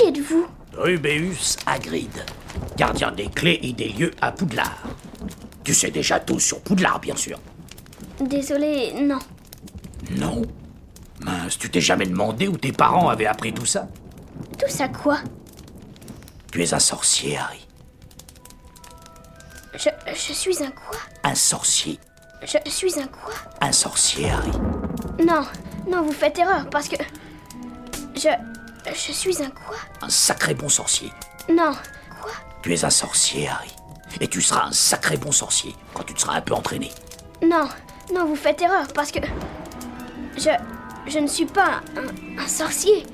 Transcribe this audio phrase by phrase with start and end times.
[0.00, 0.46] Qui êtes-vous?
[0.78, 2.24] Rubeus Hagrid,
[2.76, 4.82] gardien des clés et des lieux à Poudlard.
[5.62, 7.38] Tu sais déjà tout sur Poudlard, bien sûr.
[8.18, 9.18] Désolé, non.
[10.12, 10.42] Non?
[11.22, 13.88] Mince, tu t'es jamais demandé où tes parents avaient appris tout ça?
[14.58, 15.18] Tout ça quoi?
[16.50, 17.66] Tu es un sorcier, Harry.
[19.74, 20.98] Je, je suis un quoi?
[21.24, 21.98] Un sorcier.
[22.42, 23.34] Je suis un quoi?
[23.60, 24.52] Un sorcier, Harry.
[25.22, 25.42] Non,
[25.86, 26.96] non, vous faites erreur parce que.
[28.16, 28.28] Je.
[28.92, 31.12] Je suis un quoi Un sacré bon sorcier.
[31.48, 31.72] Non.
[32.22, 33.74] Quoi Tu es un sorcier, Harry.
[34.20, 36.90] Et tu seras un sacré bon sorcier quand tu te seras un peu entraîné.
[37.42, 37.68] Non,
[38.12, 39.20] non, vous faites erreur parce que.
[40.36, 40.50] Je.
[41.06, 43.06] Je ne suis pas un, un sorcier.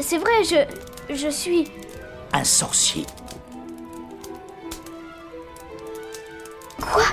[0.00, 1.14] C'est vrai, je.
[1.14, 1.70] Je suis.
[2.32, 3.06] Un sorcier.
[6.80, 7.04] Quoi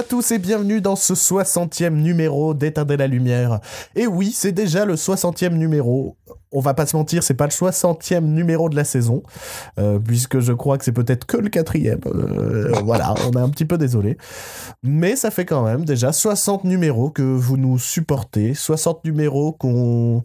[0.00, 3.60] à tous et bienvenue dans ce 60e numéro d'Éteindre la lumière.
[3.94, 6.16] Et oui, c'est déjà le 60e numéro.
[6.52, 9.22] On va pas se mentir, c'est pas le 60e numéro de la saison,
[9.78, 12.00] euh, puisque je crois que c'est peut-être que le quatrième.
[12.06, 14.16] Euh, voilà, on est un petit peu désolé.
[14.82, 20.22] Mais ça fait quand même déjà 60 numéros que vous nous supportez, 60 numéros qu'on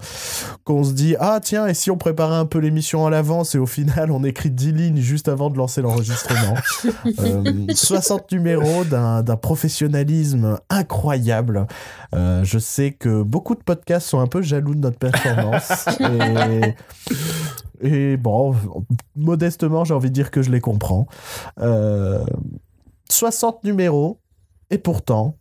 [0.63, 3.57] qu'on se dit ah tiens et si on préparait un peu l'émission à l'avance et
[3.57, 6.55] au final on écrit 10 lignes juste avant de lancer l'enregistrement.
[7.19, 11.67] Euh, 60 numéros d'un d'un professionnalisme incroyable.
[12.13, 15.85] Euh, je sais que beaucoup de podcasts sont un peu jaloux de notre performance.
[16.21, 16.75] et,
[17.81, 18.55] et bon,
[19.16, 21.07] modestement, j'ai envie de dire que je les comprends.
[21.59, 22.23] Euh,
[23.09, 24.19] 60 numéros,
[24.69, 25.38] et pourtant,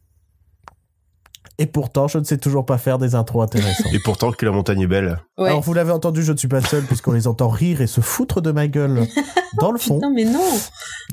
[1.59, 3.93] et pourtant, je ne sais toujours pas faire des intros intéressantes.
[3.93, 5.21] Et pourtant que la montagne est belle.
[5.39, 5.51] Ouais.
[5.51, 8.01] Alors, vous l'avez entendu, je ne suis pas seul, puisqu'on les entend rire et se
[8.01, 9.07] foutre de ma gueule
[9.61, 9.95] dans le fond.
[9.95, 10.41] Putain, mais non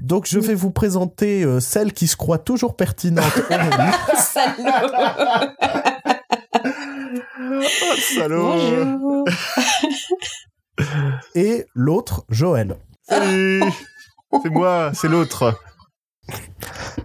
[0.02, 3.24] Donc, je vais vous présenter euh, celle qui se croit toujours pertinente,
[7.44, 9.26] Oh, salaud Bonjour
[11.36, 12.76] et l'autre, Joël.
[13.08, 13.64] Salut
[14.44, 15.60] C'est moi, c'est l'autre.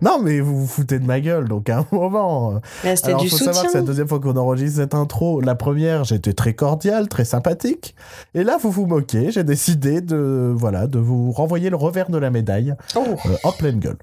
[0.02, 2.52] Non, mais vous vous foutez de ma gueule, donc à un moment.
[2.52, 4.94] euh, Là, C'était Alors, du faut savoir que c'est la deuxième fois qu'on enregistre cette
[4.94, 5.40] intro.
[5.40, 7.94] La première, j'étais très cordial, très sympathique.
[8.34, 9.30] Et là, vous vous moquez.
[9.32, 13.52] J'ai décidé de, voilà, de vous renvoyer le revers de la médaille Oh, euh, en
[13.52, 13.98] pleine gueule.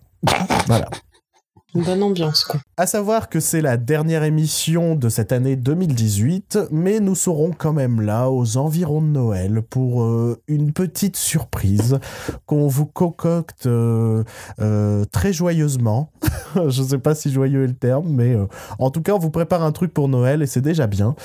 [0.68, 0.90] voilà.
[1.76, 2.60] Une bonne ambiance, quoi.
[2.78, 7.74] À savoir que c'est la dernière émission de cette année 2018, mais nous serons quand
[7.74, 12.00] même là aux environs de Noël pour euh, une petite surprise
[12.46, 14.24] qu'on vous concocte euh,
[14.60, 16.12] euh, très joyeusement.
[16.56, 18.46] Je ne sais pas si joyeux est le terme, mais euh,
[18.80, 21.16] en tout cas, on vous prépare un truc pour Noël et c'est déjà bien.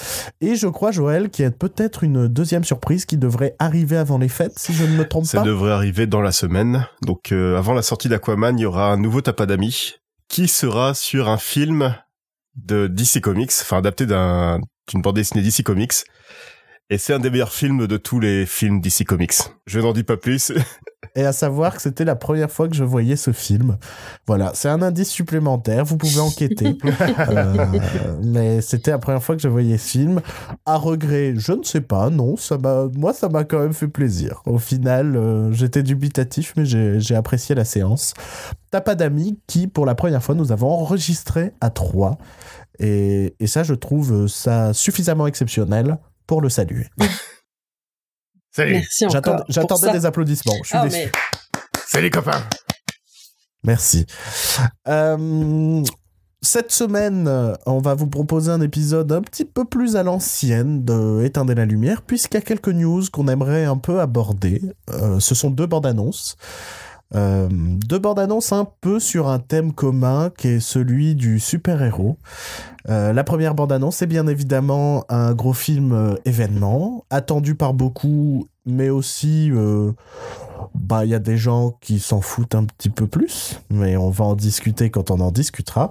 [0.40, 4.18] Et je crois, Joël, qu'il y a peut-être une deuxième surprise qui devrait arriver avant
[4.18, 5.44] les fêtes, si je ne me trompe Ça pas.
[5.44, 6.86] devrait arriver dans la semaine.
[7.02, 9.94] Donc euh, avant la sortie d'Aquaman, il y aura un nouveau Tapadami
[10.28, 11.94] qui sera sur un film
[12.54, 15.94] de DC Comics, enfin adapté d'un- d'une bande dessinée DC Comics.
[16.90, 19.34] Et c'est un des meilleurs films de tous les films DC Comics.
[19.66, 20.52] Je n'en dis pas plus.
[21.14, 23.76] Et à savoir que c'était la première fois que je voyais ce film.
[24.26, 26.78] Voilà, c'est un indice supplémentaire, vous pouvez enquêter.
[27.28, 27.66] Euh,
[28.22, 30.20] mais c'était la première fois que je voyais ce film.
[30.64, 33.88] À regret, je ne sais pas, non, ça m'a, moi ça m'a quand même fait
[33.88, 34.42] plaisir.
[34.46, 38.14] Au final, euh, j'étais dubitatif, mais j'ai, j'ai apprécié la séance.
[38.70, 42.18] T'as pas d'amis qui, pour la première fois, nous avons enregistré à trois.
[42.78, 46.86] Et, et ça, je trouve ça suffisamment exceptionnel pour le saluer.
[48.52, 49.44] Salut Merci encore.
[49.48, 50.96] J'attendais, des applaudissements, je suis Ah, déçu.
[50.96, 51.10] mais
[51.86, 52.44] Salut copains
[53.64, 54.06] Merci.
[54.86, 55.82] Euh,
[56.40, 57.28] cette semaine,
[57.66, 61.64] on va vous proposer un épisode un petit peu plus à l'ancienne de Éteindre la
[61.64, 64.62] lumière, puisqu'il y a quelques news qu'on aimerait un peu aborder.
[64.90, 66.36] Euh, ce sont deux bandes annonces.
[67.14, 72.18] Euh, deux bandes annonces un peu sur un thème commun qui est celui du super-héros.
[72.88, 77.72] Euh, la première bande annonce, c'est bien évidemment un gros film euh, événement, attendu par
[77.72, 79.50] beaucoup, mais aussi
[80.74, 84.10] bah il y a des gens qui s'en foutent un petit peu plus, mais on
[84.10, 85.90] va en discuter quand on en discutera.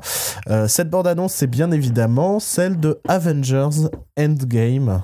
[0.68, 3.88] Cette bande annonce, c'est bien évidemment celle de Avengers
[4.20, 5.02] Endgame.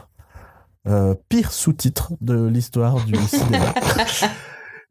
[1.30, 3.74] Pire sous-titre de l'histoire du cinéma.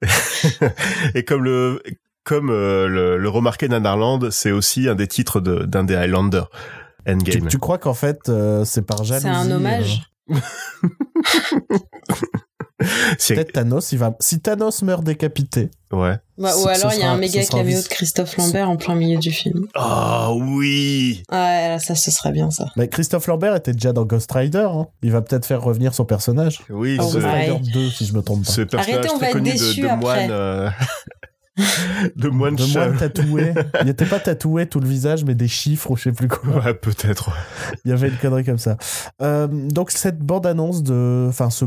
[1.15, 1.83] Et comme le
[2.25, 6.49] comme euh, le, le remarquait Nanarland, c'est aussi un des titres de- d'un des Highlanders.
[7.07, 7.49] tu, Endgame.
[7.49, 10.03] tu crois qu'en fait, euh, c'est par jalousie c'est un hommage.
[13.19, 14.15] C'est- Peut-être Thanos, il va.
[14.21, 16.17] Si Thanos meurt décapité, Ouais.
[16.39, 19.19] Bah, ou alors il y a un méga caméo de Christophe Lambert en plein milieu
[19.19, 19.67] du film.
[19.75, 22.65] Ah oui Ouais, là, ça, ce serait bien ça.
[22.77, 24.67] mais Christophe Lambert était déjà dans Ghost Rider.
[24.73, 24.87] hein.
[25.03, 26.61] Il va peut-être faire revenir son personnage.
[26.71, 27.27] Oui, Dans ce, Ghost.
[27.31, 28.51] Rider 2, si je me trompe pas.
[28.53, 29.97] ce personnage Arrêtez, on va très être connu de, de après.
[29.97, 30.31] moine...
[30.31, 30.71] euh,
[32.17, 33.55] de moine De moine tatoué.
[33.81, 36.43] Il n'était pas tatoué tout le visage, mais des chiffres ou je sais plus quoi.
[36.63, 37.31] Ouais, peut-être.
[37.85, 38.77] Il y avait une connerie comme ça.
[39.21, 41.27] Euh, donc cette bande-annonce de...
[41.29, 41.65] Enfin, ce...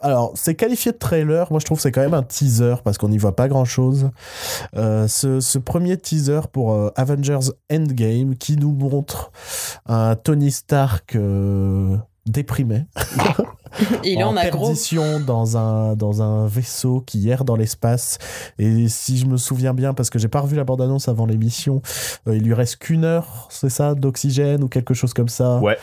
[0.00, 1.46] Alors, c'est qualifié de trailer.
[1.50, 4.10] Moi, je trouve que c'est quand même un teaser parce qu'on n'y voit pas grand-chose.
[4.76, 9.32] Euh, ce, ce premier teaser pour euh, Avengers Endgame qui nous montre
[9.86, 11.96] un Tony Stark euh,
[12.26, 12.84] déprimé.
[14.04, 14.66] Il est en agro.
[14.66, 18.18] perdition dans un, dans un vaisseau qui erre dans l'espace.
[18.58, 21.82] Et si je me souviens bien, parce que j'ai pas revu la bande-annonce avant l'émission,
[22.28, 25.58] euh, il lui reste qu'une heure, c'est ça, d'oxygène ou quelque chose comme ça.
[25.58, 25.78] Ouais.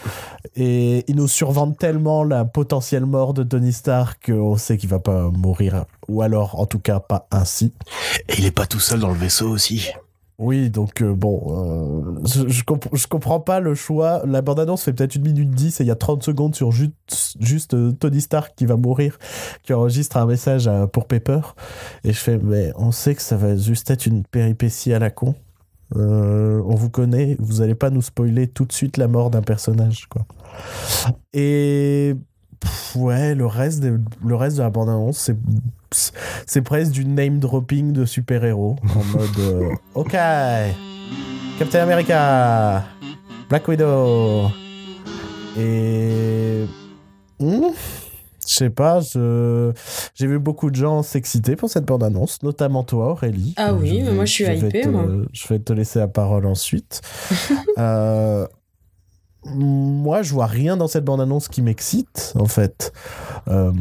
[0.56, 5.00] Et ils nous survendent tellement la potentielle mort de Tony Stark qu'on sait qu'il va
[5.00, 5.86] pas mourir.
[6.08, 7.74] Ou alors, en tout cas, pas ainsi.
[8.30, 9.92] Et il est pas tout seul dans le vaisseau aussi.
[10.44, 14.22] Oui, donc euh, bon, euh, je, je, comp- je comprends pas le choix.
[14.26, 17.74] La bande-annonce fait peut-être une minute 10 et il y a 30 secondes sur juste,
[17.74, 19.18] euh, Tony Stark qui va mourir,
[19.64, 21.40] qui enregistre un message pour Pepper.
[22.04, 25.10] Et je fais, mais on sait que ça va juste être une péripétie à la
[25.12, 25.34] con.
[25.96, 30.08] On vous connaît, vous allez pas nous spoiler tout de suite la mort d'un personnage,
[30.10, 30.26] quoi.
[31.34, 32.16] Et
[32.64, 35.38] pff, ouais, le reste, de, le reste de la bande-annonce, c'est
[36.48, 40.12] c'est presque du name dropping de super-héros en mode euh, OK.
[41.60, 42.84] Captain America
[43.50, 44.48] Black Widow.
[45.58, 46.66] Et
[47.40, 47.68] Hmm,
[48.48, 49.72] je sais pas je
[50.16, 53.54] j'ai vu beaucoup de gens s'exciter pour cette bande annonce notamment toi Aurélie.
[53.58, 55.06] Ah oui, je mais moi, je suis hypée, te- moi.
[55.32, 57.02] je vais te laisser la parole ensuite.
[57.80, 58.48] Euh,
[59.46, 62.94] moi, je vois rien dans cette bande-annonce qui m'excite, en fait.
[63.48, 63.72] Euh,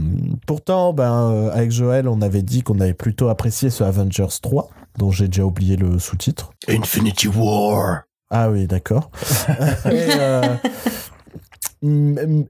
[0.46, 4.68] pourtant, ben, euh, avec Joël, on avait dit qu'on avait plutôt apprécié ce Avengers 3,
[4.98, 6.50] dont j'ai déjà oublié le sous-titre.
[6.68, 8.02] Infinity War.
[8.30, 9.10] Ah oui, d'accord.
[9.86, 10.56] et, euh,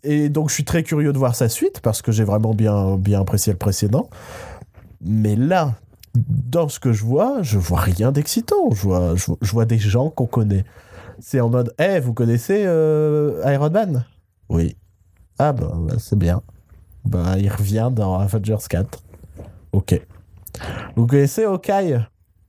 [0.03, 2.97] et donc, je suis très curieux de voir sa suite, parce que j'ai vraiment bien,
[2.97, 4.09] bien apprécié le précédent.
[5.01, 5.75] Mais là,
[6.15, 8.71] dans ce que je vois, je vois rien d'excitant.
[8.73, 10.65] Je vois, je, vois- je vois des gens qu'on connaît.
[11.19, 14.05] C'est en mode, eh, vous connaissez euh, Iron Man?
[14.49, 14.77] Oui.
[15.39, 16.43] Ah bah, bah, c'est bien.
[17.05, 19.03] Bah, il revient dans Avengers 4.
[19.73, 20.01] Ok.
[20.97, 21.99] Vous connaissez Hawkeye?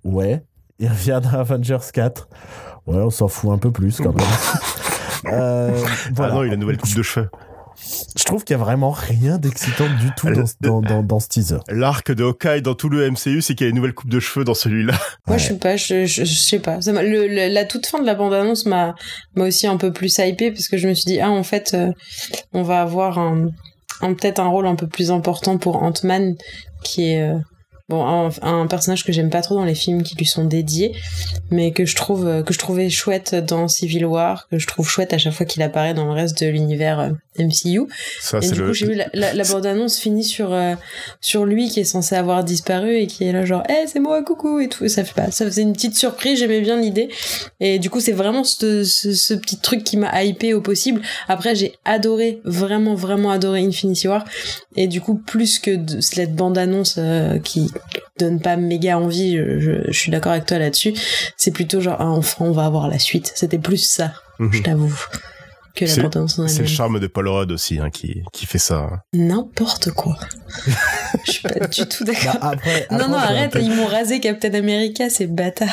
[0.04, 0.44] Ouais.
[0.80, 2.27] Il revient dans Avengers 4.
[2.86, 4.27] Ouais, on s'en fout un peu plus quand même.
[5.25, 5.71] Euh,
[6.12, 6.33] voilà.
[6.33, 7.30] Ah non, il a une nouvelle coupe de cheveux.
[8.18, 11.20] Je trouve qu'il y a vraiment rien d'excitant du tout dans, ce- dans, dans, dans
[11.20, 11.58] ce teaser.
[11.70, 14.20] L'arc de Hawkeye dans tout le MCU, c'est qu'il y a une nouvelle coupe de
[14.20, 14.94] cheveux dans celui-là.
[15.28, 15.40] Moi, Ouais.
[15.40, 16.82] je suis pas, je, je, je sais pas.
[16.82, 18.96] Ça le, le- la toute fin de la bande-annonce m'a,
[19.36, 21.74] m'a aussi un peu plus hypé parce que je me suis dit, ah, en fait,
[21.74, 21.92] euh,
[22.54, 23.48] on va avoir un,
[24.02, 26.36] un- peut-être un rôle un peu plus important pour Ant-Man
[26.84, 27.38] qui est, euh,
[27.90, 30.94] bon, un, un personnage que j'aime pas trop dans les films qui lui sont dédiés,
[31.52, 34.90] mais que je trouve, euh, que je trouvais chouette dans Civil War, que je trouve
[34.90, 37.10] chouette à chaque fois qu'il apparaît dans le reste de l'univers euh,
[37.40, 37.82] MCU.
[38.20, 38.68] Ça, Et du le.
[38.68, 40.76] coup, j'ai vu la, la, la bande-annonce finit sur, euh,
[41.22, 44.22] sur lui qui est censé avoir disparu et qui est là genre, eh, c'est moi,
[44.24, 44.84] coucou, et tout.
[44.86, 47.10] Et ça fait pas, ça faisait une petite surprise, j'aimais bien l'idée.
[47.60, 51.02] Et du coup, c'est vraiment ce, ce, ce petit truc qui m'a hypé au possible.
[51.28, 54.24] Après, j'ai adoré, vraiment, vraiment adoré Infinity War.
[54.76, 57.70] Et du coup, plus que de, cette bande-annonce euh, qui
[58.20, 60.94] donne pas méga envie, je, je, je suis d'accord avec toi là-dessus,
[61.38, 63.32] c'est plutôt genre, ah, enfin, on va avoir la suite.
[63.36, 64.63] C'était plus ça, je Mhm.
[64.63, 64.94] t'avoue.
[65.75, 68.46] Que la C'est- bande-annonce en C'est le charme de Paul Rudd aussi hein, qui, qui
[68.46, 69.03] fait ça.
[69.12, 70.18] N'importe quoi.
[71.25, 72.38] Je suis pas du tout d'accord.
[72.39, 75.70] Bah, après, non, après, non, arrête, ils m'ont rasé Captain America, c'est bâtard.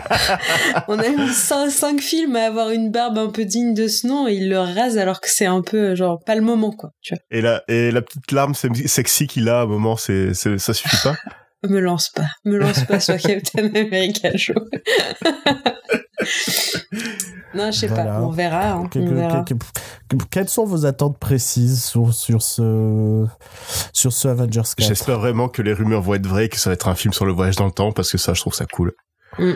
[0.88, 4.28] On a eu 5, films à avoir une barbe un peu digne de ce nom
[4.28, 6.90] et ils le rasent alors que c'est un peu, genre, pas le moment, quoi.
[7.02, 10.74] Tu Et la, et la petite larme sexy qu'il a à un moment, c'est, ça
[10.74, 11.16] suffit pas?
[11.66, 14.52] Me lance pas, me lance pas sur Captain America Show.
[17.54, 18.04] Non, je sais Voilà.
[18.04, 18.72] pas, on verra.
[18.72, 19.42] hein, Que- on que- verra.
[19.44, 23.26] que- que- quelles sont vos attentes précises sur, sur, ce,
[23.92, 26.74] sur ce Avengers 4 J'espère vraiment que les rumeurs vont être vraies, que ça va
[26.74, 28.66] être un film sur le voyage dans le temps, parce que ça, je trouve ça
[28.66, 28.92] cool.
[29.38, 29.52] Mm.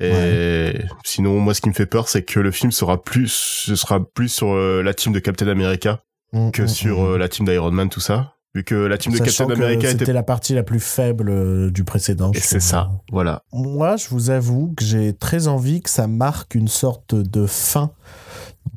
[0.00, 3.32] Et sinon, moi, ce qui me fait peur, c'est que le film sera plus,
[3.66, 6.00] ce sera plus sur euh, la team de Captain America
[6.32, 8.33] Mm, que mm, sur euh, la team d'Iron Man, tout ça.
[8.54, 10.12] Vu que la team de Sachant Captain America c'était était...
[10.12, 12.30] la partie la plus faible euh, du précédent.
[12.34, 13.42] Et c'est ça, voilà.
[13.52, 17.90] Moi, je vous avoue que j'ai très envie que ça marque une sorte de fin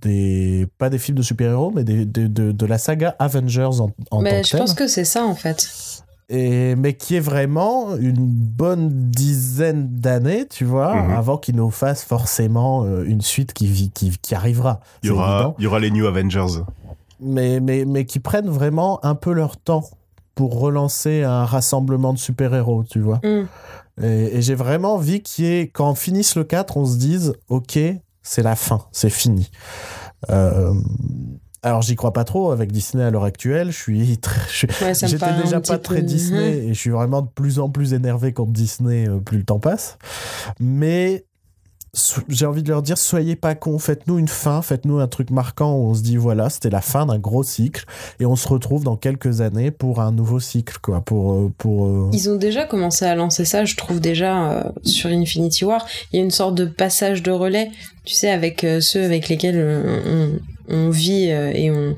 [0.01, 3.89] des pas des films de super-héros, mais des, des- de, de la saga Avengers en,
[4.11, 5.67] en tant Mais que je pense que c'est ça, en fait.
[6.29, 11.11] Et, mais qui est vraiment une bonne dizaine d'années, tu vois, Mhm.
[11.11, 14.81] avant qu'il nous fasse forcément euh, une suite qui, qui, qui arrivera.
[15.03, 16.63] Il y aura, il y aura les New Avengers.
[17.19, 19.83] Mais, mais, mais qui prennent vraiment un peu leur temps.
[20.35, 23.19] pour relancer un rassemblement de super-héros, tu vois.
[23.23, 23.47] Mm.
[24.03, 26.97] Et, et j'ai vraiment envie qu'il y ait, quand on finisse le 4, on se
[26.97, 27.79] dise, ok,
[28.21, 29.49] c'est la fin, c'est fini.
[30.29, 30.73] Euh,
[31.63, 33.71] alors j'y crois pas trop avec Disney à l'heure actuelle.
[33.71, 34.19] Je suis,
[34.81, 37.93] Ouais, j'étais déjà pas peu- très Disney et je suis vraiment de plus en plus
[37.93, 39.97] énervé contre Disney euh, plus le temps passe.
[40.59, 41.25] Mais
[42.29, 45.75] j'ai envie de leur dire soyez pas cons, faites-nous une fin, faites-nous un truc marquant
[45.75, 47.85] où on se dit voilà, c'était la fin d'un gros cycle
[48.19, 51.87] et on se retrouve dans quelques années pour un nouveau cycle quoi, pour euh, pour
[51.87, 55.85] euh, Ils ont déjà commencé à lancer ça, je trouve déjà euh, sur Infinity War.
[56.11, 57.71] Il y a une sorte de passage de relais,
[58.05, 60.39] tu sais, avec ceux avec lesquels
[60.69, 61.95] on, vit et on,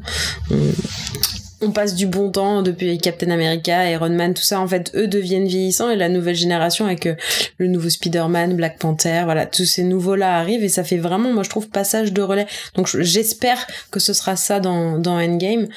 [1.61, 4.59] on passe du bon temps depuis Captain America, Iron Man, tout ça.
[4.61, 7.15] En fait, eux deviennent vieillissants et la nouvelle génération avec euh,
[7.57, 11.43] le nouveau Spider-Man, Black Panther, voilà, tous ces nouveaux-là arrivent et ça fait vraiment, moi
[11.43, 12.47] je trouve, passage de relais.
[12.75, 15.67] Donc je- j'espère que ce sera ça dans, dans Endgame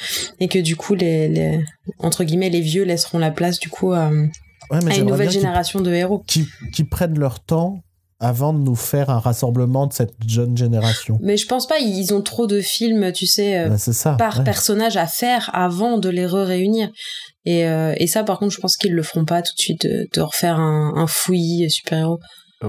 [0.41, 1.61] et que du coup les, les
[1.99, 5.31] entre guillemets les vieux laisseront la place du coup à, ouais, mais à une nouvelle
[5.31, 6.23] génération de héros.
[6.27, 7.83] qui, qui prennent leur temps
[8.23, 11.19] avant de nous faire un rassemblement de cette jeune génération.
[11.23, 14.13] Mais je pense pas, ils ont trop de films, tu sais, euh, Ben, ça.
[14.13, 14.45] par ouais.
[14.45, 16.89] personnage à faire avant de les réunir.
[17.45, 19.83] Et, euh, et ça, par contre, je pense qu'ils le feront pas tout de suite,
[19.83, 22.21] de, de refaire un, un fouillis super-héros.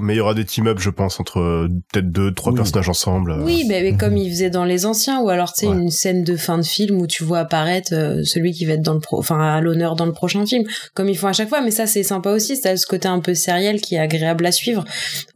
[0.01, 2.57] Mais il y aura des team-up, je pense, entre euh, peut-être deux, trois Oui.
[2.57, 3.31] personnages ensemble.
[3.31, 3.43] euh.
[3.43, 3.97] Oui, mais, mais Mhm.
[3.97, 5.73] comme ils faisaient dans les anciens, ou alors tu sais Ouais.
[5.73, 8.81] une scène de fin de film où tu vois apparaître euh, celui qui va être
[8.81, 11.50] dans le pro, enfin à l'honneur dans le prochain film, comme ils font à chaque
[11.50, 11.62] fois.
[11.62, 14.51] Mais ça c'est sympa aussi, c'est ce côté un peu sériel qui est agréable à
[14.51, 14.83] suivre,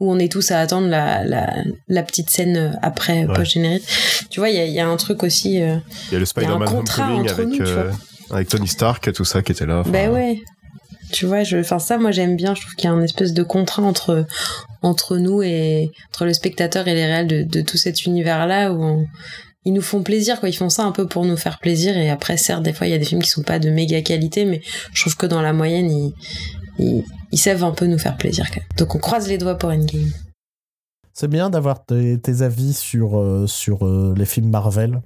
[0.00, 1.54] où on est tous à attendre la la,
[1.88, 3.34] la petite scène après Ouais.
[3.34, 3.84] post générique.
[4.30, 5.60] Tu vois, il y a, il y a un truc aussi.
[5.62, 5.76] euh,
[6.10, 7.90] Il y a le Spider-Man Homecoming avec, nous, euh,
[8.30, 9.82] avec Tony Stark, tout ça qui était là.
[9.86, 10.40] Ben ouais.
[11.12, 12.54] Tu vois, je, enfin ça, moi j'aime bien.
[12.54, 14.26] Je trouve qu'il y a un espèce de contrat entre
[14.82, 19.06] entre nous et entre le spectateur et les réels de, tout cet univers-là où on-
[19.64, 20.48] ils nous font plaisir, quoi.
[20.48, 21.96] Ils font ça un peu pour nous faire plaisir.
[21.96, 24.00] Et après, certes, des fois, il y a des films qui sont pas de méga
[24.02, 24.62] qualité, mais
[24.94, 25.90] je trouve que dans la moyenne,
[26.78, 28.46] ils, ils, savent un peu nous faire plaisir.
[28.48, 28.68] Quand même.
[28.78, 30.10] Donc on croise les doigts pour Endgame.
[31.12, 35.02] C'est bien d'avoir tes, tes avis sur, euh, sur euh, les films Marvel,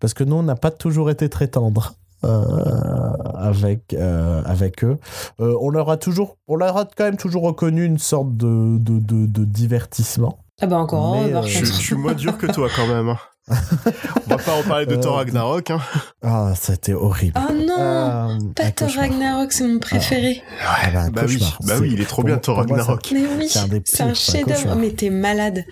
[0.00, 1.94] parce que nous, on n'a pas toujours été très tendres.
[2.24, 4.96] Euh, avec avec avec eux
[5.40, 8.78] Euh, on leur a toujours on leur a quand même toujours reconnu une sorte de
[8.78, 12.46] de, de, de divertissement Ah bah encore Mais, euh, Je, je suis moins dur que
[12.46, 13.08] toi quand même.
[13.10, 13.18] hein.
[13.48, 15.70] On va pas en parler de Euh, Thor Ragnarok.
[15.70, 15.78] Hein.
[16.24, 19.08] ah c'était horrible Oh non Euh, Pas Thor cauchemar.
[19.08, 20.42] Ragnarok, c'est mon préféré.
[20.66, 21.58] Ah bah, un Bah oui, cauchemar.
[21.60, 23.08] bah C'est- oui, il est trop pour bien Thor pour moi, Ragnarok.
[23.12, 23.48] Mais oui,
[23.84, 24.74] C'est un un chef-d'œuvre.
[24.74, 25.64] Mais t'es malade.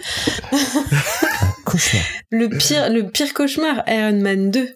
[0.53, 4.69] c'est un cauchemar Le pire, le pire cauchemar, Iron Man 2.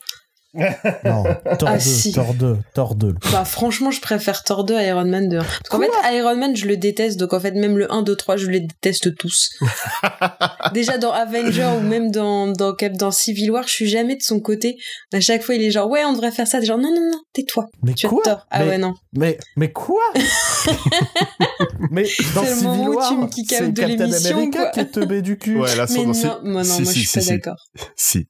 [0.55, 1.25] Non
[1.59, 2.13] Thor Ah, 2 si.
[2.13, 5.37] Thor 2 Thor 2 Bah franchement, je préfère Thor 2 à Iron Man 2.
[5.39, 5.43] hein.
[5.43, 7.19] Parce qu'en fait, Iron Man, je le déteste.
[7.19, 9.51] Donc en fait, même le 1, 2, 3, je les déteste tous.
[10.73, 14.23] Déjà dans Avenger ou même dans, dans, Cap- dans Civil War, je suis jamais de
[14.23, 14.77] son côté.
[15.13, 16.61] À chaque fois, il est genre, ouais, on devrait faire ça.
[16.61, 17.67] T'es genre, non, non, non, tais-toi.
[17.83, 18.47] mais Tu as quoi tort.
[18.51, 18.95] Ah mais, ouais, non.
[19.17, 20.01] mais mais quoi
[21.91, 24.87] mais dans C'est le Civil moment où War c'est de Captain l'émission, America qui est
[24.91, 26.13] teubé du cul Ouais, là, Mais non,
[26.45, 27.29] moi, non, si, moi, si, je suis si, pas si.
[27.31, 27.57] d'accord.
[27.97, 28.27] Si.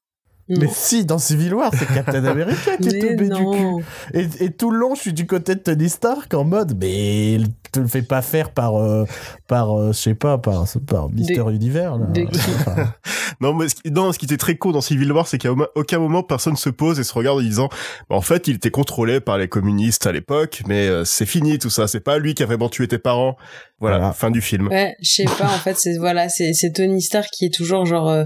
[0.48, 0.60] Non.
[0.62, 3.84] Mais si, dans Civil War, c'est Captain America qui est tombé du cul.
[4.14, 7.38] Et, et tout le long, je suis du côté de Tony Stark en mode, mais
[7.70, 9.04] te le fais pas faire par, euh,
[9.46, 11.98] par euh, je sais pas, par, par Mister Univers.
[11.98, 12.06] Là.
[12.06, 12.22] de
[12.60, 12.94] Enfin,
[13.42, 15.52] Non, mais ce qui, non, ce qui était très cool dans Civil War, c'est qu'à
[15.52, 17.68] au- aucun moment personne se pose et se regarde en disant,
[18.08, 21.58] bah, en fait, il était contrôlé par les communistes à l'époque, mais euh, c'est fini
[21.58, 21.86] tout ça.
[21.88, 23.36] C'est pas lui qui a vraiment tué tes parents.
[23.80, 24.12] Voilà, Voilà.
[24.14, 24.68] fin du film.
[24.68, 27.84] Ouais, je sais pas, en fait, c'est voilà, c'est c'est Tony Stark qui est toujours
[27.84, 28.24] genre euh,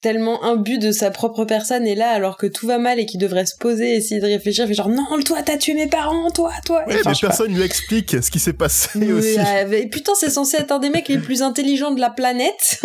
[0.00, 3.20] tellement imbu de sa propre personne et là alors que tout va mal et qu'il
[3.20, 6.30] devrait se poser, essayer de réfléchir, il fait genre non, toi t'as tué mes parents,
[6.30, 6.84] toi, toi.
[6.86, 7.26] Ouais, Enfin, mais pas.
[7.28, 9.38] personne lui explique ce qui s'est passé Mais, aussi.
[9.38, 12.80] euh, mais putain, c'est censé être un des mecs les plus intelligents de la planète.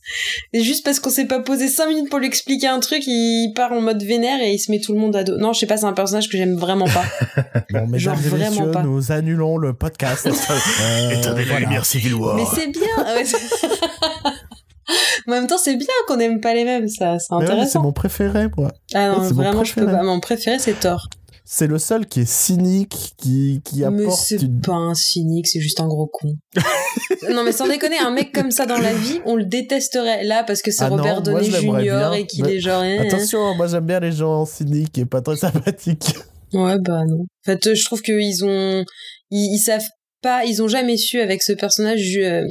[0.52, 3.52] et juste parce qu'on s'est pas posé 5 minutes pour lui expliquer un truc, il
[3.54, 5.38] part en mode vénère et il se met tout le monde à dos.
[5.38, 7.04] Non, je sais pas, c'est un personnage que j'aime vraiment pas.
[7.70, 8.82] bon, mesdames Genre vraiment messieurs, pas.
[8.82, 10.28] nous annulons le podcast.
[10.80, 11.60] Euh, Éteindre la voilà.
[11.60, 12.36] lumière Civil War.
[12.36, 12.80] Mais c'est bien.
[14.88, 14.94] C'est-
[15.26, 17.40] Mais en même temps, c'est bien qu'on n'aime pas les mêmes, ça, c'est Mais ouais,
[17.42, 17.82] mais c'est intéressant.
[17.82, 18.72] mon préféré, moi.
[18.94, 19.98] Ah non, Ouais, c'est mon vraiment, je peux préféré.
[19.98, 20.04] pas.
[20.06, 21.08] Mon préféré, c'est Thor.
[21.50, 24.60] C'est le seul qui est cynique, qui, qui Mais apporte c'est une...
[24.60, 26.28] pas un cynique, c'est juste un gros con.
[27.30, 30.24] non, mais sans déconner, un mec comme ça dans la vie, on le détesterait.
[30.24, 32.12] Là, parce que c'est Ah Robert Downey Jr.
[32.18, 32.82] et qu'il Mais- est genre.
[32.82, 32.98] hein.
[33.00, 36.14] Attention, moi j'aime bien les gens cyniques et pas très sympathiques.
[36.52, 37.20] Ouais, bah non.
[37.20, 38.84] En fait, je trouve qu'ils ont.
[39.30, 39.88] Ils, ils savent
[40.22, 40.44] pas.
[40.44, 42.42] Ils ont jamais su, avec ce personnage, euh,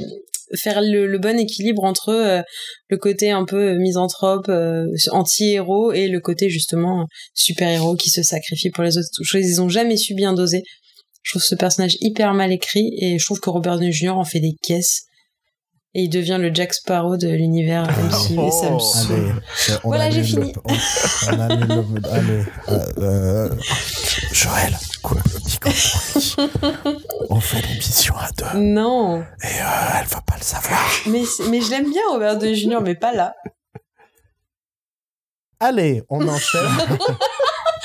[0.56, 2.42] faire le, le bon équilibre entre euh,
[2.88, 8.70] le côté un peu misanthrope, euh, anti-héros, et le côté justement super-héros qui se sacrifie
[8.70, 9.08] pour les autres.
[9.22, 9.44] choses.
[9.46, 10.62] Ils ont jamais su bien doser.
[11.22, 14.10] Je trouve ce personnage hyper mal écrit, et je trouve que Robert Downey Jr.
[14.16, 15.02] en fait des caisses.
[15.94, 18.78] Et il devient le Jack Sparrow de l'univers MCU, et ça me Oh.
[18.80, 19.42] saoule.
[19.70, 20.52] Euh, on Voilà, j'ai le- fini.
[20.64, 23.48] on, on le- Allez, euh, euh,
[24.32, 25.20] Joël, quoi
[27.30, 29.20] On fait l'émission à deux Non.
[29.20, 30.80] et euh, elle va pas le savoir.
[31.06, 33.34] Mais, mais je l'aime bien, Robert De Junior, mais pas là.
[35.60, 36.62] Allez, on enchaîne.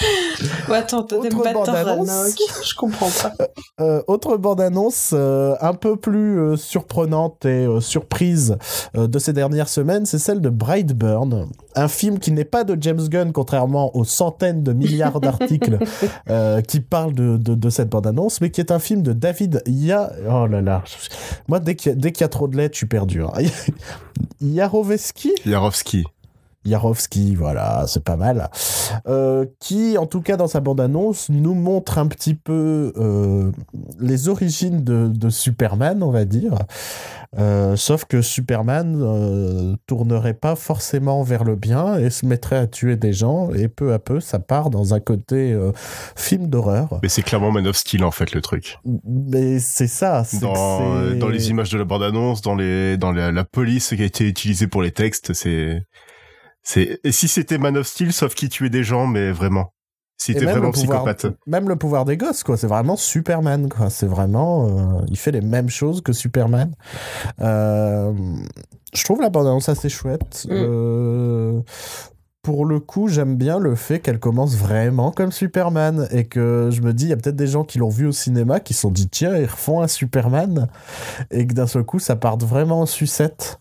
[0.70, 2.08] Ouais, attends, t'aimes Autre pas bande-annonce.
[2.08, 3.34] Taran, ok, Je comprends pas.
[3.82, 8.58] Euh, autre bande-annonce euh, un peu plus euh, surprenante et euh, surprise
[8.98, 12.78] euh, de ces dernières semaines, c'est celle de Brightburn, un film qui n'est pas de
[12.82, 15.80] James Gunn, contrairement aux centaines de milliards d'articles
[16.30, 19.62] euh, qui parlent de, de, de cette bande-annonce, mais qui est un film de David
[19.66, 20.12] Ya...
[20.30, 20.84] Oh là là,
[21.48, 23.24] moi dès qu'il y, qu'il y a trop de lettres, je suis perdu.
[23.24, 23.32] hein.
[24.42, 25.34] Yaroveski?
[25.46, 26.06] Yarovski.
[26.66, 28.50] Yarovski, voilà, c'est pas mal.
[29.08, 33.52] Euh, qui, en tout cas, dans sa bande-annonce, nous montre un petit peu euh,
[34.00, 36.56] les origines de, de Superman, on va dire.
[37.40, 42.96] Euh, sauf que Superman tournerait pas forcément vers le bien et se mettrait à tuer
[42.96, 43.52] des gens.
[43.54, 45.58] Et peu à peu, ça part dans un côté
[46.16, 47.00] film d'horreur.
[47.02, 48.78] Mais c'est clairement Man of Steel en fait le truc.
[49.06, 50.24] Mais c'est ça.
[50.42, 54.28] dans les images de la bande-annonce, dans les dans la, la police qui a été
[54.28, 55.84] utilisée pour les textes, c'est
[56.64, 59.74] c'est et si c'était Man of Steel sauf qu'il tuait des gens mais vraiment.
[60.18, 61.38] Si t'es même vraiment le pouvoir- psychopathe.
[61.48, 62.56] Même le pouvoir des gosses, quoi.
[62.56, 63.90] C'est vraiment Superman, quoi.
[63.90, 65.00] C'est vraiment.
[65.00, 66.74] euh, il fait les mêmes choses que Superman.
[67.42, 68.14] Euh,
[68.94, 70.46] je trouve la bande-annonce assez chouette.
[70.48, 70.52] Mm.
[70.54, 71.62] Euh,
[72.44, 76.82] pour le coup, j'aime bien le fait qu'elle commence vraiment comme Superman et que je
[76.82, 78.82] me dis, il y a peut-être des gens qui l'ont vu au cinéma qui se
[78.82, 80.68] sont dit, tiens, ils refont un Superman
[81.32, 83.60] et que d'un seul coup, ça parte vraiment en sucette.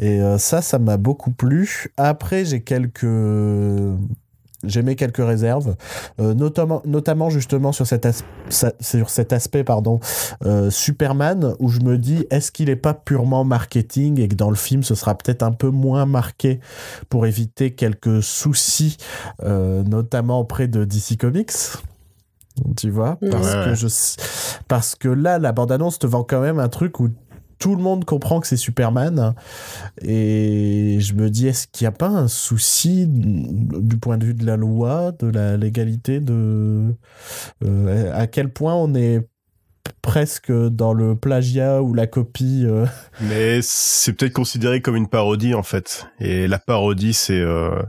[0.00, 1.88] Et euh, ça, ça m'a beaucoup plu.
[1.96, 3.04] Après, j'ai quelques.
[4.64, 5.74] J'ai mis quelques réserves,
[6.20, 9.98] euh, notamment, notamment justement sur cet, as- sa- sur cet aspect pardon,
[10.44, 14.50] euh, Superman, où je me dis, est-ce qu'il n'est pas purement marketing et que dans
[14.50, 16.60] le film, ce sera peut-être un peu moins marqué
[17.08, 18.96] pour éviter quelques soucis,
[19.42, 21.52] euh, notamment auprès de DC Comics
[22.76, 23.18] tu vois?
[23.30, 23.64] Parce Ouais.
[23.64, 23.86] que je
[24.68, 27.08] parce que là la bande annonce te vend quand même un truc où
[27.62, 29.34] tout le monde comprend que c'est Superman
[30.02, 34.34] et je me dis est-ce qu'il n'y a pas un souci du point de vue
[34.34, 36.92] de la loi de la légalité de
[37.64, 39.20] euh, à quel point on est
[40.00, 42.84] presque dans le plagiat ou la copie euh,
[43.20, 46.08] Mais c'est peut-être considéré comme une parodie en fait.
[46.18, 47.80] Et la parodie c'est euh,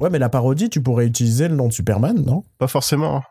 [0.00, 2.42] ouais mais la parodie tu pourrais utiliser le nom de Superman non?
[2.58, 3.18] pas forcément.
[3.18, 3.22] hein.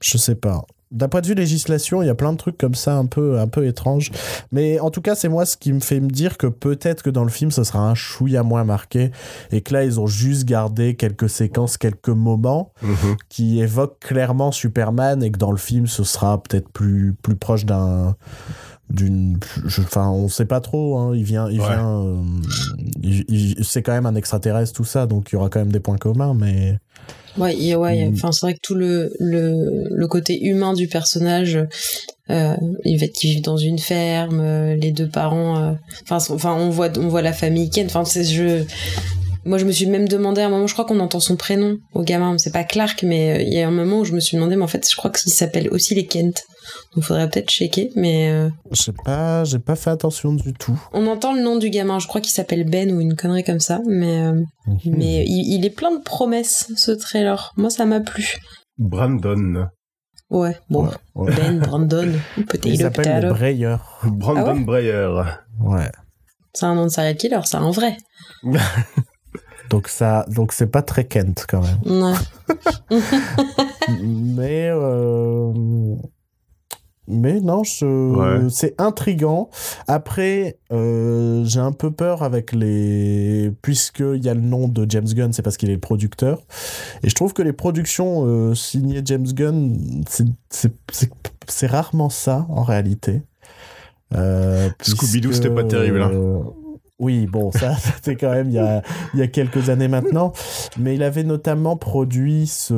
[0.00, 0.64] Je sais pas.
[0.96, 3.38] D'un point de vue législation, il y a plein de trucs comme ça un peu,
[3.38, 4.10] un peu étranges.
[4.50, 7.10] Mais en tout cas, c'est moi ce qui me fait me dire que peut-être que
[7.10, 9.10] dans le film, ce sera un chouïa moins marqué
[9.52, 13.16] et que là, ils ont juste gardé quelques séquences, quelques moments Mhm.
[13.28, 17.66] qui évoquent clairement Superman et que dans le film, ce sera peut-être plus, plus proche
[17.66, 18.16] d'un
[18.88, 19.40] d'une
[19.80, 21.10] enfin on sait pas trop hein.
[21.12, 21.66] il vient il Ouais.
[21.66, 22.22] vient euh,
[23.62, 25.96] c'est quand même un extraterrestre tout ça donc il y aura quand même des points
[25.98, 26.78] communs mais
[27.38, 28.14] Ouais, ouais, Mm.
[28.14, 31.58] enfin, c'est vrai que tout le, le, le côté humain du personnage,
[32.30, 35.72] euh, il va qu'ils vivent dans une ferme, euh, les deux parents, euh,
[36.02, 38.64] enfin, sont- enfin, on voit, on voit la famille Kent, enfin, c'est, je,
[39.46, 41.78] moi, je me suis même demandé à un moment, je crois qu'on entend son prénom
[41.94, 44.20] au gamin, c'est pas Clark, mais euh, il y a un moment où je me
[44.20, 46.42] suis demandé, mais en fait, je crois qu'il s'appelle aussi les Kent.
[46.94, 50.76] Donc, faudrait peut-être checker, mais euh, je sais pas j'ai pas fait attention du tout
[50.92, 53.60] on entend le nom du gamin, je crois qu'il s'appelle Ben ou une connerie comme
[53.60, 54.42] ça, mais, euh,
[54.84, 57.52] mais il, il est plein de promesses, ce trailer.
[57.56, 58.38] Moi, ça m'a plu.
[58.78, 59.68] Brandon.
[60.28, 60.86] Ouais, bon.
[60.86, 61.34] Ouais, ouais.
[61.36, 63.28] Ben, Brandon, peut-être Il s'appelle.
[63.28, 63.76] Breyer.
[64.02, 65.08] Brandon Ah ouais Breyer.
[65.60, 65.90] Ouais.
[66.52, 67.96] C'est un nom de serial killer, c'est un vrai.
[69.70, 72.02] Donc ça, donc c'est pas très Kent quand même.
[72.02, 72.56] Ouais.
[74.02, 75.52] mais euh,
[77.08, 77.86] mais non, je...
[77.86, 78.48] Ouais.
[78.50, 79.48] c'est intrigant.
[79.86, 84.86] Après, euh, j'ai un peu peur avec les puisque il y a le nom de
[84.88, 86.42] James Gunn, c'est parce qu'il est le producteur.
[87.02, 91.12] Et je trouve que les productions euh, signées James Gunn, c'est c'est c'est
[91.48, 93.22] c'est rarement ça en réalité.
[94.14, 96.10] Euh, Scooby-Doo, puisque, c'était pas terrible, hein.
[97.00, 100.32] Euh, oui, bon, ça, c'était quand même il y a, quelques années maintenant.
[100.78, 102.74] Mais il avait notamment produit ce.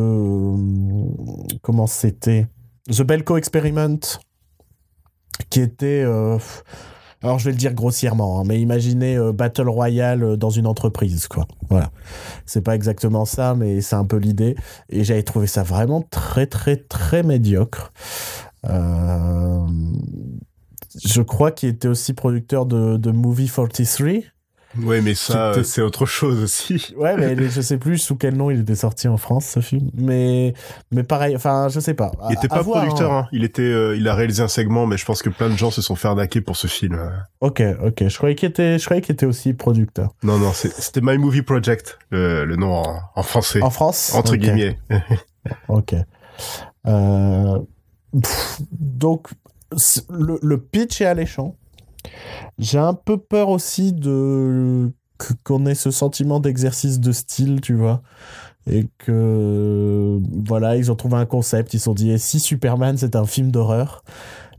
[1.62, 2.46] Comment c'était?
[2.90, 3.98] The Belko Experiment,
[5.50, 6.02] qui était.
[6.04, 6.38] euh,
[7.20, 10.68] alors, je vais le dire grossièrement, hein, mais imaginez euh, Battle Royale euh, dans une
[10.68, 11.48] entreprise, quoi.
[11.68, 11.90] Voilà.
[12.46, 14.54] C'est pas exactement ça, mais c'est un peu l'idée.
[14.88, 17.92] Et j'avais trouvé ça vraiment très, très, très médiocre.
[18.68, 19.66] Euh,
[21.04, 24.08] je crois qu'il était aussi producteur de, de Movie 43.
[24.82, 26.94] Ouais, mais ça, c'est autre chose aussi.
[26.98, 29.90] Ouais, mais je sais plus sous quel nom il était sorti en France, ce film.
[29.94, 30.52] Mais,
[30.92, 32.12] mais pareil, enfin, je sais pas.
[32.28, 33.20] Il était À- pas à producteur, hein.
[33.24, 33.28] hein.
[33.32, 35.70] Il était, euh, il a réalisé un segment, mais je pense que plein de gens
[35.70, 36.94] se sont fait arnaquer pour ce film.
[36.96, 37.08] euh.
[37.40, 38.08] Ok, ok.
[38.08, 40.10] Je croyais qu'il était, je croyais qu'il était aussi producteur.
[40.22, 44.12] Non, non, c'était My Movie Project, le, le nom en, en français, En France?
[44.14, 44.78] Entre Ok, guillemets.
[45.68, 45.94] Ok.
[46.86, 47.58] Euh,
[48.72, 49.28] donc,
[50.10, 51.56] le, pitch est alléchant.
[52.58, 54.92] J'ai un peu peur aussi de
[55.44, 58.02] qu'on ait ce sentiment d'exercice de style, tu vois.
[58.70, 61.74] Et que, voilà, ils ont trouvé un concept.
[61.74, 64.04] Ils se sont dit, et si Superman, c'est un film d'horreur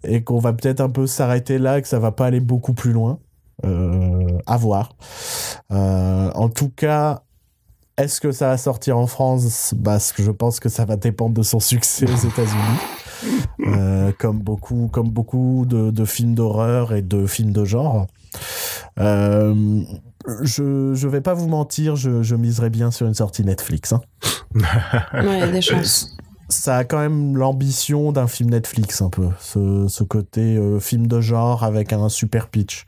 [0.03, 2.91] et qu'on va peut-être un peu s'arrêter là, que ça va pas aller beaucoup plus
[2.91, 3.19] loin.
[3.65, 4.95] Euh, à voir.
[5.71, 7.23] Euh, en tout cas,
[7.97, 9.73] est-ce que ça va sortir en France?
[9.75, 12.79] Bah, Je pense que ça va dépendre de son succès aux États-Unis.
[13.59, 18.07] Euh, comme beaucoup, comme beaucoup de, de films d'horreur et de films de genre.
[18.99, 19.81] Euh,
[20.41, 23.93] je, je vais pas vous mentir, je, je miserais bien sur une sortie Netflix.
[23.93, 24.01] Hein.
[24.55, 24.63] ouais,
[25.13, 26.15] il y a des chances
[26.49, 31.07] ça a quand même l'ambition d'un film Netflix un peu, ce, ce côté euh, film
[31.07, 32.85] de genre avec un super pitch.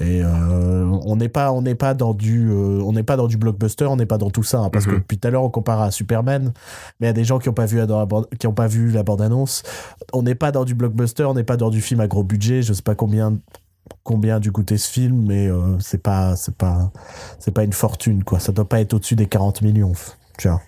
[0.00, 3.26] Et euh, on n'est pas, on n'est pas dans du, euh, on n'est pas dans
[3.26, 4.98] du blockbuster, on n'est pas dans tout ça, hein, parce que Mhm.
[5.00, 6.52] depuis tout à l'heure on compare à Superman,
[6.98, 8.68] mais il y a des gens qui n'ont pas vu, la- bande- qui ont pas
[8.68, 9.62] vu la bande annonce.
[10.14, 12.62] On n'est pas dans du blockbuster, on n'est pas dans du film à gros budget.
[12.62, 13.36] Je sais pas combien,
[14.02, 16.90] combien du coûté ce film, mais euh, c'est pas, c'est pas,
[17.38, 18.40] c'est pas une fortune quoi.
[18.40, 19.92] Ça doit pas être au-dessus des 40 millions,
[20.48, 20.62] vois.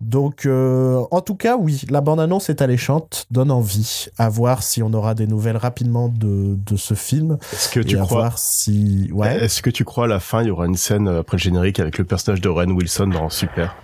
[0.00, 4.06] Donc, euh, en tout cas, oui, la bande-annonce est alléchante, donne envie.
[4.18, 7.38] À voir si on aura des nouvelles rapidement de, de ce film.
[7.52, 9.10] Est-ce que tu à crois voir si.
[9.12, 9.44] Ouais.
[9.44, 11.42] Est-ce que tu crois à la fin il y aura une scène euh, après le
[11.42, 13.76] générique avec le personnage de Ren Wilson dans Super?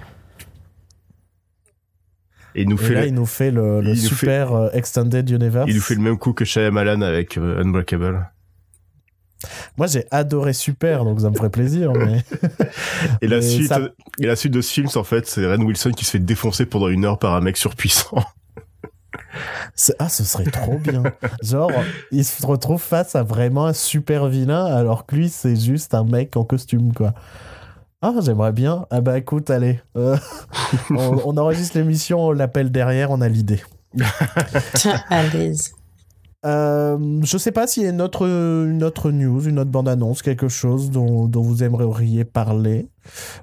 [2.55, 5.29] Et il nous Et fait là, le- il nous fait le, fait- super euh, Extended
[5.31, 5.67] Universe.
[5.69, 8.29] il nous fait le même coup que Shyamalan avec Unbreakable.
[9.79, 11.93] Moi, j'ai adoré Super, donc ça me ferait plaisir.
[11.95, 12.23] Mais...
[13.23, 13.81] Et la Mais suite, ça-
[14.19, 16.19] et la suite de ce film, c'est en fait, c'est Ren Wilson qui se fait
[16.19, 18.23] défoncer pendant une heure par un mec surpuissant.
[19.99, 21.03] Ah, ce serait trop bien.
[21.43, 21.71] Genre,
[22.11, 26.05] il se retrouve face à vraiment un super vilain, alors que lui, c'est juste un
[26.05, 27.15] mec en costume, quoi.
[28.03, 28.87] Ah, j'aimerais bien.
[28.91, 29.81] Ah bah écoute, allez.
[29.97, 30.17] euh,
[30.91, 33.63] on, on enregistre l'émission, on l'appelle derrière, on a l'idée.
[35.09, 35.73] à l'aise.
[36.47, 40.23] Euh, je sais pas s'il y a une autre, une autre news, une autre bande-annonce,
[40.23, 42.87] quelque chose dont, dont vous aimeriez parler.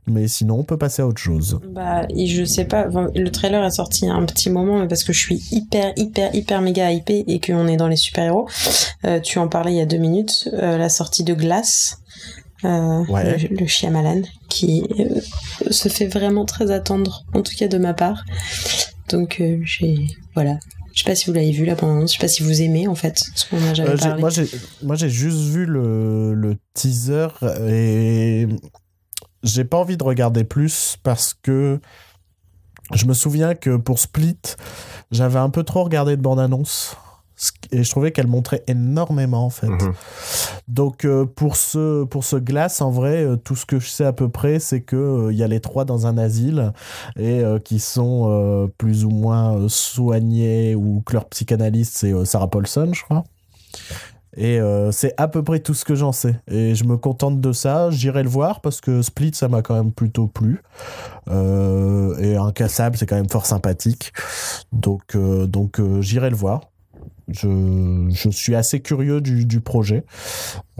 [0.08, 1.60] Mais sinon, on peut passer à autre chose.
[1.70, 5.20] Bah, je sais pas, le trailer est sorti un petit moment, mais parce que je
[5.20, 8.48] suis hyper, hyper, hyper méga hypé et qu'on est dans les super-héros.
[9.06, 12.00] Euh, tu en parlais il y a deux minutes, euh, la sortie de Glass,
[12.66, 13.38] euh, Ouais.
[13.38, 15.20] le, le Shyamalan, qui euh,
[15.70, 18.24] se fait vraiment très attendre, en tout cas de ma part.
[19.10, 20.08] Donc, euh, j'ai.
[20.34, 20.58] Voilà.
[20.98, 22.88] Je sais pas si vous l'avez vu la bande je sais pas si vous aimez
[22.88, 24.20] en fait ce qu'on a jamais Euh, parlé.
[24.82, 27.28] moi, j'ai, juste vu le, le teaser
[27.70, 28.48] et
[29.44, 31.80] j'ai pas envie de regarder plus parce que
[32.96, 34.40] je me souviens que pour Split,
[35.12, 36.98] j'avais un peu trop regardé de bande-annonce
[37.72, 39.68] et je trouvais qu'elle montrait énormément en fait.
[39.68, 39.94] Mhm.
[40.68, 44.06] Donc euh, pour ce pour ce glace en vrai euh, tout ce que je sais
[44.06, 46.74] à peu près c'est que euh, il y a les trois dans un asile
[47.20, 53.04] et qui sont plus ou moins soignés ou que leur psychanalyste c'est Sarah Paulson je
[53.04, 53.24] crois.
[54.36, 54.60] Et
[54.92, 56.40] c'est à peu près tout ce que j'en sais.
[56.48, 57.90] Et je me contente de ça.
[57.90, 60.62] J'irai le voir parce que Split, ça m'a quand même plutôt plu.
[61.28, 64.14] Et Incassable, c'est quand même fort sympathique.
[64.72, 66.62] Donc, donc j'irai le voir.
[67.30, 70.06] Je, je suis assez curieux du, du projet.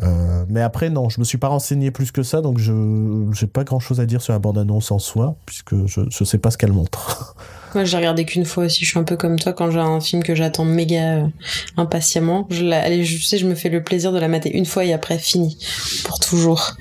[0.04, 2.42] Euh, mais après, non, je me suis pas renseigné plus que ça.
[2.42, 6.02] Donc, je j'ai pas grand chose à dire sur la bande-annonce en soi, puisque je,
[6.10, 7.36] je sais pas ce qu'elle montre.
[7.76, 8.86] Moi, j'ai regardé qu'une fois aussi.
[8.86, 11.28] Je suis un peu comme toi quand j'ai un film que j'attends méga euh,
[11.76, 12.48] impatiemment.
[12.50, 14.86] Je, la, allez, je sais, je me fais le plaisir de la mater une fois
[14.86, 15.58] et après fini
[16.06, 16.72] pour toujours.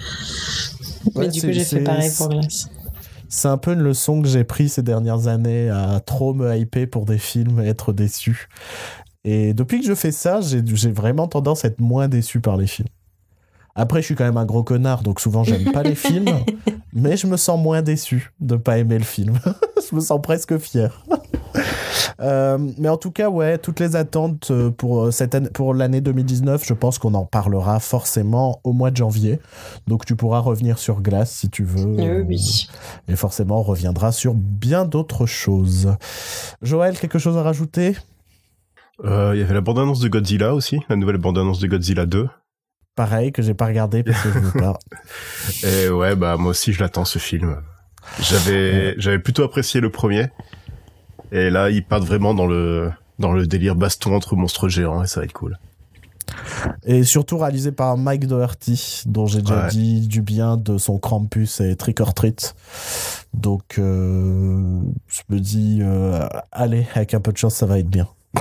[1.14, 2.68] Ouais, Mais du coup, j'ai fait pareil pour Glace.
[3.28, 6.88] C'est un peu une leçon que j'ai pris ces dernières années à trop me hyper
[6.88, 8.48] pour des films et être déçu.
[9.26, 12.68] Et depuis que je fais ça, j'ai vraiment tendance à être moins déçu par les
[12.68, 12.88] films.
[13.74, 16.30] Après, je suis quand même un gros connard, donc souvent j'aime pas les films,
[16.94, 19.38] mais je me sens moins déçu de pas aimer le film.
[19.90, 21.04] je me sens presque fier.
[22.20, 25.74] Euh, mais en tout cas, ouais, toutes les attentes euh, pour euh, cette année, pour
[25.74, 29.38] l'année 2019, je pense qu'on en parlera forcément au mois de janvier.
[29.86, 31.98] Donc tu pourras revenir sur glace si tu veux.
[31.98, 32.68] Euh, oui.
[33.08, 35.94] et forcément, on reviendra sur bien d'autres choses.
[36.62, 37.96] Joël, quelque chose à rajouter?
[39.04, 42.28] Euh, Il y avait la bande-annonce de Godzilla aussi, la nouvelle bande-annonce de Godzilla 2.
[42.94, 44.78] Pareil, que j'ai pas regardé parce que je veux pas.
[45.64, 47.60] Et ouais, bah moi aussi je l'attends ce film.
[48.20, 50.28] J'avais j'avais plutôt apprécié le premier.
[51.30, 55.06] Et là, ils partent vraiment dans le dans le délire baston entre monstres géants et
[55.06, 55.58] ça va être cool.
[56.86, 59.68] Et surtout réalisé par Mike Doherty, dont j'ai déjà Ouais.
[59.70, 62.54] dit du bien de son Krampus et Trick or Treat.
[63.34, 67.88] Donc, euh, je me dis, euh, allez, avec un peu de chance, ça va être
[67.88, 68.08] bien.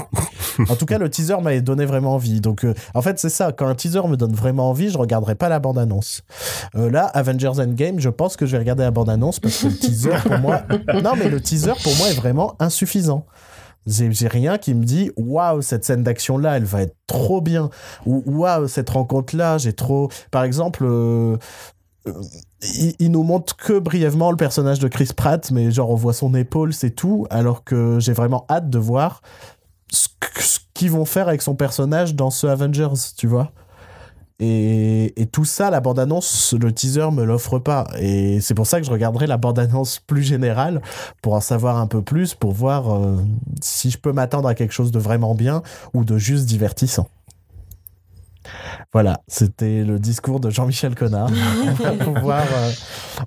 [0.70, 2.42] En tout cas, le teaser m'avait donné vraiment envie.
[2.42, 3.52] Donc, euh, en fait, c'est ça.
[3.52, 6.22] Quand un teaser me donne vraiment envie, je regarderai pas la bande-annonce.
[6.76, 9.76] Euh, là, Avengers Endgame, je pense que je vais regarder la bande-annonce parce que le
[9.76, 10.64] teaser, pour moi...
[11.04, 13.26] Non, mais le teaser, pour moi, est vraiment insuffisant.
[13.88, 17.70] J'ai rien qui me dit waouh cette scène d'action là elle va être trop bien
[18.08, 21.38] ou waouh cette rencontre là j'ai trop par exemple euh,
[22.62, 26.14] il, il nous montre que brièvement le personnage de Chris Pratt mais genre on voit
[26.14, 29.22] son épaule c'est tout alors que j'ai vraiment hâte de voir
[29.92, 33.52] ce qu'ils vont faire avec son personnage dans ce Avengers tu vois
[34.40, 37.88] et, et tout ça, la bande-annonce, le teaser me l'offre pas.
[38.00, 40.82] Et c'est pour ça que je regarderai la bande-annonce plus générale
[41.22, 43.18] pour en savoir un peu plus, pour voir euh,
[43.62, 47.08] si je peux m'attendre à quelque chose de vraiment bien ou de juste divertissant.
[48.96, 51.30] Voilà, c'était le discours de Jean-Michel Connard.
[51.68, 52.72] on, va pouvoir, euh,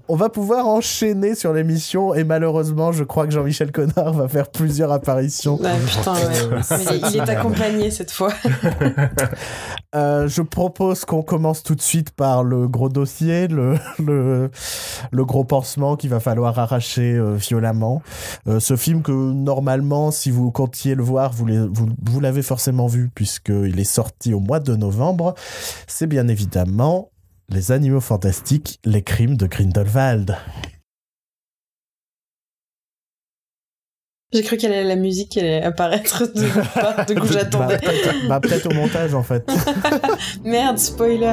[0.09, 4.49] on va pouvoir enchaîner sur l'émission et malheureusement, je crois que Jean-Michel Connard va faire
[4.49, 5.61] plusieurs apparitions.
[5.63, 6.61] Ah, putain, ouais.
[6.71, 8.33] Mais il est- accompagné cette fois.
[9.95, 14.51] Euh, je propose qu'on commence tout de suite par le gros dossier, le, le,
[15.11, 18.03] le gros pansement qu'il va falloir arracher euh, violemment.
[18.49, 22.43] Euh, ce film que normalement, si vous comptiez le voir, vous l'avez vous, vous l'avez
[22.43, 25.35] forcément vu puisqu'il est sorti au mois de novembre.
[25.87, 27.11] C'est bien évidemment
[27.49, 30.37] Les Animaux Fantastiques, les crimes de Grindelwald.
[34.33, 37.07] J'ai cru qu'elle allait la musique qui allait apparaître de part.
[37.07, 37.79] Du coup, Bah, j'attendais.
[37.79, 39.51] peut-être bah, peut-être au montage en fait.
[40.45, 41.33] Merde, spoiler.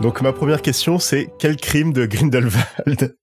[0.00, 3.16] Donc ma première question, c'est quel crime de Grindelwald?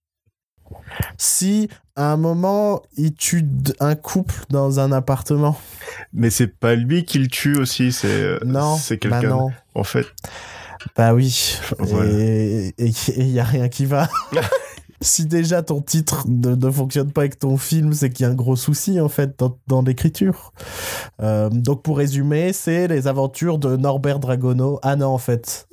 [1.17, 3.45] Si à un moment il tue
[3.79, 5.59] un couple dans un appartement,
[6.13, 9.35] Mais c'est pas lui qui le tue aussi, c'est euh, non, c'est bah quelqu'un.
[9.35, 9.51] non.
[9.75, 10.07] en fait,
[10.95, 11.57] Bah oui.
[11.79, 12.11] Voilà.
[12.11, 14.09] Et il y a rien qui va.
[15.01, 18.31] si déjà ton titre ne, ne fonctionne pas avec ton film, c'est qu'il y a
[18.31, 20.53] un gros souci en fait dans, l'écriture.
[21.21, 24.79] Euh, donc pour résumer, c'est les aventures de Norbert Dragono.
[24.83, 25.67] Ah non en fait,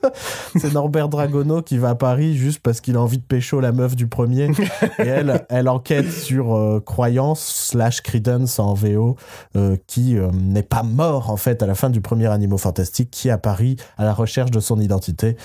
[0.56, 3.72] c'est Norbert Dragono qui va à Paris juste parce qu'il a envie de pécho la
[3.72, 4.50] meuf du premier.
[4.98, 9.16] Et elle, enquête sur euh, Croyance slash Credence en VO,
[9.56, 13.28] euh, qui n'est pas mort en fait à la fin du premier Animaux Fantastiques, qui
[13.28, 15.36] est à Paris à la recherche de son identité.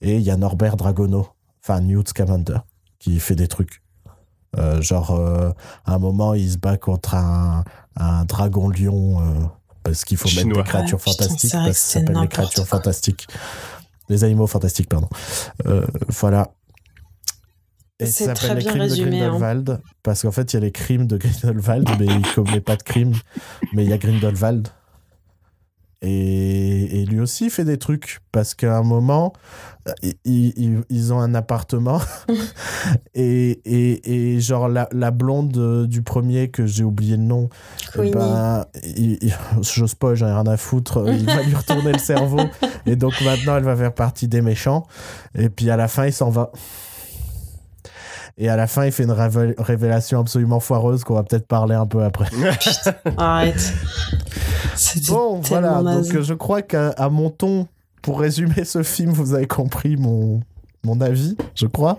[0.00, 1.26] Et il y a Norbert Dragono,
[1.62, 2.58] enfin Newt Scamander,
[3.04, 3.82] qui fait des trucs.
[4.56, 5.50] Euh, genre, euh,
[5.84, 7.64] à un moment, il se bat contre un,
[7.96, 9.44] un dragon lion euh,
[9.82, 12.78] parce qu'il faut mettre des créatures Ah, fantastiques parce que ça s'appelle les créatures quoi.
[12.78, 13.26] fantastiques.
[14.08, 15.08] Les animaux fantastiques, pardon.
[15.66, 16.52] Euh, voilà.
[18.00, 19.28] Et C'est ça très s'appelle les bien crimes résumé, de hein.
[19.28, 22.76] Grindelwald parce qu'en fait, il y a les crimes de Grindelwald, mais il commet pas
[22.76, 23.14] de crimes.
[23.72, 24.68] Mais il y a Grindelwald.
[26.06, 28.20] Et, et lui aussi fait des trucs.
[28.30, 29.32] Parce qu'à un moment,
[29.88, 29.92] euh,
[30.24, 32.00] ils, ils- ils ont un appartement.
[33.14, 37.48] Et, et, et genre la, la blonde euh, du premier que j'ai oublié le nom,
[37.94, 38.10] eh Queenie.
[38.10, 38.66] ben,
[39.62, 42.40] je spoil, j'en ai rien à foutre, il va lui retourner le cerveau.
[42.86, 44.86] Et donc maintenant elle va faire partie des méchants.
[45.34, 46.50] Et puis à la fin il s'en va.
[48.36, 51.74] Et à la fin, il fait une révé- révélation absolument foireuse qu'on va peut-être parler
[51.74, 52.26] un peu après.
[53.16, 53.72] Arrête.
[55.08, 55.82] Bon, voilà.
[55.82, 57.68] Donc, euh, je crois qu'à mon ton,
[58.02, 60.40] pour résumer ce film, vous avez compris mon,
[60.84, 61.98] mon avis, je crois.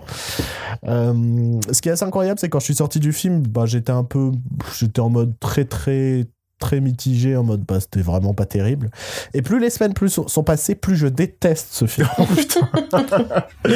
[0.86, 3.92] Euh, ce qui est assez incroyable, c'est quand je suis sorti du film, bah, j'étais
[3.92, 4.32] un peu.
[4.78, 6.26] J'étais en mode très, très
[6.58, 8.88] très mitigé en mode bah c'était vraiment pas terrible
[9.34, 12.08] et plus les semaines plus sont sont passées plus je déteste ce film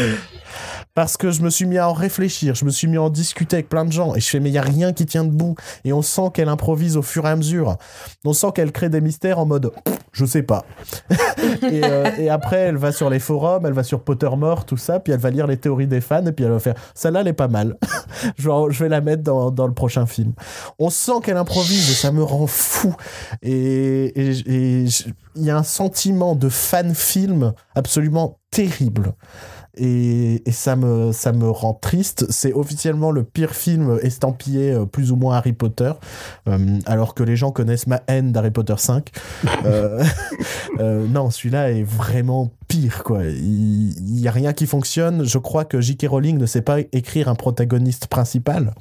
[0.95, 3.11] parce que je me suis mis à en réfléchir, je me suis mis à en
[3.11, 5.25] discuter avec plein de gens, et je fais, mais il n'y a rien qui tient
[5.25, 5.55] debout.
[5.85, 7.77] Et on sent qu'elle improvise au fur et à mesure.
[8.25, 9.73] On sent qu'elle crée des mystères en mode,
[10.13, 10.65] je sais pas.
[11.63, 15.01] et, euh, et après, elle va sur les forums, elle va sur Pottermore, tout ça,
[15.01, 17.29] puis elle va lire les théories des fans, et puis elle va faire, celle-là, elle
[17.29, 17.77] est pas mal.
[18.37, 20.33] Je vais la mettre dans, dans le prochain film.
[20.79, 22.95] On sent qu'elle improvise, et ça me rend fou.
[23.43, 29.15] Et il y a un sentiment de fan-film absolument terrible
[29.77, 32.27] et, ça me ça me rend triste.
[32.31, 35.93] C'est officiellement le pire film estampillé euh, plus ou moins Harry Potter,
[36.49, 39.11] euh, alors que les gens connaissent ma haine d'Harry Potter 5.
[39.65, 40.05] Euh,
[40.81, 43.25] euh, non, celui-là est vraiment pire quoi.
[43.25, 45.25] Il y a rien qui fonctionne.
[45.25, 46.07] Je crois que J.K.
[46.09, 48.75] Rowling ne sait pas écrire un protagoniste principal,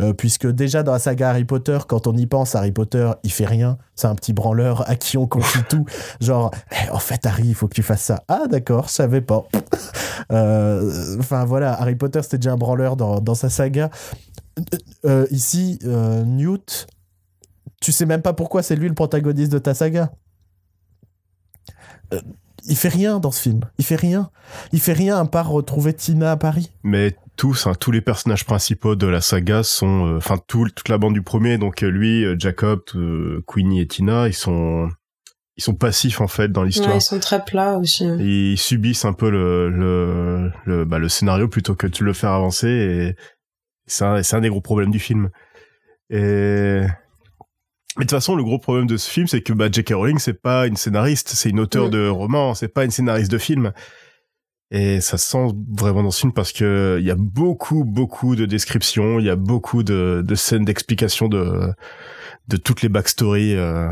[0.00, 3.30] euh, puisque déjà dans la saga Harry Potter, quand on y pense, Harry Potter, il
[3.30, 3.76] fait rien.
[3.94, 5.84] C'est un petit branleur à qui on confie tout.
[6.22, 8.24] Genre, eh, en fait, Harry, il faut que tu fasses ça.
[8.26, 9.44] Ah, d'accord, je savais pas.
[10.32, 13.90] Euh, Enfin, voilà, Harry Potter, c'était déjà un branleur dans, dans sa saga.
[15.04, 16.86] Euh, ici, Newt,
[17.80, 20.12] tu sais même pas pourquoi c'est lui le protagoniste de ta saga.
[22.70, 23.60] Il fait rien dans ce film.
[23.78, 24.30] Il fait rien.
[24.72, 26.70] Il fait rien à part retrouver Tina à Paris.
[26.84, 30.88] Mais tous, hein, tous les personnages principaux de la saga sont, euh, enfin tout, toute
[30.88, 34.88] la bande du premier, donc euh, lui, euh, Jacob, euh, Queenie et Tina, ils sont,
[35.56, 36.90] ils sont passifs en fait dans l'histoire.
[36.90, 38.06] Ouais, ils sont très plats aussi.
[38.06, 38.16] hein.
[38.20, 42.30] Ils subissent un peu le le le, bah, le scénario plutôt que de le faire
[42.30, 43.16] avancer et
[43.86, 45.30] c'est un, c'est un des gros problèmes du film.
[46.10, 46.82] Et
[47.96, 49.92] mais de toute façon, le gros problème de ce film, c'est que bah, J.K.
[49.94, 51.90] Rowling, c'est pas une scénariste, c'est une auteure Mm.
[51.90, 53.72] de roman, c'est pas une scénariste de film.
[54.72, 58.36] Et ça se sent vraiment dans ce film parce que il y a beaucoup, beaucoup
[58.36, 61.72] de descriptions, il y a beaucoup de, de scènes d'explication de,
[62.46, 63.56] de toutes les backstories.
[63.56, 63.90] euh.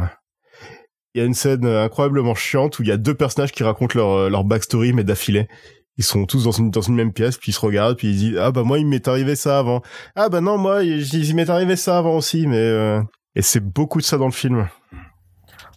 [1.15, 3.99] Il y a une scène incroyablement chiante où il y a deux personnages qui racontent
[3.99, 5.49] leur, leur backstory, mais d'affilée.
[5.97, 8.17] Ils sont tous dans une, dans une même pièce, puis ils se regardent, puis ils
[8.17, 9.83] disent Ah bah moi, il m'est arrivé ça avant.
[10.15, 12.57] Ah bah non, moi, il, il m'est arrivé ça avant aussi, mais...
[12.57, 13.01] euh,
[13.38, 14.68] Et c'est beaucoup de ça dans le film.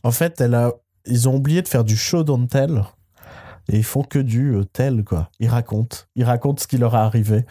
[0.04, 0.72] En fait, elle
[1.06, 2.84] ils ont oublié de faire du show don't tell.
[3.70, 5.30] Et ils font que du euh, tel, quoi.
[5.40, 5.98] Ils racontent.
[6.16, 7.46] Ils racontent ce qui leur est arrivé.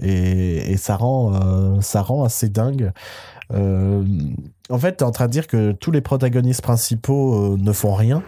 [0.00, 2.90] Et, ça, rend, euh, ça rend assez dingue.
[3.52, 4.04] Euh,
[4.68, 7.94] en fait, tu es en train de dire que tous les protagonistes principaux ne font
[7.94, 8.24] rien.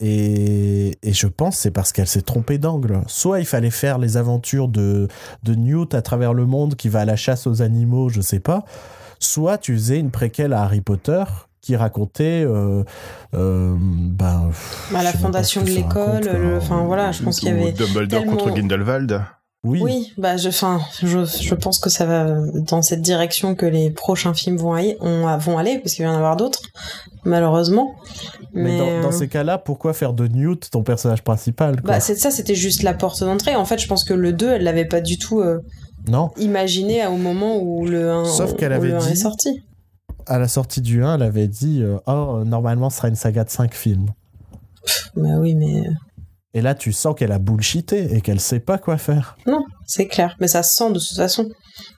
[0.00, 3.00] Et, je pense c'est parce qu'elle s'est trompée d'angle.
[3.06, 5.08] Soit il fallait faire les aventures de,
[5.42, 8.40] de Newt à travers le monde qui va à la chasse aux animaux, je sais
[8.40, 8.64] pas.
[9.18, 11.24] Soit tu faisais une préquelle à Harry Potter
[11.60, 12.84] qui racontait euh,
[13.34, 14.50] euh, ben,
[14.94, 17.72] À la fondation de l'école, enfin voilà, je pense qu'il y avait.
[17.72, 19.20] Dumbledore tellement- contre Grindelwald.
[19.64, 23.66] oui, Oui, bah je, enfin, je, je pense que ça va dans cette direction que
[23.66, 26.62] les prochains films vont aller, on, vont aller parce qu'il va y en avoir d'autres,
[27.24, 27.96] malheureusement.
[28.54, 31.94] mais, dans, dans euh, ces cas-là, pourquoi faire de Newt ton personnage principal quoi?
[31.94, 33.56] Bah c'est ça, c'était juste la porte d'entrée.
[33.56, 35.60] En fait, je pense que le 2, elle l'avait pas du tout euh,
[36.08, 39.62] Non, imaginé au moment où le 1, Sauf qu'elle avait 1 est dit- sorti.
[40.26, 43.44] à la sortie du 1, elle avait dit euh, Oh, normalement, ce sera une saga
[43.44, 44.08] de 5 films.
[45.16, 45.82] Bah oui, mais
[46.54, 49.36] Et là, tu sens qu'elle a bullshité et qu'elle sait pas quoi faire.
[49.46, 50.36] Non, c'est clair.
[50.40, 51.48] Mais ça se sent de toute façon.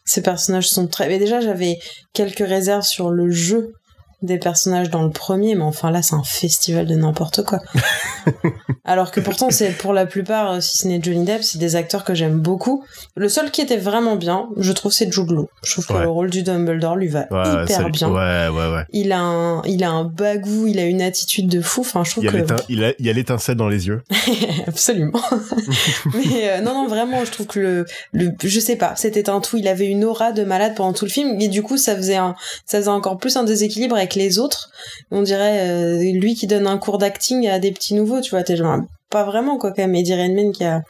[0.04, 1.06] Ces personnages sont très.
[1.08, 1.78] Mais déjà, j'avais
[2.12, 3.72] quelques réserves sur le jeu
[4.22, 7.60] des personnages dans le premier, mais enfin là, c'est un festival de n'importe quoi.
[8.84, 11.76] Alors que pourtant, c'est pour la plupart, euh, si ce n'est Johnny Depp, c'est des
[11.76, 12.82] acteurs que j'aime beaucoup.
[13.16, 15.48] Le seul qui était vraiment bien, je trouve, c'est Jude Law.
[15.62, 18.08] Je trouve que le rôle du Dumbledore lui va Ouais, hyper bien.
[18.10, 18.84] Ouais, ouais, ouais.
[18.92, 21.82] Il a un, il a un bagou, il a une attitude de fou.
[21.82, 24.02] Enfin, je trouve Il que il a- il y a l'étincelle dans les yeux.
[24.66, 25.20] Absolument.
[26.14, 29.40] mais euh, non, non, vraiment, je trouve que le, le, je sais pas, c'était un
[29.40, 29.56] tout.
[29.58, 32.16] Il avait une aura de malade pendant tout le film, et du coup, ça faisait
[32.16, 32.34] un,
[32.66, 34.70] ça faisait encore plus un déséquilibre avec les autres.
[35.10, 38.42] On dirait euh, lui qui donne un cours d'acting à des petits nouveaux, tu vois.
[38.42, 38.78] T'es genre
[39.10, 39.94] pas vraiment quoi quand même.
[39.94, 40.82] Eddie Redmayne qui a,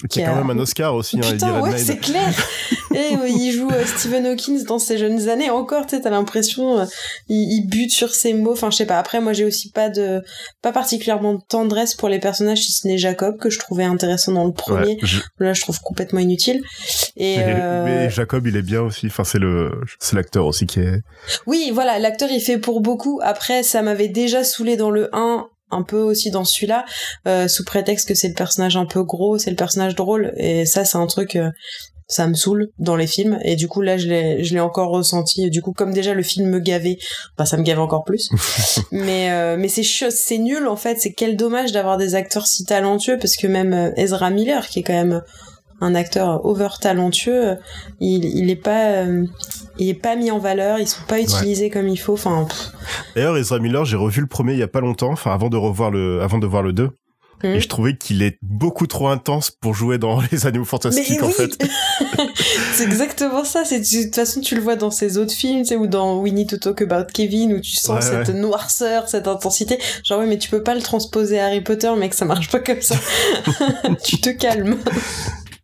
[0.00, 1.84] Qui a Qui a- quand même un Oscar aussi, hein, Eddie putain, ouais, Redmayne.
[1.84, 2.32] c'est clair.
[2.96, 5.86] Et il joue euh, Stephen Hawking dans ses jeunes années encore.
[5.86, 6.84] Tu sais, t'as l'impression, euh,
[7.28, 8.52] il, il bute sur ses mots.
[8.52, 8.98] Enfin, je sais pas.
[8.98, 10.22] Après, moi, j'ai aussi pas de,
[10.62, 14.32] pas particulièrement de tendresse pour les personnages si ce n'est Jacob que je trouvais intéressant
[14.32, 14.94] dans le premier.
[14.94, 16.62] Ouais, je- Là, je trouve complètement inutile.
[17.16, 19.06] Et mais, euh, mais Jacob, il est bien aussi.
[19.06, 21.00] Enfin, c'est le, c'est l'acteur aussi qui est.
[21.46, 23.20] oui, voilà, l'acteur il fait pour beaucoup.
[23.22, 26.84] Après, ça m'avait déjà saoulé dans le 1, un peu aussi dans celui-là,
[27.26, 30.32] euh, sous prétexte que c'est le personnage un peu gros, c'est le personnage drôle.
[30.36, 31.50] Et ça, c'est un truc, euh,
[32.08, 33.38] ça me saoule dans les films.
[33.42, 35.44] Et du coup, là, je l'ai, je l'ai encore ressenti.
[35.44, 36.98] Et du coup, comme déjà le film me gavait,
[37.36, 38.30] bah ça me gave encore plus.
[38.92, 40.98] mais euh, mais c'est nul en fait.
[41.00, 44.80] C'est quel dommage d'avoir des acteurs si talentueux parce que même euh, Ezra Miller, qui
[44.80, 45.22] est quand même
[45.80, 47.54] un acteur over talentueux, euh,
[48.00, 49.26] il, il est pas euh,
[49.78, 52.14] il est pas mis en valeur, ils sont pas utilisés comme il faut.
[52.14, 52.72] Enfin, pff,
[53.14, 55.56] D'ailleurs, Ezra Miller, j'ai revu le premier il y a pas longtemps, enfin avant de
[55.56, 56.90] revoir le, avant de voir le 2.
[57.42, 61.28] Et je trouvais qu'il est beaucoup trop intense pour jouer dans les animaux fantastiques, en
[61.28, 61.50] fait.
[62.74, 63.64] c'est exactement ça.
[63.64, 66.18] C'est de toute façon tu le vois dans ses autres films, tu sais, ou dans
[66.20, 68.40] We Need to Talk About Kevin, où tu sens Ouais, cette ouais.
[68.40, 69.78] noirceur, cette intensité.
[70.04, 72.60] Genre oui, mais tu peux pas le transposer à Harry Potter, mec, ça marche pas
[72.60, 72.96] comme ça.
[74.04, 74.76] tu te calmes.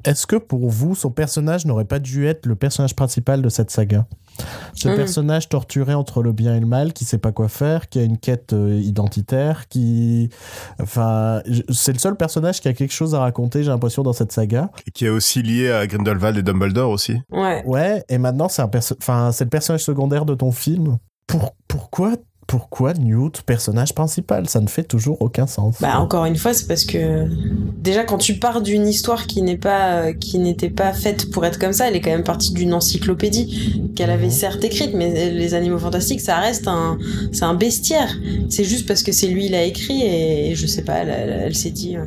[0.05, 3.71] Est-ce que pour vous, son personnage n'aurait pas dû être le personnage principal de cette
[3.71, 4.07] saga?
[4.75, 4.97] Ce Mhm.
[4.97, 8.03] personnage torturé entre le bien et le mal, qui sait pas quoi faire, qui a
[8.03, 10.29] une quête euh, identitaire, qui.
[10.81, 14.33] Enfin, c'est le seul personnage qui a quelque chose à raconter, j'ai l'impression, dans cette
[14.33, 14.71] saga.
[14.87, 17.21] Et qui est aussi lié à Grindelwald et Dumbledore aussi.
[17.31, 17.63] Ouais.
[17.67, 20.99] Ouais, et maintenant, c'est un perso- enfin, c'est le personnage secondaire de ton film.
[21.27, 22.15] Pour, pourquoi
[22.47, 24.49] pourquoi Newt, personnage principal?
[24.49, 25.77] Ça ne fait toujours aucun sens.
[25.81, 27.27] Bah encore une fois, c'est parce que
[27.79, 31.59] déjà quand tu pars d'une histoire qui n'est pas qui n'était pas faite pour être
[31.59, 34.31] comme ça, elle est quand même partie d'une encyclopédie qu'elle avait Mhm.
[34.33, 36.99] certes écrite, mais les animaux fantastiques, ça reste un
[37.33, 38.15] c'est un bestiaire.
[38.51, 41.43] C'est juste parce que c'est lui il a écrit et je sais pas, elle, elle-
[41.47, 41.97] elle s'est dit.
[41.97, 42.07] euh,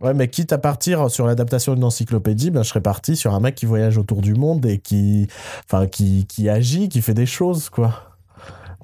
[0.00, 3.38] Ouais, mais quitte à partir sur l'adaptation d'une encyclopédie, ben, je serais parti sur un
[3.40, 5.28] mec qui voyage autour du monde et qui,
[5.68, 8.11] enfin, qui, qui agit, qui fait des choses, quoi.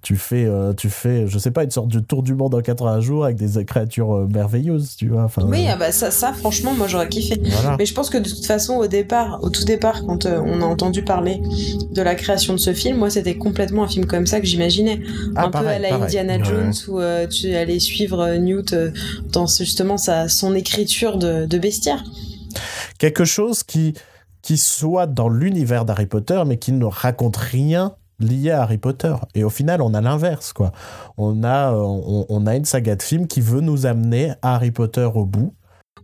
[0.09, 2.63] Tu fais, euh, tu fais, je sais pas, une sorte de tour du monde en
[2.63, 5.25] 80 jours avec des créatures euh, merveilleuses, tu vois.
[5.25, 7.39] Enfin, Oui, euh, ah bah ça, ça franchement, moi j'aurais kiffé.
[7.45, 7.77] voilà.
[7.79, 10.63] Mais je pense que de toute façon, au départ, au tout départ, quand euh, on
[10.63, 11.43] a entendu parler
[11.91, 15.03] de la création de ce film, moi c'était complètement un film comme ça que j'imaginais.
[15.37, 16.05] Ah, un peu à la pareil.
[16.05, 16.45] Indiana Ouais.
[16.45, 18.91] Jones où euh, tu allais suivre euh, Newt euh,
[19.31, 22.03] dans justement sa, son écriture de, de bestiaire.
[22.99, 23.93] Quelque chose qui,
[24.41, 29.15] qui soit dans l'univers d'Harry Potter, mais qui ne raconte rien lié à Harry Potter.
[29.35, 30.73] Et au final, on a l'inverse, quoi.
[31.17, 34.55] On a, euh, on, on a une saga de films qui veut nous amener à
[34.57, 35.55] Harry Potter au bout.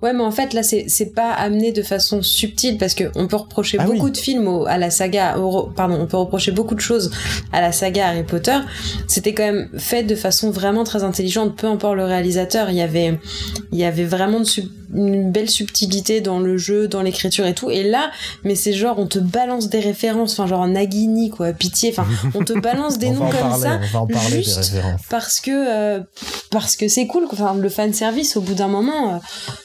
[0.03, 3.37] Ouais, mais en fait là c'est pas amené de façon subtile parce que on peut
[3.37, 4.11] reprocher Ah beaucoup oui.
[4.11, 7.11] de films au- à la saga, au- pardon, on peut reprocher beaucoup de choses
[7.53, 8.59] à la saga Harry Potter.
[9.07, 12.69] C'était quand même fait de façon vraiment très intelligente, peu importe le réalisateur.
[12.71, 13.19] Il y avait
[13.73, 17.55] il y avait vraiment de sub- une belle subtilité dans le jeu, dans l'écriture et
[17.55, 17.71] tout.
[17.71, 18.11] Et là,
[18.45, 22.45] mais c'est genre on te balance des références, enfin genre Nagini quoi, pitié, enfin on
[22.45, 25.01] te balance des noms comme parler, ça on va en parler juste des références.
[25.11, 26.01] parce que euh,
[26.51, 29.19] parce que c'est cool enfin le fan service au bout d'un moment euh,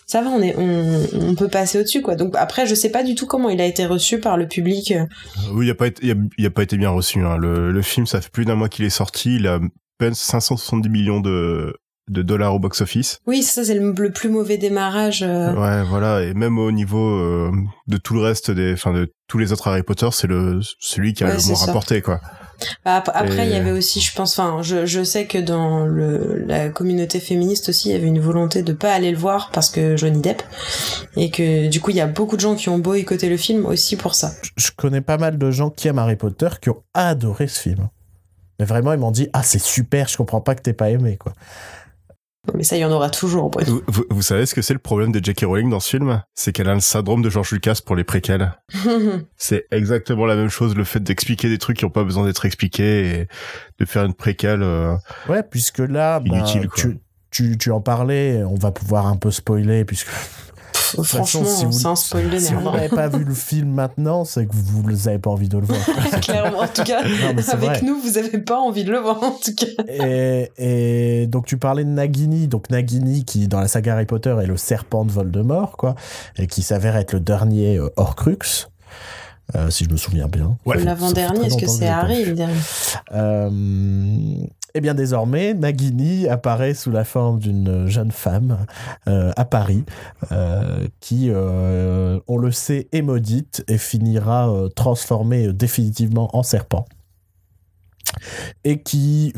[0.05, 3.03] ça va on est on, on peut passer au-dessus quoi donc après je sais pas
[3.03, 5.05] du tout comment il a été reçu par le public euh.
[5.53, 7.19] Oui, il a pas été, il a, il a pas été bien reçu.
[7.19, 7.37] Hein.
[7.37, 9.35] Le, le film, ça fait plus d'un mois qu'il est sorti.
[9.35, 9.59] Il a à
[9.97, 11.75] peine 570 millions de,
[12.09, 13.19] de dollars au box-office.
[13.27, 15.53] oui ça c'est le, le plus mauvais démarrage euh.
[15.53, 16.23] Ouais, voilà.
[16.23, 17.51] Et même au niveau euh,
[17.87, 21.13] de tout le reste des, enfin de tous les autres Harry Potter, c'est le celui
[21.13, 22.19] qui a Ouais, le moins rapporté, quoi.
[22.83, 25.85] Bah, ap- après il y avait aussi je pense enfin je, je sais que dans
[25.85, 29.49] le la communauté féministe aussi il y avait une volonté de pas aller le voir
[29.53, 30.43] parce que Johnny Depp
[31.15, 33.65] et que du coup il y a beaucoup de gens qui ont boycotté le film
[33.65, 36.83] aussi pour ça je connais pas mal de gens qui aiment Harry Potter qui ont
[36.93, 37.87] adoré ce film.
[38.59, 41.15] Mais vraiment, ils m'ont dit Ah, c'est super, je comprends pas que t'aies pas aimé,
[41.15, 41.31] quoi.
[42.55, 43.51] Mais ça il y en aura toujours.
[43.65, 45.45] Vous, vous- vous savez ce que c'est le problème de J.K.
[45.45, 46.21] Rowling dans ce film?
[46.35, 48.51] C'est qu'elle a le syndrome de George Lucas pour les préquels.
[49.37, 52.45] C'est exactement la même chose, le fait d'expliquer des trucs qui n'ont pas besoin d'être
[52.45, 53.27] expliqués et
[53.79, 54.61] de faire une préquelle.
[54.63, 54.95] euh,
[55.27, 56.99] Ouais, puisque là, ben, Inutile, tu,
[57.31, 60.07] tu, tu en parlais, on va pouvoir un peu spoiler, puisque
[61.03, 64.25] franchement façon, si vous- sans spoiler si mais vous n'avez pas vu le film maintenant,
[64.25, 65.79] c'est que vous n'avez pas envie de le voir.
[66.21, 67.81] Clairement, en tout cas, Non, c'est avec vrai.
[67.83, 69.83] nous, vous avez pas envie de le voir, en tout cas.
[69.87, 74.35] Et, et donc tu parlais de Nagini, donc Nagini qui dans la saga Harry Potter
[74.41, 75.95] est le serpent de Voldemort, quoi,
[76.37, 78.67] et qui s'avère être le dernier euh, Horcrux,
[79.55, 80.57] euh, si je me souviens bien.
[80.65, 80.83] Ouais.
[80.83, 82.53] L'avant-dernier, est-ce que c'est Harry, le dernier?
[84.75, 88.65] Et bien désormais, Nagini apparaît sous la forme d'une jeune femme
[89.07, 89.83] euh, à Paris,
[90.31, 96.85] euh, qui, euh, on le sait, est maudite et finira transformée définitivement en serpent.
[98.63, 99.33] Et qui,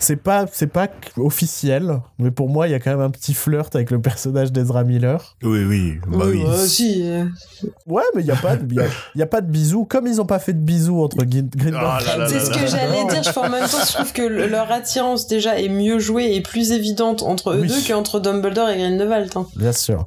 [0.00, 3.34] c'est pas, c'est pas officiel, mais pour moi, il y a quand même un petit
[3.34, 5.36] flirt avec le personnage d'Ezra Miller.
[5.42, 6.42] Oui, oui, bah oui.
[6.46, 7.02] euh, si.
[7.04, 7.24] euh,
[7.86, 9.50] Ouais, mais il y a pas, de- il y a, il y a pas de
[9.50, 12.06] bisous, comme ils ont pas fait de bisous entre Grin- Grindelwald.
[12.18, 13.22] Ah C'est ce que j'allais dire.
[13.22, 16.40] Je, en même temps, je trouve que le- leur attirance déjà est mieux jouée et
[16.40, 17.68] plus évidente entre eux Oui.
[17.68, 19.30] deux qu'entre Dumbledore et Grindelwald.
[19.36, 19.46] hein.
[19.56, 20.06] Bien sûr.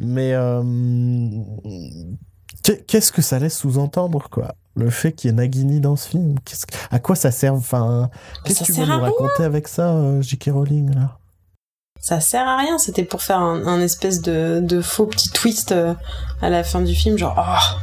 [0.00, 0.62] Mais euh,
[2.86, 4.54] qu'est-ce que ça laisse sous-entendre, quoi?
[4.74, 6.36] Le fait qu'il y ait Nagini dans ce film,
[6.90, 8.08] à quoi ça sert Enfin,
[8.44, 9.00] qu'est-ce que tu veux nous rien.
[9.00, 10.50] raconter avec ça, euh, J.K.
[10.52, 11.18] Rowling là?
[12.00, 12.78] Ça sert à rien.
[12.78, 15.94] C'était pour faire un, un espèce de, de faux petit twist euh,
[16.40, 17.78] à la fin du film, genre oh,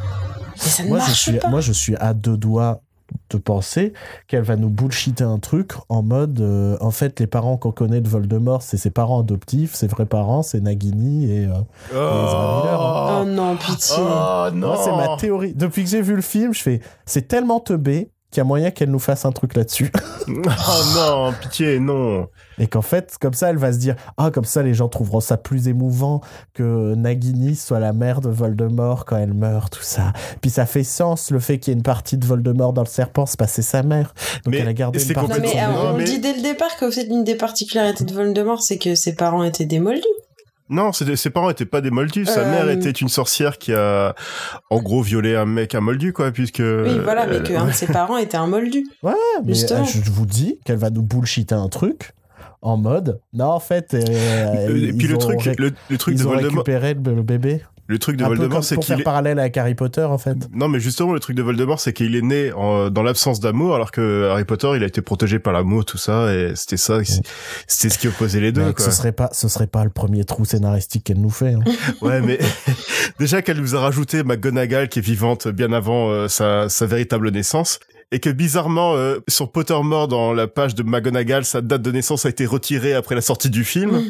[0.64, 1.48] mais ça ne moi, je marche suis, pas.
[1.50, 2.82] moi, je suis à deux doigts
[3.30, 3.94] de penser
[4.28, 8.02] qu'elle va nous bullshiter un truc en mode, euh, en fait, les parents qu'on connaît
[8.02, 11.46] de Voldemort, c'est ses parents adoptifs, ses vrais parents, c'est Nagini et.
[11.46, 11.54] euh,
[11.92, 13.96] Ezra Miller, Oh non, pitié.
[14.00, 15.54] Oh non Moi, c'est ma théorie.
[15.54, 18.72] Depuis que j'ai vu le film, je fais, c'est tellement teubé qu'il y a moyen
[18.72, 19.92] qu'elle nous fasse un truc là-dessus.
[20.32, 22.28] Oh non, pitié, non.
[22.60, 25.22] Et qu'en fait, comme ça, elle va se dire Ah, comme ça, les gens trouveront
[25.22, 26.22] ça plus émouvant
[26.54, 30.14] que Nagini soit la mère de Voldemort quand elle meurt, tout ça.
[30.42, 32.88] Puis ça fait sens, le fait qu'il y ait une partie de Voldemort dans le
[32.88, 34.14] serpent, c'est pas c'est sa mère.
[34.46, 36.20] Donc Mais elle a gardé une partie Non, de mais son euh, on mais- dit
[36.20, 39.66] dès le départ qu'au fait, une des particularités de Voldemort, c'est que ses parents étaient
[39.66, 40.04] démoldus.
[40.70, 42.26] Non, ses parents étaient pas des moldus.
[42.26, 44.14] Sa Euh, mère était une sorcière qui a,
[44.70, 46.60] en gros, violé un mec, un moldu, quoi, puisque.
[46.64, 48.86] Oui, voilà, mais qu'un de ses parents était un moldu.
[49.04, 49.14] Ouais,
[49.46, 49.82] mais Justement.
[49.82, 52.14] euh, je vous dis qu'elle va nous bullshiter un truc
[52.62, 53.94] en mode Non, en fait.
[53.94, 56.52] euh, Euh, et puis le ont truc, le, le truc ils de ont Voldemort.
[56.52, 57.62] récupéré le, le bébé.
[57.92, 59.04] Le truc de Un Voldemort, c'est qu'il est...
[59.04, 60.38] parallèle avec Harry Potter, en fait.
[60.54, 63.74] Non, mais justement, le truc de Voldemort, c'est qu'il est né en- dans l'absence d'amour,
[63.74, 67.00] alors que Harry Potter, il a été protégé par l'amour, tout ça, et c'était ça,
[67.66, 68.86] c'était ce qui opposait les deux, Mec, quoi.
[68.86, 71.54] ce serait pas, ce serait pas le premier trou scénaristique qu'elle nous fait.
[71.56, 71.62] hein.
[72.02, 72.38] Ouais, mais
[73.20, 77.32] déjà qu'elle nous a rajouté McGonagall qui est vivante bien avant euh, sa, sa véritable
[77.32, 77.80] naissance.
[78.12, 82.26] Et que bizarrement, euh, sur Pottermore, dans la page de McGonagall, sa date de naissance
[82.26, 84.02] a été retirée après la sortie du film.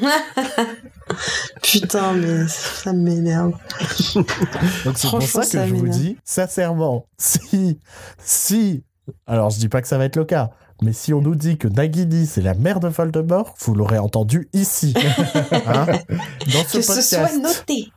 [1.62, 3.52] Putain, mais ça m'énerve.
[4.86, 6.00] Donc c'est pour Franchement, ça que ça je vous m'énerve.
[6.00, 7.80] dis, sincèrement, si,
[8.24, 8.84] si,
[9.28, 10.52] alors je dis pas que ça va être le cas,
[10.82, 14.48] mais si on nous dit que Nagini c'est la mère de Voldemort, vous l'aurez entendu
[14.54, 14.94] ici,
[15.68, 15.86] Hein
[16.54, 17.92] dans ce Que ce soit noté.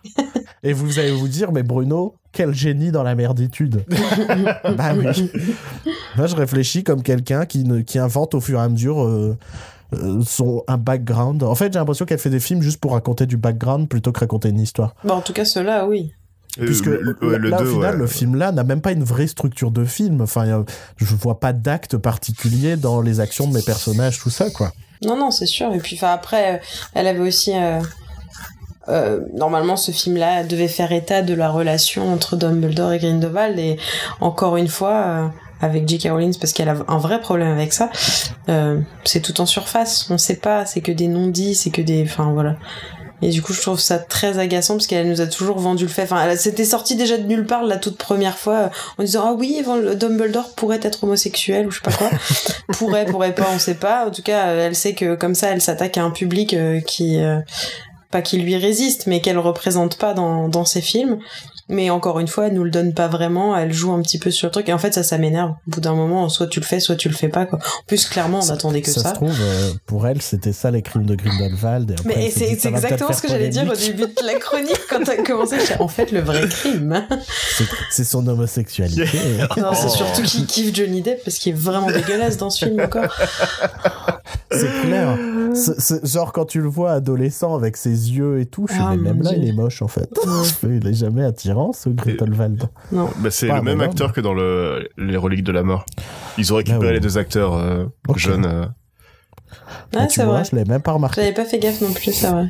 [0.63, 3.85] Et vous allez vous dire, mais Bruno, quel génie dans la merditude.
[4.77, 5.31] bah oui.
[6.17, 9.37] Moi, je réfléchis comme quelqu'un qui, ne- qui invente au fur et à mesure euh,
[9.95, 11.43] euh, son, un background.
[11.43, 14.21] En fait, j'ai l'impression qu'elle fait des films juste pour raconter du background plutôt que
[14.21, 14.95] raconter une histoire.
[15.05, 16.13] Bah, en tout cas, ceux-là, oui.
[16.61, 17.99] Euh, Puisque le, le là, deux, au final, ouais.
[18.01, 20.21] le film-là n'a même pas une vraie structure de film.
[20.21, 20.65] Enfin,
[20.97, 24.73] je vois pas d'acte particulier dans les actions de mes personnages, tout ça, quoi.
[25.03, 25.73] Non, non, c'est sûr.
[25.73, 26.59] Et puis, enfin, après, euh,
[26.95, 27.53] elle avait aussi.
[27.57, 27.81] euh,
[28.89, 33.59] euh, normalement, ce film-là devait faire état de la relation entre Dumbledore et Grindelwald.
[33.59, 33.79] Et
[34.21, 35.29] encore une fois, euh,
[35.61, 36.09] avec J.K.
[36.11, 37.91] Rowling, parce qu'elle a un vrai problème avec ça,
[38.49, 40.11] euh, c'est tout en surface.
[40.11, 42.03] On sait pas, c'est que des non-dits, c'est que des.
[42.03, 42.57] Enfin, voilà.
[43.23, 45.91] Et du coup, je trouve ça très agaçant parce qu'elle nous a toujours vendu le
[45.91, 46.03] fait.
[46.03, 48.69] Enfin, elle s'était sortie déjà de nulle part la toute première fois euh,
[48.99, 49.63] en disant ah oui,
[49.95, 52.11] Dumbledore pourrait être homosexuel ou je sais pas quoi.
[52.73, 54.07] pourrait, pourrait pas, on sait pas.
[54.07, 56.81] En tout cas, euh, elle sait que comme ça, elle s'attaque à un public euh,
[56.81, 57.39] qui euh,
[58.11, 61.19] pas qui lui résiste, mais qu'elle représente pas dans dans ses films.
[61.69, 63.57] Mais encore une fois, elle nous le donne pas vraiment.
[63.57, 65.51] Elle joue un petit peu sur le truc et en fait, ça, ça m'énerve.
[65.51, 67.47] Au bout d'un moment, soit tu le fais, soit tu le fais pas.
[67.47, 67.59] Quoi.
[67.59, 69.01] En plus, clairement, on attendait que ça.
[69.01, 69.09] ça.
[69.11, 71.91] se trouve, euh, pour elle, c'était ça les crimes de Grindelwald.
[71.91, 75.03] Et après, Mais c'est exactement ce que j'allais dire au début de la chronique quand
[75.05, 75.57] t'as commencé.
[75.79, 77.05] En fait, le vrai crime.
[77.57, 79.05] C'est- C'est son homosexualité.
[79.57, 79.89] Non, c'est Oh.
[79.91, 83.15] surtout qu'il kiffe Johnny Depp parce qu'il est vraiment dégueulasse dans ce film encore.
[84.51, 85.17] C'est clair.
[86.03, 89.11] Genre quand tu le vois adolescent avec ses yeux et tout, je suis Ah, mais
[89.13, 89.39] même là Dieu.
[89.43, 90.09] il est moche en fait.
[90.63, 92.69] il est jamais attirant ce Grindelwald.
[92.91, 93.09] Non.
[93.19, 95.85] Bah, c'est Pas le même acteur que dans le, les reliques de la mort.
[96.39, 96.93] Ils ont récupéré Ah ouais.
[96.95, 97.85] les deux acteurs euh,
[98.17, 98.47] jeunes.
[98.47, 98.67] euh.
[99.95, 100.45] Ah, tu c'est vois, vrai.
[100.51, 101.21] je l'avais même pas remarqué.
[101.21, 102.49] J'avais pas fait gaffe non plus, c'est vrai.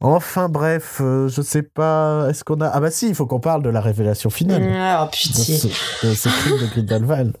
[0.00, 2.68] Enfin bref, euh, je sais pas, est-ce qu'on a...
[2.68, 4.62] Ah bah si, il faut qu'on parle de la révélation finale.
[4.74, 5.54] Ah, oh, de pitié.
[5.56, 5.66] ce,
[6.06, 7.36] de ce crime de Grindelwald.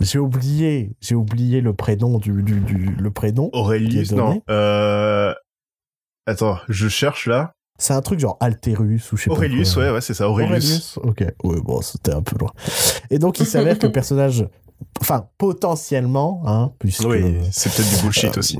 [0.00, 3.48] J'ai oublié, j'ai oublié le prénom du, du, du- le prénom.
[3.52, 4.42] Donné non.
[4.50, 5.32] Euh...
[6.26, 7.52] Attends, je cherche là.
[7.80, 9.84] C'est un truc genre Altérus ou je sais Aurelius, pas quoi.
[9.84, 10.98] ouais, ouais, c'est ça, Aurelius.
[11.02, 12.50] Ok, ouais, bon, c'était un peu loin.
[13.08, 14.46] Et donc, il s'avère que le personnage,
[15.00, 17.04] enfin, potentiellement, hein, puisque.
[17.06, 18.58] Oui, c'est peut-être du bullshit aussi.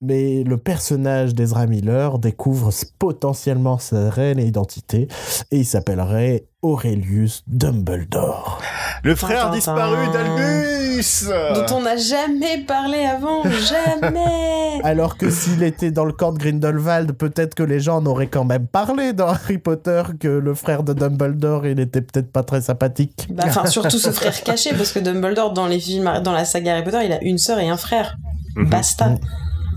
[0.00, 2.70] Mais le personnage d'Ezra Miller découvre
[3.00, 5.08] potentiellement sa réelle identité
[5.50, 8.60] et il s'appellerait Aurelius Dumbledore.
[9.02, 9.56] Le frère Tintin.
[9.56, 14.80] disparu d'Albus Dont on n'a jamais parlé avant, jamais.
[14.84, 18.28] Alors que s'il était dans le camp de Grindelwald, peut-être que les gens en auraient
[18.28, 22.44] quand même parlé dans Harry Potter que le frère de Dumbledore, il était peut-être pas
[22.44, 23.26] très sympathique.
[23.30, 26.74] Bah, enfin, surtout ce frère caché, parce que Dumbledore, dans les films, dans la saga
[26.74, 28.16] Harry Potter, il a une sœur et un frère.
[28.54, 28.68] Mhm.
[28.68, 29.14] Basta.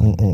[0.01, 0.33] Mm, mm.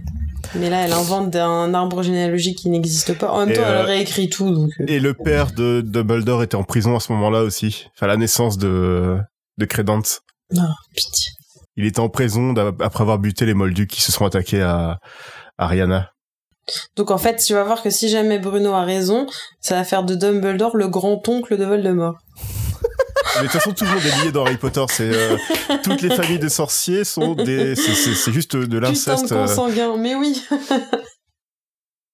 [0.55, 3.31] Mais là, elle invente un arbre généalogique qui n'existe pas.
[3.31, 4.69] En même temps, elle euh, aurait écrit tout, donc.
[4.79, 7.87] euh, Et le père de Dumbledore était en prison à ce moment-là aussi.
[7.95, 9.17] Enfin, la naissance de,
[9.57, 10.21] de Credence.
[10.53, 11.31] Non, pitié.
[11.75, 14.97] Il était en prison après avoir buté les Moldus qui se sont attaqués à,
[15.57, 16.11] à Rihanna.
[16.95, 19.27] Donc en fait, tu vas voir que si jamais Bruno a raison,
[19.61, 22.15] ça va faire de Dumbledore le grand-oncle de Voldemort.
[23.41, 24.83] Mais de toute façon, tout le monde est lié dans Harry Potter.
[24.89, 25.37] C'est euh,
[25.83, 27.75] toutes les familles de sorciers sont des.
[27.75, 29.31] c'est- juste de l'inceste.
[29.31, 30.43] euh, consanguin, mais oui.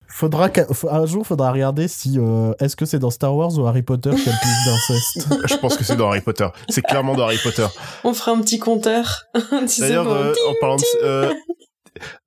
[0.08, 0.50] Faudra
[0.92, 4.12] un jour, faudra regarder si euh, est-ce que c'est dans Star Wars ou Harry Potter
[4.12, 5.50] qu'il y a le plus d'inceste.
[5.50, 6.48] Je pense que c'est dans Harry Potter.
[6.70, 7.66] C'est clairement dans Harry Potter.
[8.04, 9.24] On fera un petit compteur.
[9.80, 10.84] D'ailleurs, euh, en parlant de.
[11.04, 11.34] Euh,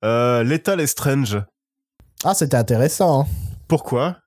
[0.03, 1.41] euh, Lethal Strange.
[2.25, 3.21] Ah, c'était intéressant.
[3.21, 3.27] hein.
[3.69, 4.17] Pourquoi?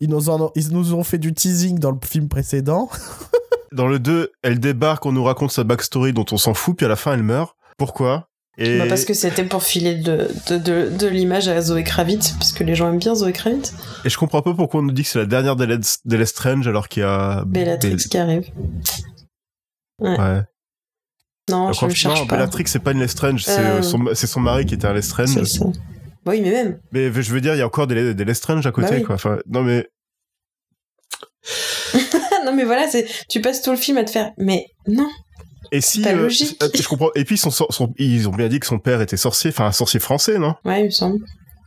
[0.00, 2.88] Ils nous, en ont, ils nous ont fait du teasing dans le film précédent.
[3.72, 6.86] Dans le 2, elle débarque, on nous raconte sa backstory dont on s'en fout, puis
[6.86, 7.54] à la fin, elle meurt.
[7.78, 8.28] Pourquoi?
[8.58, 12.32] Et Bah, parce que c'était pour filer de, de, de, de l'image à Zoé Kravitz,
[12.32, 13.72] parce que les gens aiment bien Zoé Kravitz.
[14.04, 16.88] Et je comprends pas pourquoi on nous dit que c'est la dernière d'El- d'Elestrange alors
[16.88, 17.44] qu'il y a.
[17.46, 18.50] Bellatrix qui arrive.
[20.00, 20.42] Ouais.
[21.48, 22.36] Non, Franchement, je cherche pas.
[22.36, 23.78] Bellatrix, c'est pas une Lestrange, c'est Euh.
[23.78, 25.28] euh, son, c'est son mari qui était un Lestrange.
[25.30, 25.64] C'est ça.
[26.26, 26.80] Oui, mais même.
[26.92, 29.02] Mais je veux dire, il y a encore des, des Lestrange à côté, Bah oui.
[29.04, 29.14] quoi.
[29.14, 29.88] Enfin, non, mais.
[32.44, 35.08] non, mais voilà, c'est, tu passes tout le film à te faire, mais non.
[35.72, 36.02] Et si.
[36.02, 36.56] Pas euh, logique.
[36.62, 37.10] euh, je comprends.
[37.14, 39.72] Et puis, son, son- ils ont bien dit que son père était sorcier, enfin, un
[39.72, 40.54] sorcier français, non?
[40.64, 41.24] Ouais, il me semble.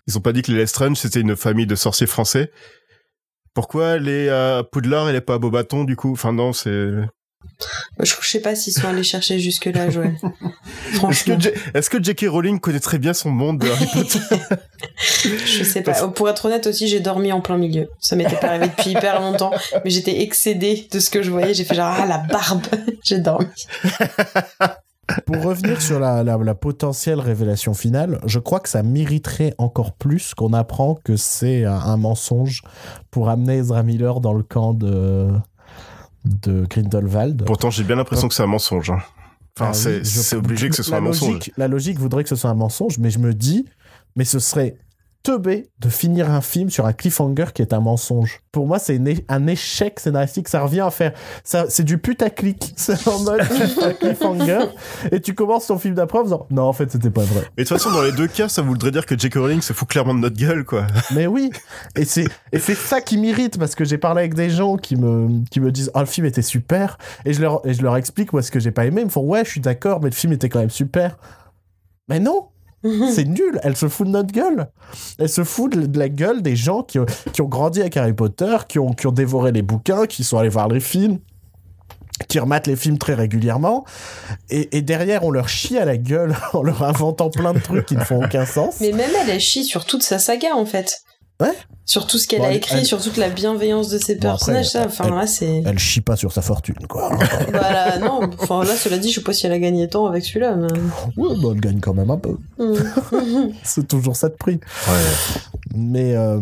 [0.08, 2.52] Ils ont pas dit que les Lestrange, c'était une famille de sorciers français.
[3.54, 6.12] Pourquoi est à Poudlard, elle est pas à Beaubaton du coup?
[6.12, 6.90] Enfin non, c'est.
[8.00, 10.16] Je, je sais pas s'ils sont allés chercher jusque là, Joël.
[10.90, 12.26] Est-ce Franchement, que, J- est-ce que J.K.
[12.30, 14.20] Rowling connaît très bien son monde de Harry Potter?
[15.46, 16.08] Je sais pas.
[16.10, 17.90] Pour être honnête aussi, j'ai dormi en plein milieu.
[18.00, 19.52] Ça m'était pas arrivé depuis hyper longtemps,
[19.84, 21.54] mais j'étais excédée de ce que je voyais.
[21.54, 22.64] J'ai fait genre ah la barbe.
[23.04, 23.48] j'ai dormi.
[25.26, 29.92] Pour revenir sur la, la, la potentielle révélation finale, je crois que ça mériterait encore
[29.94, 32.62] plus qu'on apprend que c'est un, un mensonge
[33.12, 35.28] pour amener Ezra Miller dans le camp de,
[36.26, 37.44] de Grindelwald.
[37.46, 38.90] Pourtant, j'ai bien l'impression que c'est un mensonge.
[38.92, 39.00] hein.
[39.60, 41.52] Enfin, Ah c'est oui, obligé que ce soit la un mensonge.
[41.58, 43.66] La logique voudrait que ce soit un mensonge, mais je me dis,
[44.16, 44.78] mais ce serait
[45.24, 48.42] teubé de finir un film sur un cliffhanger qui est un mensonge.
[48.52, 49.00] Pour moi, c'est
[49.30, 50.50] un échec scénaristique.
[50.50, 51.14] Ça revient à faire.
[51.44, 52.74] C'est du putaclic.
[52.84, 53.42] C'est en mode
[53.82, 54.66] un cliffhanger
[55.12, 57.44] et tu commences ton film d'après en disant non, en fait, c'était pas vrai.
[57.58, 59.36] Mais de toute façon, dans les deux cas, ça voudrait dire que J.K.
[59.36, 60.86] Rowling se fout clairement de notre gueule, quoi.
[61.16, 61.52] Mais oui,
[61.96, 62.28] et c'est
[62.76, 65.92] ça qui m'irrite parce que j'ai parlé avec des gens qui me qui me disent
[65.94, 68.60] ah le film était super et je leur et je leur explique moi ce que
[68.60, 70.60] j'ai pas aimé ils me font ouais je suis d'accord mais le film était quand
[70.60, 71.18] même super.
[72.10, 72.50] Mais non,
[73.14, 73.60] c'est nul.
[73.64, 74.68] Elle se fout de notre gueule.
[75.18, 77.00] Elle se fout de, la gueule des gens qui,
[77.32, 80.38] qui ont grandi avec Harry Potter, qui ont, qui ont dévoré les bouquins, qui sont
[80.38, 81.20] allés voir les films,
[82.28, 83.86] qui rematent les films très régulièrement.
[84.50, 87.86] Et, et derrière, on leur chie à la gueule en leur inventant plein de trucs
[87.86, 88.78] qui ne font aucun sens.
[88.82, 91.04] Mais même elle, elle chie sur toute sa saga en fait.
[91.44, 91.54] Ouais.
[91.86, 94.30] Sur tout ce qu'elle Bon, a écrit, elle- sur toute la bienveillance de ses Bon,
[94.30, 94.70] après, personnages.
[94.70, 95.64] ça, enfin elle- là c'est.
[95.66, 97.10] Elle chie pas sur sa fortune, quoi.
[97.52, 98.22] Voilà, non.
[98.40, 100.56] Enfin là, cela dit, je sais pas si elle a gagné tant avec celui-là.
[100.56, 100.68] Mais...
[101.18, 102.38] ouais, bah, elle gagne quand même un peu.
[102.58, 102.76] Hmm.
[103.64, 104.60] C'est toujours ça de prix.
[105.76, 106.40] Mais euh,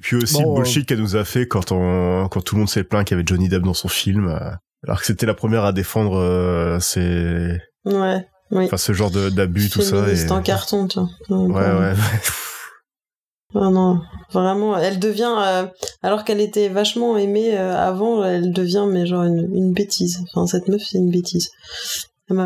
[0.00, 2.68] Puis aussi Bon, le bullshit qu'elle nous a fait quand on, quand tout le monde
[2.70, 4.38] s'est plaint qu'il y avait Johnny Depp dans son film, euh,
[4.86, 8.26] alors que c'était la première à défendre euh, ses, ouais.
[8.52, 8.64] Oui.
[8.64, 9.96] enfin ce genre de- d'abus, tout ça.
[9.96, 10.00] Et...
[10.00, 11.08] Féministe en carton, tiens.
[11.28, 11.92] Ouais, ouais.
[11.94, 11.94] Ah
[13.54, 14.00] non,
[14.32, 15.66] vraiment, elle devient, euh,
[16.02, 20.18] alors qu'elle était vachement aimée euh, avant, elle devient mais genre une, une bêtise.
[20.34, 21.48] Enfin, cette meuf, c'est une bêtise.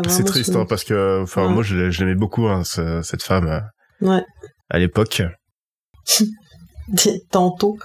[0.07, 1.53] C'est triste, hein, parce que, enfin, Ouais.
[1.53, 3.59] moi, je l'ai- je l'aimais beaucoup, hein, ce- cette femme, euh,
[4.07, 4.23] Ouais,
[4.71, 5.21] à l'époque.
[7.31, 7.77] tantôt.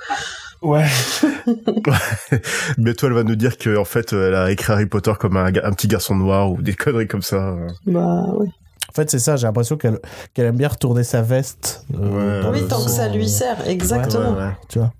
[0.63, 0.87] Ouais.
[2.79, 5.47] Bientôt, elle va nous dire que, en fait, elle a écrit Harry Potter comme un,
[5.47, 7.51] un petit garçon noir ou des conneries comme ça.
[7.51, 7.69] euh.
[7.87, 8.49] Bah oui.
[8.91, 9.99] En fait, c'est ça, j'ai l'impression qu'elle
[10.35, 11.87] qu'elle aime bien retourner sa veste.
[11.95, 12.61] euh, Ouais.
[12.61, 14.33] Oui, tant que ça lui sert, exactement.
[14.33, 14.57] Ouais, ouais.
[14.69, 14.93] Tu vois.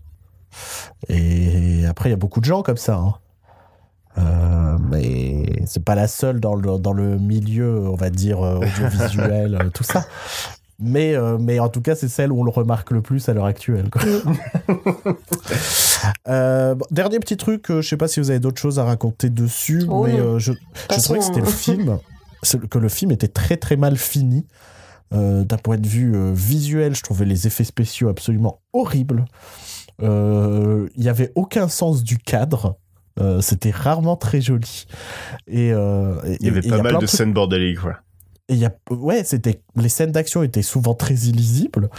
[1.09, 2.95] Et après, il y a beaucoup de gens comme ça.
[2.97, 3.15] hein.
[4.19, 8.57] Euh, mais c'est pas la seule dans le, dans le milieu, on va dire, euh,
[8.57, 10.05] audiovisuel, euh, tout ça.
[10.83, 13.35] Mais, euh, mais en tout cas, c'est celle où on le remarque le plus à
[13.35, 13.89] l'heure actuelle.
[13.91, 14.03] quoi.
[16.29, 18.85] Euh, bon, dernier petit truc, euh, je sais pas si vous avez d'autres choses à
[18.85, 20.53] raconter dessus, Oh mais euh, je,
[20.91, 21.45] je trouvais que c'était hein.
[21.45, 24.47] le film, c'est- que le film était très très mal fini.
[25.13, 29.25] Euh, D'un point de vue euh, visuel, je trouvais les effets spéciaux absolument horribles.
[30.03, 32.79] Euh, Il y avait aucun sens du cadre.
[33.19, 34.87] Euh, c'était rarement très joli.
[35.49, 37.97] Et, euh, Il y avait pas mal de scènes bordéliques, quoi.
[38.49, 41.91] et y a, ouais, c'était, les scènes d'action étaient souvent très illisibles.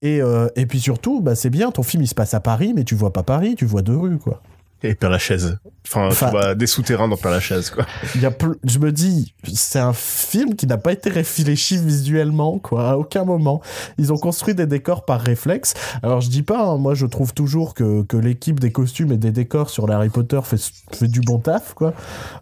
[0.00, 2.72] Et, euh, et puis surtout, bah, c'est bien, ton film il se passe à Paris,
[2.74, 4.42] mais tu vois pas Paris, tu vois deux rues, quoi.
[4.84, 5.58] Et Père Lachaise.
[5.86, 7.86] Enfin, Enfin- tu vois des souterrains dans Père Lachaise, quoi.
[8.14, 8.32] Il y a
[8.64, 13.24] je me dis, c'est un film qui n'a pas été réfléchi visuellement, quoi, à aucun
[13.24, 13.60] moment.
[13.98, 15.72] Ils ont construit des décors par réflexe.
[16.02, 19.16] Alors je dis pas, hein, moi je trouve toujours que, que l'équipe des costumes et
[19.16, 20.60] des décors sur Harry Potter fait,
[20.92, 21.94] fait du bon taf, quoi.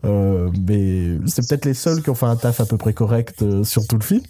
[0.05, 3.43] Euh, mais c'est peut-être les seuls qui ont fait un taf à peu près correct
[3.43, 4.23] euh, sur tout le film.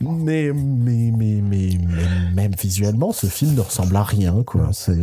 [0.00, 4.68] Mais, mais, mais, mais, mais même visuellement, ce film ne ressemble à rien, quoi.
[4.72, 4.96] C'est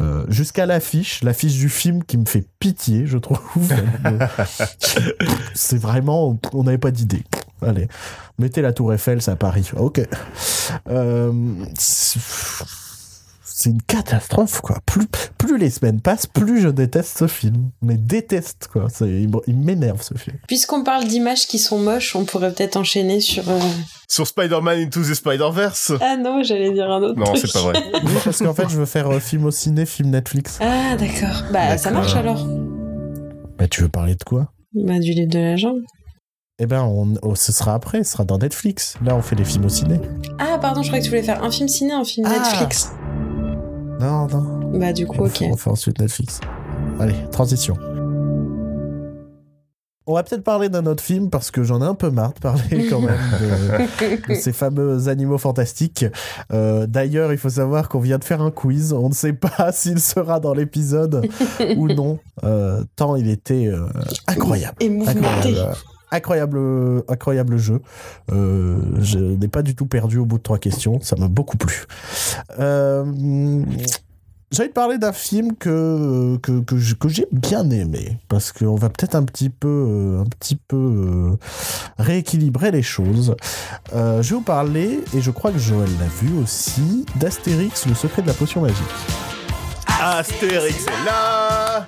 [0.00, 3.38] euh, jusqu'à l'affiche, l'affiche du film qui me fait pitié, je trouve.
[5.54, 7.24] c'est vraiment, on n'avait pas d'idée.
[7.62, 7.88] Allez,
[8.38, 9.70] mettez la Tour Eiffel, c'est à Paris.
[9.76, 10.00] Ok.
[10.88, 11.32] Euh,
[13.58, 14.80] c'est une catastrophe, quoi.
[14.84, 15.06] Plus,
[15.38, 17.70] plus les semaines passent, plus je déteste ce film.
[17.80, 18.88] Mais déteste, quoi.
[19.00, 20.36] Il m'énerve, ce film.
[20.46, 23.48] Puisqu'on parle d'images qui sont moches, on pourrait peut-être enchaîner sur.
[23.48, 23.58] euh,
[24.08, 25.92] Sur Spider-Man Into the Spider-Verse.
[26.02, 27.18] Ah non, j'allais dire un autre.
[27.18, 27.82] Non, c'est pas vrai.
[28.04, 30.58] Oui, parce qu'en fait, je veux faire euh, film au ciné, film Netflix.
[30.60, 31.44] Ah d'accord.
[31.50, 32.46] Bah ça marche alors.
[33.58, 34.52] Bah, tu veux parler de quoi?
[34.74, 35.80] Bah du lait de la jambe.
[36.58, 38.96] Eh ben, on, oh, ce sera après, ce sera dans Netflix.
[39.02, 39.98] Là, on fait les films au ciné.
[40.38, 42.38] Ah pardon, je croyais que tu voulais faire un film ciné, un film Ah.
[42.38, 42.92] Netflix.
[44.00, 44.78] Non, non.
[44.78, 45.38] Bah du coup, On, ok.
[45.38, 46.40] fait, on fait ensuite Netflix.
[47.00, 47.76] Allez, transition.
[50.08, 52.38] On va peut-être parler d'un autre film parce que j'en ai un peu marre de
[52.38, 56.04] parler quand même de, de ces fameux animaux fantastiques.
[56.52, 58.92] Euh, D'ailleurs, il faut savoir qu'on vient de faire un quiz.
[58.92, 61.28] On ne sait pas s'il sera dans l'épisode
[61.76, 62.20] ou non.
[62.44, 63.86] Euh, tant il était euh,
[64.28, 64.76] incroyable.
[64.78, 65.18] Et mouvementé.
[65.48, 65.76] Incroyable,
[66.10, 66.58] incroyable,
[67.08, 67.80] incroyable jeu.
[68.32, 71.00] Euh, je n'ai pas du tout perdu au bout de trois questions.
[71.00, 71.84] Ça m'a beaucoup plu.
[72.58, 73.04] Euh,
[74.60, 79.14] envie de parler d'un film que, que, que, j'ai bien aimé, parce qu'on va peut-être
[79.14, 81.36] un petit peu, euh, un petit peu euh,
[81.98, 83.36] rééquilibrer les choses.
[83.94, 87.94] Euh, je vais vous parler, et je crois que Joël l'a vu aussi, d'Astérix, le
[87.94, 88.76] secret de la potion magique.
[90.00, 91.86] Astérix est là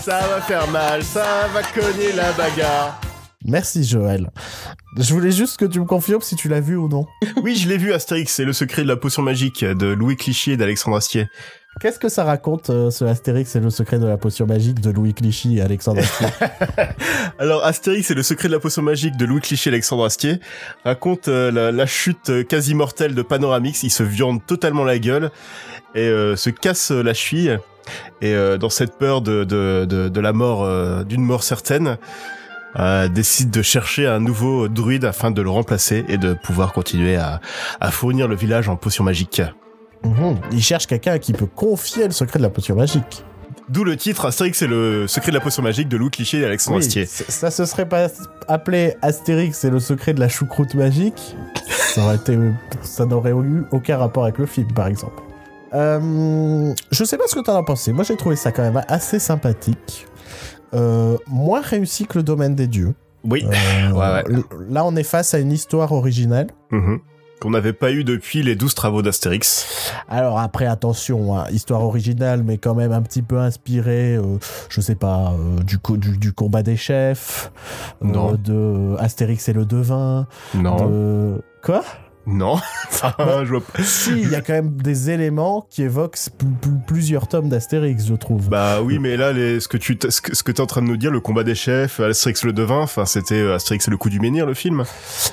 [0.00, 3.00] Ça va faire mal, ça va cogner la bagarre.
[3.48, 4.30] Merci Joël.
[4.98, 7.06] Je voulais juste que tu me confirmes si tu l'as vu ou non.
[7.42, 10.52] Oui, je l'ai vu, Astérix, c'est le secret de la potion magique de Louis Clichy
[10.52, 11.28] et d'Alexandre Astier.
[11.80, 14.90] Qu'est-ce que ça raconte, euh, ce Astérix et le secret de la potion magique de
[14.90, 16.26] Louis Clichy et Alexandre Astier?
[17.38, 20.40] Alors, Astérix et le secret de la potion magique de Louis Clichy et Alexandre Astier
[20.84, 23.82] raconte euh, la, la chute euh, quasi mortelle de Panoramix.
[23.82, 25.30] Il se viande totalement la gueule
[25.94, 27.58] et euh, se casse la cheville.
[28.20, 31.98] Et dans cette peur de, de, de, de la mort, d'une mort certaine,
[32.78, 37.16] euh, décide de chercher un nouveau druide afin de le remplacer et de pouvoir continuer
[37.16, 37.40] à,
[37.80, 39.42] à fournir le village en potions magiques.
[40.04, 40.36] Mhm.
[40.52, 43.24] Il cherche quelqu'un qui peut confier le secret de la potion magique.
[43.68, 46.44] D'où le titre Astérix et le secret de la potion magique de Louis Cliché et
[46.44, 47.06] Alexandre Oui, Astier.
[47.06, 48.06] ça se serait pas
[48.46, 51.34] appelé Astérix et le secret de la choucroute magique.
[51.94, 52.38] Ça aurait été,
[52.82, 55.20] ça n'aurait eu aucun rapport avec le film, par exemple.
[55.74, 57.92] Euh, je sais pas ce que t'en as pensé.
[57.92, 60.06] Moi, j'ai trouvé ça quand même assez sympathique.
[60.74, 62.94] Euh, moins réussi que le domaine des dieux.
[63.24, 63.44] Oui.
[63.44, 64.42] Euh, Ouais, ouais.
[64.68, 66.48] Là, on est face à une histoire originelle.
[66.70, 67.00] Mhm.
[67.40, 69.92] Qu'on n'avait pas eu depuis les douze travaux d'Astérix.
[70.08, 74.38] Alors après, attention, hein, histoire originale, mais quand même un petit peu inspirée, euh,
[74.70, 77.52] je sais pas, euh, du, co- du, du combat des chefs,
[78.00, 78.38] Non.
[78.42, 80.76] de Astérix et le devin, Non.
[80.88, 81.42] de...
[81.62, 81.82] Quoi?
[82.26, 82.54] Non.
[82.88, 83.82] enfin, je vois pas.
[83.82, 88.04] Si, il y a quand même des éléments qui évoquent pl- pl- plusieurs tomes d'Astérix,
[88.06, 88.48] je trouve.
[88.48, 90.82] Bah oui, mais là, les, ce que tu, ce que, ce que t'es en train
[90.82, 93.90] de nous dire, le combat des chefs, Astérix le devin, enfin, c'était euh, Astérix et
[93.90, 94.84] le coup du menhir, le film.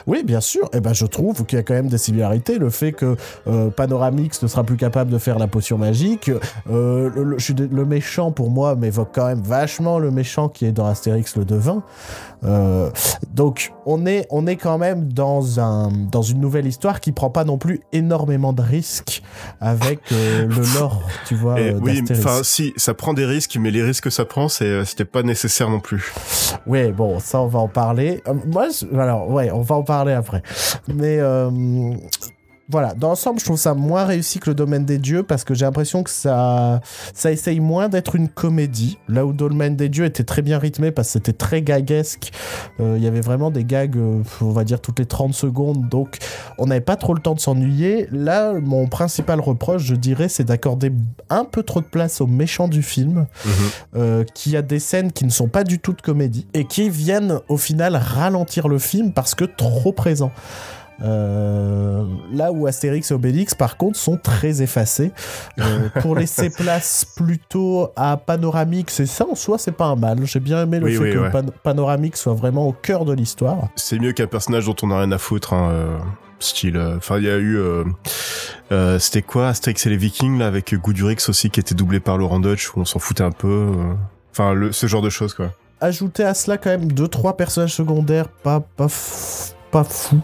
[0.05, 0.69] Oui, bien sûr.
[0.73, 2.59] Et ben, je trouve qu'il y a quand même des similarités.
[2.59, 3.15] Le fait que
[3.47, 6.29] euh, Panoramix ne sera plus capable de faire la potion magique,
[6.69, 11.35] euh, le, méchant pour moi m'évoque quand même vachement le méchant qui est dans Astérix
[11.37, 11.83] le devin.
[12.45, 12.89] Euh,
[13.33, 17.29] donc, on est, on est quand même dans un, dans une nouvelle histoire qui prend
[17.29, 19.23] pas non plus énormément de risques
[19.61, 23.57] avec euh, le lore, tu vois, Et euh, oui, enfin, si, ça prend des risques,
[23.59, 26.13] mais les risques que ça prend, c'est, euh, c'était pas nécessaire non plus.
[26.67, 28.21] Ouais, bon, ça on va en parler.
[28.27, 30.41] Euh, moi, je- alors, ouais, on va en parler après.
[30.93, 31.19] Mais
[32.69, 35.53] voilà, dans l'ensemble, je trouve ça moins réussi que le domaine des dieux parce que
[35.53, 36.79] j'ai l'impression que ça,
[37.13, 38.97] ça essaye moins d'être une comédie.
[39.09, 42.31] Là où le domaine des dieux était très bien rythmé parce que c'était très gaguesque.
[42.79, 45.89] Euh, Il y avait vraiment des gags, euh, on va dire, toutes les 30 secondes.
[45.89, 46.17] Donc,
[46.57, 48.07] on n'avait pas trop le temps de s'ennuyer.
[48.11, 50.91] Là, mon principal reproche, je dirais, c'est d'accorder
[51.29, 53.27] un peu trop de place aux méchants du film
[53.95, 56.89] euh, qui a des scènes qui ne sont pas du tout de comédie et qui
[56.89, 60.31] viennent au final ralentir le film parce que trop présents.
[61.01, 65.11] Euh, là où Astérix et Obélix par contre sont très effacés
[65.59, 70.19] Euh, pour laisser place plutôt à Panoramix et ça en soi c'est pas un mal
[70.25, 71.29] j'ai bien aimé le Oui, fait oui, que ouais.
[71.31, 74.99] Pan- Panoramix soit vraiment au cœur de l'histoire C'est mieux qu'un personnage dont on a
[74.99, 75.97] rien à foutre, hein, euh,
[76.39, 76.77] style.
[76.97, 77.57] Enfin, il y a eu,
[78.99, 82.39] c'était quoi, Astérix et les Vikings là, avec Goudurix aussi qui était doublé par Laurent
[82.39, 83.71] Dutch, où on s'en foutait un peu.
[84.31, 85.51] Enfin, le, ce genre de choses quoi.
[85.79, 88.87] ajouter à cela quand même deux trois personnages secondaires pas pas
[89.73, 90.21] pas fou.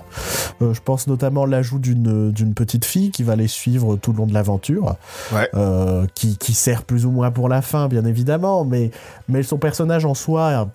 [0.62, 4.18] Euh, je pense notamment l'ajout d'une d'une petite fille qui va les suivre tout le
[4.20, 4.96] long de l'aventure,
[5.34, 5.50] Ouais.
[5.56, 8.92] Euh, qui, qui sert plus ou moins pour la fin, bien évidemment, mais
[9.28, 10.68] mais son personnage en soi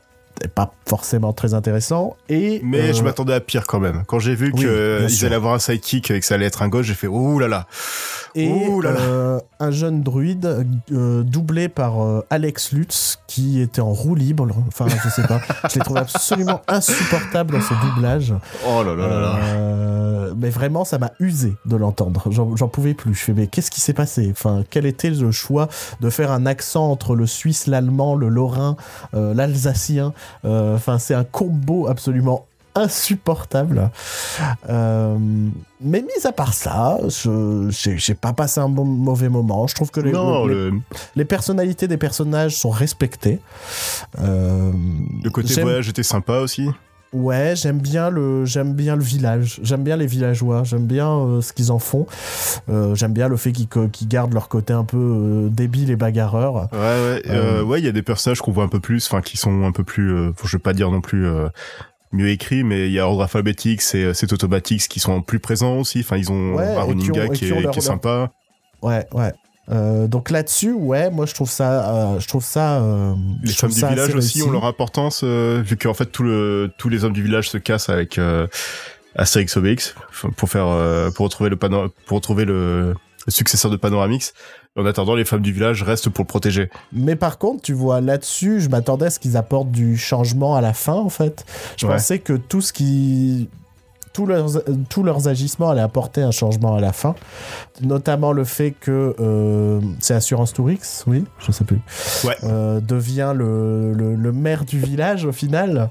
[0.42, 2.16] est pas forcément très intéressant.
[2.28, 4.02] Et Mais euh, je m'attendais à pire quand même.
[4.06, 6.68] Quand j'ai vu oui, qu'ils allaient avoir un sidekick et que ça allait être un
[6.68, 7.66] gauche, j'ai fait ouh là là.
[8.34, 9.00] Et Ouh là là.
[9.00, 14.46] euh, un jeune druide euh, doublé par euh, Alex Lutz qui était en roue libre.
[14.68, 15.40] Enfin, je sais pas.
[15.70, 18.34] je l'ai trouvé absolument insupportable dans ce doublage.
[18.68, 20.34] Oh là là là là.
[20.36, 22.24] Mais vraiment, ça m'a usé de l'entendre.
[22.30, 23.14] J'en pouvais plus.
[23.14, 24.28] Je fais, mais qu'est-ce qui s'est passé?
[24.32, 25.68] Enfin, quel était le choix
[26.00, 28.76] de faire un accent entre le suisse, l'allemand, le lorrain,
[29.12, 30.12] l'alsacien?
[30.44, 33.90] Enfin, c'est un combo absolument insupportable.
[34.68, 35.16] Euh,
[35.80, 39.66] mais mis à part ça, je- j'ai pas passé un bon, mauvais moment.
[39.66, 40.72] Je trouve que les, non, les, le,
[41.16, 43.40] les personnalités des personnages sont respectées.
[44.20, 44.72] Euh,
[45.22, 46.68] le côté voyage était sympa aussi.
[47.12, 49.60] Ouais, j'aime bien le j'aime bien le village.
[49.62, 50.64] J'aime bien les villageois.
[50.64, 52.06] J'aime bien euh, ce qu'ils en font.
[52.68, 56.68] Euh, j'aime bien le fait qu'ils gardent leur côté un peu euh, débile et bagarreur.
[56.72, 59.36] Ouais, ouais, ouais, il y a des personnages qu'on voit un peu plus, enfin, qui
[59.36, 60.08] sont un peu plus,
[60.44, 61.24] je vais pas dire non plus
[62.14, 65.76] mieux écrits, mais il y a ordre alphabétique, c'est c'est automatique, qui sont plus présents
[65.78, 66.00] aussi.
[66.00, 68.30] Enfin, ils ont Ouais, un running qui gag est, leur- qui est sympa.
[68.82, 69.32] Ouais, ouais.
[69.70, 72.82] Euh, donc là-dessus, ouais, moi je trouve ça, euh, je trouve ça.
[72.82, 74.42] euh, Les femmes du village aussi réussi.
[74.42, 77.56] ont leur importance, euh, vu qu'en fait tout le, tous les hommes du village se
[77.56, 78.46] cassent avec euh,
[79.16, 79.94] Astérix Obélix
[80.36, 82.94] pour faire, euh, pour retrouver le pano- pour retrouver le
[83.30, 84.32] successeur de Panoramix.
[84.76, 86.68] En attendant, les femmes du village restent pour le protéger.
[86.92, 90.60] Mais par contre, tu vois, là-dessus, je m'attendais à ce qu'ils apportent du changement à
[90.60, 91.44] la fin, en fait.
[91.76, 91.92] Je Ouais.
[91.94, 93.48] pensais que tout ce qui.
[94.12, 97.16] Tous leurs, tous leurs agissements allaient apporter un changement à la fin.
[97.82, 99.12] Notamment le fait que.
[99.18, 101.80] euh, c'est Assurance Tourix, oui, je sais plus.
[102.24, 102.36] Ouais.
[102.44, 105.90] euh, devient le, le, le maire du village au final.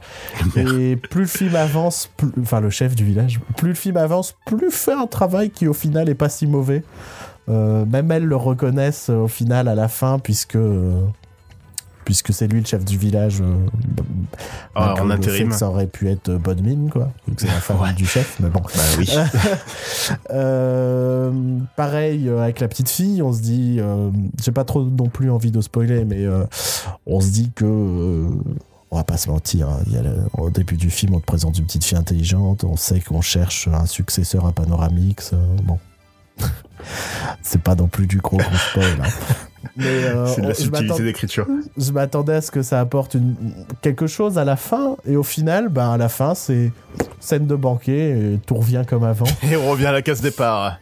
[0.56, 4.36] Et plus le film avance, plus- enfin le chef du village, plus le film avance,
[4.46, 6.82] plus fait un travail qui au final est pas si mauvais.
[7.50, 11.04] Euh, même elles le reconnaissent euh, au final à la fin puisque euh,
[12.06, 13.41] puisque c'est lui le chef du village.
[13.41, 13.56] euh,
[14.76, 15.52] Ah, malgré en intérim.
[15.52, 17.12] ça aurait pu être bonne mine quoi.
[17.38, 17.94] C'est la Ouais.
[17.94, 18.62] du chef, mais bon.
[18.62, 19.10] Bah oui.
[20.32, 21.32] Euh,
[21.76, 24.10] pareil avec la petite fille, on se dit, euh,
[24.41, 26.26] j'ai pas trop non plus envie de spoiler, mais
[27.06, 27.66] on se dit que,
[28.91, 31.20] on va pas se mentir, hein, il y a le- au début du film, on
[31.20, 35.34] te présente une petite fille intelligente, on sait qu'on cherche un successeur à Panoramix,
[35.64, 35.80] bon.
[37.42, 38.86] C'est pas non plus du gros gros spoil.
[39.04, 39.08] hein.
[39.80, 41.48] Euh, c'est de la subtilité d'écriture.
[41.78, 43.34] je m'attendais à ce que ça apporte une,
[43.82, 46.72] quelque chose à la fin, et au final, ben, à la fin, c'est
[47.22, 49.26] scène de banquet, et tout revient comme avant.
[49.44, 50.78] Et on revient à la case départ.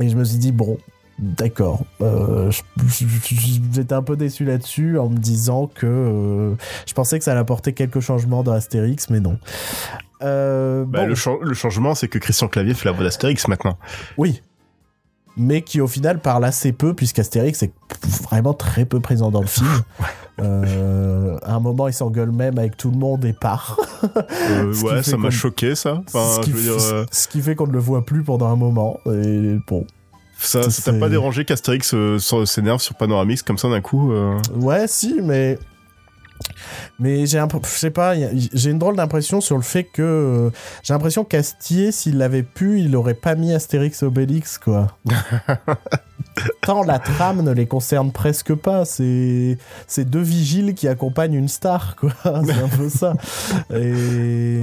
[0.00, 0.78] Et je me suis dit, bon,
[1.18, 1.80] d'accord.
[2.00, 2.50] Euh,
[3.72, 6.54] J'étais un peu déçu là-dessus en me disant que euh,
[6.86, 9.36] je pensais que ça allait apporter quelques changements dans Astérix, mais non.
[10.22, 13.78] Euh, Bah, bon, le, le changement, c'est que Christian Clavier fait la voix d'Astérix maintenant.
[14.16, 14.42] Oui.
[15.38, 17.72] Mais qui au final parle assez peu, puisqu'Astérix est
[18.22, 19.68] vraiment très peu présent dans le film.
[20.40, 23.78] Euh, à un moment, il s'engueule même avec tout le monde et part.
[24.50, 26.02] Euh, ouais, ça m'a choqué, ça.
[26.08, 28.04] Enfin, ce, qui je veux dire, f- euh, ce qui fait qu'on ne le voit
[28.04, 28.98] plus pendant un moment.
[29.12, 29.86] Et bon,
[30.38, 31.94] ça t'a pas dérangé qu'Astérix
[32.46, 34.12] s'énerve sur Panoramix comme ça d'un coup
[34.54, 35.58] Ouais, si, mais.
[36.98, 40.50] Mais j'ai un, je sais pas, j'ai une drôle d'impression sur le fait que euh,
[40.82, 44.88] j'ai l'impression qu'Astier, s'il l'avait pu, il aurait pas mis Astérix Obélix, quoi.
[46.62, 48.84] Tant la trame ne les concerne presque pas.
[48.84, 49.56] C'est
[49.86, 52.12] c'est deux vigiles qui accompagnent une star, quoi.
[52.24, 53.14] C'est un peu ça.
[53.74, 54.62] Et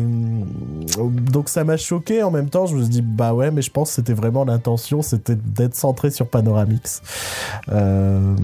[1.31, 2.21] donc ça m'a choqué.
[2.21, 4.45] En même temps, je me suis dit bah ouais, mais je pense que c'était vraiment
[4.45, 7.01] l'intention, c'était d'être centré sur Panoramix.
[7.69, 8.35] Euh,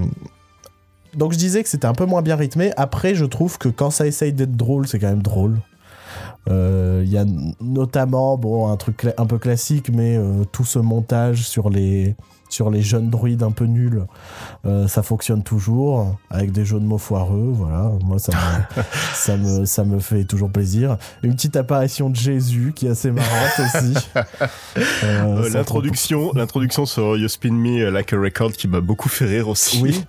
[1.15, 2.71] donc je disais que c'était un peu moins bien rythmé.
[2.77, 5.57] Après, je trouve que quand ça essaye d'être drôle, c'est quand même drôle.
[6.49, 7.25] Euh, Il y a
[7.61, 12.15] notamment bon un truc un peu classique, mais euh, tout ce montage sur les
[12.51, 14.07] sur les jeunes druides un peu nuls,
[14.65, 17.51] euh, ça fonctionne toujours avec des jeux de mots foireux.
[17.53, 18.83] Voilà, moi ça me,
[19.13, 20.97] ça me ça me fait toujours plaisir.
[21.21, 23.93] Une petite apparition de Jésus qui est assez marrante aussi.
[25.53, 29.81] L'introduction, l'introduction sur You Spin Me Like a Record qui m'a beaucoup fait rire aussi.
[29.83, 30.03] Oui.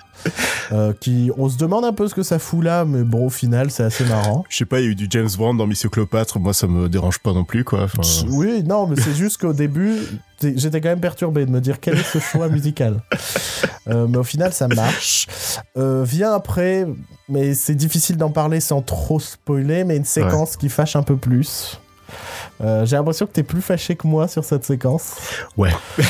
[0.72, 3.30] Euh, qui, on se demande un peu ce que ça fout là, mais bon, au
[3.30, 4.44] final, c'est assez marrant.
[4.48, 6.68] Je sais pas, il y a eu du James Brown dans Mission Cléopâtre, moi ça
[6.68, 7.82] me dérange pas non plus quoi.
[7.82, 9.96] Enfin, Oui, non, mais c'est juste qu'au début,
[10.40, 13.02] j'étais quand même perturbé de me dire quel est ce choix musical.
[13.88, 15.26] Euh, mais au final, ça marche.
[15.76, 16.86] Euh, vient après,
[17.28, 21.16] mais c'est difficile d'en parler sans trop spoiler, mais une séquence qui fâche un peu
[21.16, 21.80] plus.
[22.62, 25.14] Euh, J'ai l'impression que t'es plus fâché que moi sur cette séquence.
[25.56, 25.70] Ouais.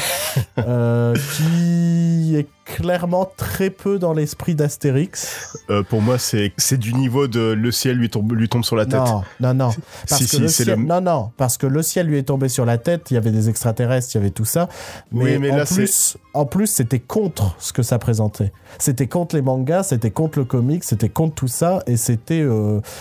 [0.58, 5.56] Euh, qui est clairement très peu dans l'esprit d'Astérix.
[5.70, 8.86] euh, pour moi c'est du niveau de le ciel lui tombe lui tombe sur la
[8.86, 9.00] tête.
[9.00, 9.70] Non, non, non.
[10.08, 10.78] Parce Si, que si, le c'est ciel...
[10.78, 13.16] le- Non, non, parce que le ciel lui est tombé sur la tête, il y
[13.16, 14.68] avait des extraterrestres, il y avait tout ça.
[15.10, 18.52] Mais, Oui, mais en, là, plus, en plus, c'était contre ce que ça présentait.
[18.78, 22.46] C'était contre les mangas, c'était contre le comic, c'était contre tout ça, et c'était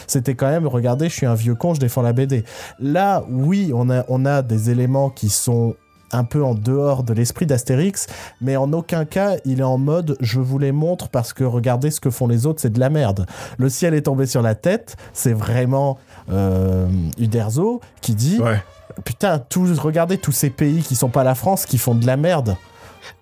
[0.08, 2.44] c'était quand même, regardez, je suis un vieux con, je défends la BD.
[2.80, 5.76] Là, oui, on a, on a des éléments qui sont
[6.12, 8.08] un peu en dehors de l'esprit d'Astérix,
[8.42, 11.92] mais en aucun cas il est en mode je vous les montre parce que regardez
[11.92, 13.26] ce que font les autres, c'est de la merde.
[13.58, 15.98] Le ciel est tombé sur la tête, c'est vraiment
[16.32, 16.88] euh,
[17.20, 18.62] Uderzo qui dit Ouais.
[19.06, 19.44] putain,
[19.78, 22.56] regardez tous ces pays qui sont pas la France qui font de la merde.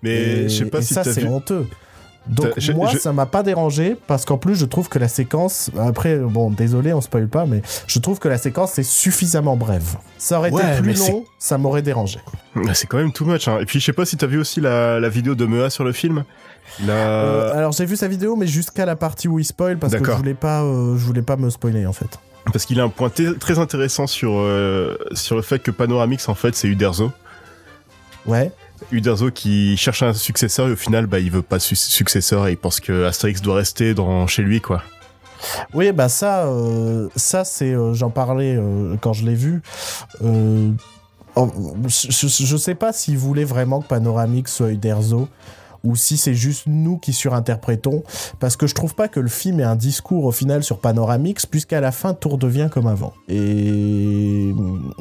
[0.02, 1.28] Mais et, je sais pas et si ça c'est vu.
[1.28, 1.66] honteux.
[2.26, 5.08] Donc je- moi je- ça m'a pas dérangé parce qu'en plus je trouve que la
[5.08, 9.56] séquence après bon désolé on spoil pas mais je trouve que la séquence est suffisamment
[9.56, 9.96] brève.
[10.18, 12.18] Ça aurait Ouais, été plus long, ça m'aurait dérangé.
[12.56, 13.48] Ah, C'est quand même too much.
[13.48, 13.58] Hein.
[13.60, 15.84] Et puis je sais pas si t'as vu aussi la, la vidéo de Mea sur
[15.84, 16.24] le film.
[16.86, 16.92] La...
[16.92, 20.04] Euh, alors j'ai vu sa vidéo mais jusqu'à la partie où il spoil parce que
[20.04, 22.18] je voulais pas euh, je voulais pas me spoiler en fait.
[22.52, 23.10] Parce qu'il a un point
[23.40, 27.10] très intéressant sur, euh, sur le fait que Panoramix, en fait, c'est Uderzo.
[28.24, 28.52] Ouais.
[28.92, 32.56] Uderzo qui cherche un successeur et au final, bah, il veut pas successeur et il
[32.56, 33.94] pense que Astérix doit rester
[34.26, 34.82] chez lui, quoi.
[35.72, 37.08] Oui, bah ça, euh,
[37.44, 39.62] c'est, euh, j'en parlais euh, quand je l'ai vu.
[40.20, 40.72] Je-
[42.44, 45.28] je sais pas s'il voulait vraiment que Panoramix soit Uderzo
[45.84, 48.02] ou si c'est juste nous qui surinterprétons,
[48.40, 51.46] parce que je trouve pas que le film ait un discours au final sur Panoramix,
[51.46, 53.12] puisqu'à la fin tout redevient comme avant.
[53.28, 54.52] Et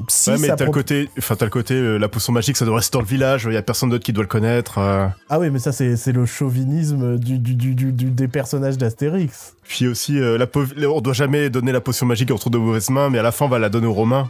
[0.07, 2.65] si ouais, mais t'as le côté, enfin t'as le côté, euh, la potion magique, ça
[2.65, 3.45] doit rester dans le village.
[3.49, 4.77] Il y a personne d'autre qui doit le connaître.
[4.77, 5.07] euh.
[5.29, 9.53] ah oui, mais ça c'est le chauvinisme du, du, du, du- du- des personnages d'Astérix.
[9.63, 10.45] Puis aussi, euh, la
[10.89, 13.45] on doit jamais donner la potion magique entre de mauvaises mains, mais à la fin,
[13.45, 14.29] on va la donner aux Romains.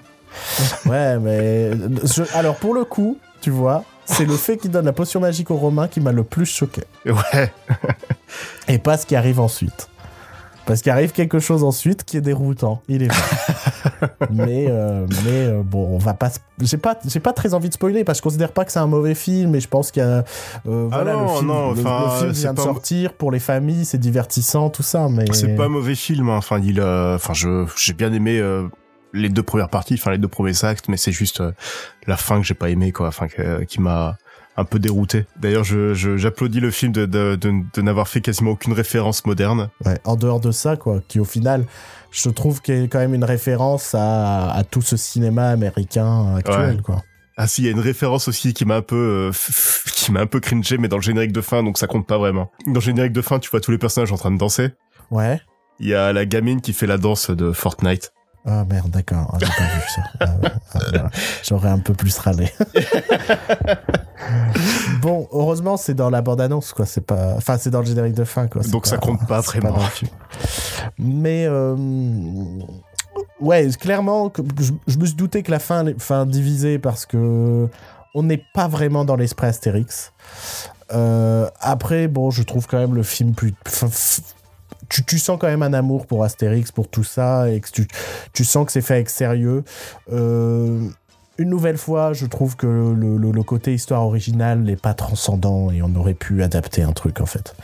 [0.85, 1.71] Ouais, mais
[2.03, 5.51] je- alors pour le coup, tu vois, c'est le fait qu'il donne la potion magique
[5.51, 6.81] aux Romains qui m'a le plus choqué.
[7.05, 7.53] Et ouais.
[8.67, 9.89] Et pas ce qui arrive ensuite.
[10.65, 12.81] Parce qu'il arrive quelque chose ensuite qui est déroutant.
[12.89, 14.09] Il est vrai.
[14.29, 16.29] mais euh, mais euh, bon, on va pas.
[16.59, 18.79] J'ai pas j'ai pas très envie de spoiler parce que je considère pas que c'est
[18.79, 20.25] un mauvais film et je pense qu'il y a.
[20.67, 23.31] euh, Ah voilà, non, le film, non, le- enfin, le film vient de sortir pour
[23.31, 25.07] les familles, c'est divertissant, tout ça.
[25.09, 26.27] Mais C'est pas un mauvais film.
[26.29, 26.35] hein.
[26.37, 28.41] Enfin, il, enfin, je, j'ai bien aimé
[29.13, 31.51] les deux premières parties, enfin les deux premiers actes, mais c'est juste euh,
[32.07, 33.07] la fin que j'ai pas aimé, quoi.
[33.07, 34.17] Enfin, que- qui m'a
[34.59, 35.25] un peu dérouté.
[35.39, 39.25] D'ailleurs, je, je- j'applaudis le film de, de, de, de n'avoir fait quasiment aucune référence
[39.25, 39.69] moderne.
[39.85, 41.65] Ouais, en dehors de ça, quoi, qui au final,
[42.11, 46.35] je trouve qu'il y a quand même une référence à, à tout ce cinéma américain
[46.35, 46.81] actuel, Ouais.
[46.81, 47.03] quoi.
[47.39, 49.31] Ah si, il y a une référence aussi qui m'a un peu, euh,
[49.93, 52.17] qui m'a un peu cringé, mais dans le générique de fin, donc ça compte pas
[52.17, 52.51] vraiment.
[52.65, 54.71] Dans le générique de fin, tu vois tous les personnages en train de danser.
[55.11, 55.39] Ouais.
[55.79, 58.11] Il y a la gamine qui fait la danse de Fortnite.
[58.49, 60.01] Ah merde, d'accord, Ah, j'ai pas vu ça.
[60.21, 60.51] Ah, ouais.
[60.73, 61.09] Ah, voilà.
[61.43, 62.49] J'aurais un peu plus râlé.
[65.01, 66.85] bon, heureusement, c'est dans la bande-annonce, quoi.
[66.85, 68.61] C'est pas, enfin, c'est dans le générique de fin, quoi.
[68.63, 69.71] Donc ça compte pas vraiment.
[69.71, 70.11] dans le film.
[70.97, 71.75] Mais euh,
[73.41, 77.67] ouais, clairement, je, je me suis douté que la fin, fin divisée parce que
[78.15, 80.13] on n'est pas vraiment dans l'esprit Astérix.
[80.93, 83.53] Euh, après, bon, je trouve quand même le film plus.
[83.67, 83.87] enfin,
[84.89, 87.87] tu, tu sens quand même un amour pour Astérix, pour tout ça, et que tu,
[88.33, 89.63] tu sens que c'est fait avec sérieux.
[90.11, 90.87] Euh,
[91.37, 95.69] une nouvelle fois, je trouve que le, le- le côté histoire originale n'est pas transcendant
[95.71, 97.55] et on aurait pu adapter un truc en fait.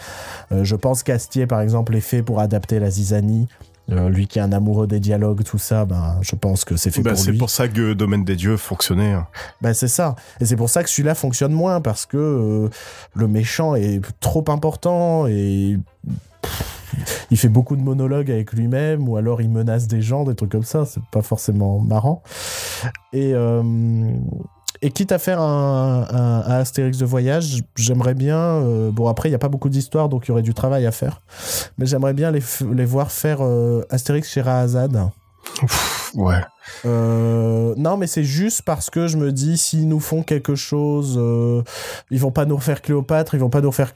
[0.51, 3.47] Euh, je pense qu'Astier, par exemple, est fait pour adapter la zizanie.
[3.91, 6.89] Euh, lui qui est un amoureux des dialogues, tout ça, ben, je pense que c'est
[6.89, 7.37] fait Bah, pour c'est lui.
[7.37, 9.15] pour ça que Domaine des Dieux fonctionnait.
[9.61, 10.15] Ben, c'est ça.
[10.39, 12.69] Et c'est pour ça que celui-là fonctionne moins, parce que euh,
[13.13, 15.77] le méchant est trop important et
[16.43, 20.35] pff, il fait beaucoup de monologues avec lui-même, ou alors il menace des gens, des
[20.35, 20.85] trucs comme ça.
[20.85, 22.21] C'est pas forcément marrant.
[23.11, 23.63] Et, euh,
[24.83, 28.37] et quitte à faire un, un- un Astérix de voyage, j'aimerais bien.
[28.37, 30.85] euh, bon, après, il n'y a pas beaucoup d'histoire, donc il y aurait du travail
[30.85, 31.21] à faire.
[31.77, 35.09] Mais j'aimerais bien les, voir faire euh, Astérix chez Rahazad.
[36.13, 36.41] Ouais.
[36.85, 41.15] Euh, non, mais c'est juste parce que je me dis, s'ils nous font quelque chose,
[41.17, 41.63] euh,
[42.11, 43.93] ils vont pas nous refaire Cléopâtre, ils vont pas nous refaire.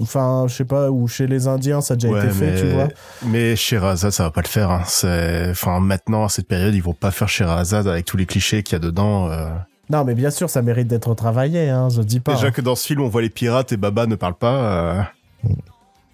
[0.00, 2.68] Enfin, je sais pas, ou chez les Indiens, ça a déjà Ouais, été fait, tu
[2.72, 2.88] vois.
[3.24, 4.70] mais Sherazade, ça va pas le faire.
[4.70, 4.82] Hein.
[4.86, 8.62] C'est, enfin, maintenant à cette période, ils vont pas faire Sherazade avec tous les clichés
[8.62, 9.30] qu'il y a dedans.
[9.30, 9.48] euh.
[9.90, 12.34] Non, mais bien sûr, ça mérite d'être travaillé, hein, je dis pas.
[12.34, 12.50] Déjà hein.
[12.50, 14.54] que dans ce film, on voit les pirates et Baba ne parle pas.
[14.54, 15.02] euh.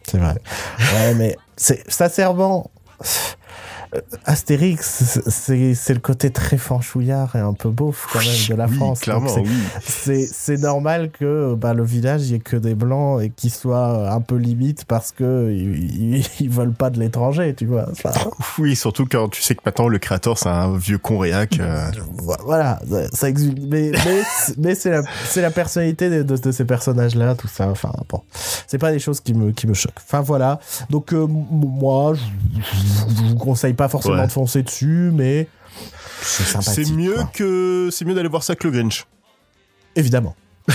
[0.04, 0.34] C'est vrai.
[0.94, 2.70] Ouais, mais c'est sincèrement.
[4.24, 8.76] Astérix, c'est- le côté très fanchouillard et un peu beauf quand même de la Oui,
[8.76, 9.00] France.
[9.00, 9.28] clairement,
[9.84, 10.58] c'est- oui.
[10.60, 14.20] normal que bah, le village il y ait que des blancs et qu'ils soient un
[14.20, 15.50] peu limite parce que
[16.40, 18.10] ils, veulent pas de l'étranger tu vois Enfin,
[18.58, 21.58] Oui, surtout quand tu sais que maintenant le créateur c'est un vieux con réac.
[21.60, 21.90] euh.
[22.44, 22.80] voilà
[23.12, 24.22] ça, exulte mais mais,
[24.58, 28.22] mais c'est la personnalité de, de, de ces personnages là tout ça enfin bon
[28.66, 30.58] c'est pas des choses qui me qui me choquent enfin voilà
[30.90, 32.20] donc euh, moi je,
[33.16, 34.26] je vous conseille pas forcément Ouais.
[34.26, 35.48] de foncer dessus mais
[36.20, 37.30] c'est mieux quoi.
[37.32, 39.06] que c'est mieux d'aller voir ça que le Grinch.
[39.96, 40.34] évidemment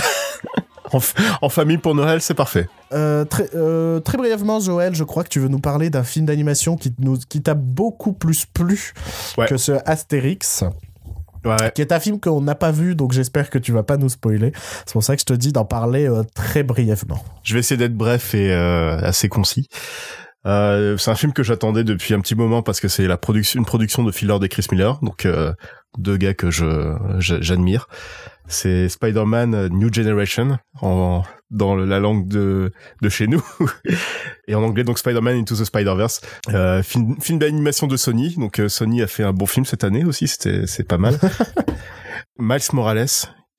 [1.42, 2.68] En, famille pour Noël, c'est parfait.
[2.92, 6.24] Euh, très, euh, très brièvement, Joël, je crois que tu veux nous parler d'un film
[6.26, 8.92] d'animation qui, nous- qui t'a beaucoup plus plu
[9.36, 9.46] Ouais.
[9.46, 10.62] que ce Astérix,
[11.44, 11.56] Ouais.
[11.74, 14.08] qui est un film qu'on n'a pas vu, donc j'espère que tu vas pas nous
[14.08, 14.52] spoiler.
[14.86, 17.24] C'est pour ça que je te dis d'en parler euh, très brièvement.
[17.42, 19.68] Je vais essayer d'être bref et assez concis.
[20.46, 23.58] Euh, c'est un film que j'attendais depuis un petit moment parce que c'est la production,
[23.60, 25.52] une production de Phil Lord et Chris Miller, donc euh,
[25.98, 27.88] deux gars que je j'a- j'admire.
[28.46, 33.42] C'est Spider-Man euh, New Generation en dans la langue de de chez nous
[34.48, 36.20] et en anglais donc Spider-Man Into the Spider-Verse.
[36.50, 39.82] Euh, film film d'animation de Sony, donc euh, Sony a fait un bon film cette
[39.84, 41.18] année aussi, c'était c'est pas mal.
[42.38, 43.06] Miles Morales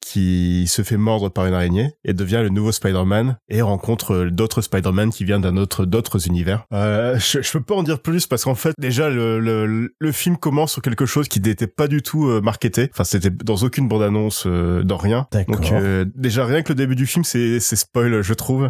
[0.05, 4.29] qui se fait mordre par une araignée et devient le nouveau Spider-Man et rencontre euh,
[4.29, 6.65] d'autres Spider-Man qui viennent d'un autre d'autres univers.
[6.73, 10.11] Euh, je, je peux pas en dire plus parce qu'en fait déjà le, le, le
[10.11, 12.89] film commence sur quelque chose qui n'était pas du tout euh, marketé.
[12.93, 15.25] Enfin c'était dans aucune bande-annonce, euh, dans rien.
[15.31, 15.55] D'accord.
[15.55, 18.69] Donc euh, déjà rien que le début du film c'est c'est spoil je trouve.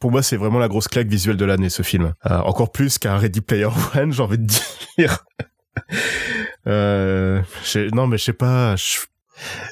[0.00, 2.12] Pour moi c'est vraiment la grosse claque visuelle de l'année ce film.
[2.30, 5.24] Euh, encore plus qu'un Ready Player One j'ai envie de dire.
[6.68, 7.42] euh,
[7.92, 8.76] non mais je sais pas.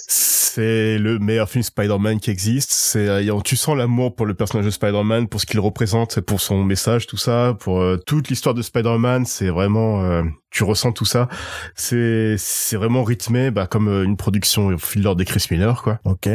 [0.07, 2.71] C'est le meilleur film Spider-Man qui existe.
[2.73, 6.41] C'est, euh, tu sens l'amour pour le personnage de Spider-Man, pour ce qu'il représente, pour
[6.41, 9.27] son message, tout ça, pour euh, toute l'histoire de Spider-Man.
[9.27, 11.29] C'est vraiment, euh, tu ressens tout ça.
[11.75, 15.99] C'est, c'est vraiment rythmé, bah, comme une production au fil d'or des Chris Miller, quoi.
[16.05, 16.29] Ok.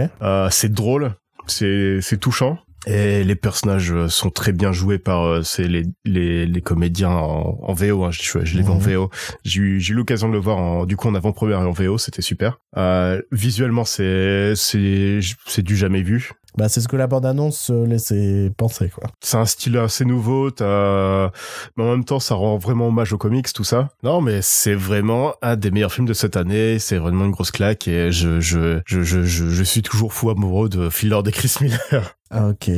[0.52, 1.14] c'est drôle,
[1.48, 2.60] c'est, c'est touchant.
[2.88, 7.10] Et les personnages euh, sont très bien joués par euh, c'est les, les, les comédiens
[7.12, 8.04] en, en VO.
[8.06, 8.94] Hein, je, je l'ai vu en Mhm.
[8.94, 9.10] VO.
[9.44, 11.72] J'ai eu j'ai eu l'occasion de le voir en, du coup en avant-première et en
[11.72, 11.98] VO.
[11.98, 12.60] C'était super.
[12.78, 16.32] Euh, visuellement, c'est c'est c'est du jamais vu.
[16.58, 19.04] Bah, c'est ce que la bande-annonce euh, laissait penser, quoi.
[19.22, 20.50] C'est un style assez nouveau.
[20.50, 21.30] T'as
[21.78, 23.90] mais en même temps, ça rend vraiment hommage aux comics, tout ça.
[24.04, 26.80] Non, mais c'est vraiment un des meilleurs films de cette année.
[26.80, 30.30] C'est vraiment une grosse claque et je je je je je, je suis toujours fou
[30.32, 32.16] amoureux de Phil Lord et Chris Miller.
[32.32, 32.70] Ah, ok.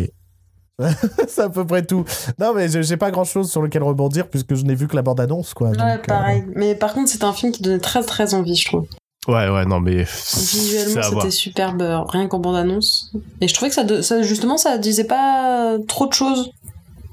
[1.28, 2.04] c'est à peu près tout.
[2.40, 5.02] Non, mais j'ai pas grand chose sur lequel rebondir puisque je n'ai vu que la
[5.04, 5.70] bande-annonce, quoi.
[5.70, 6.44] Ouais, donc, euh, pareil.
[6.56, 8.88] Mais par contre, c'était un film qui donnait très très envie, je trouve.
[9.28, 13.12] Ouais, ouais, non, mais Visuellement, c'est c'était superbe, euh, rien qu'en bande-annonce.
[13.42, 16.50] Et je trouvais que ça, de- ça, justement, ça disait pas trop de choses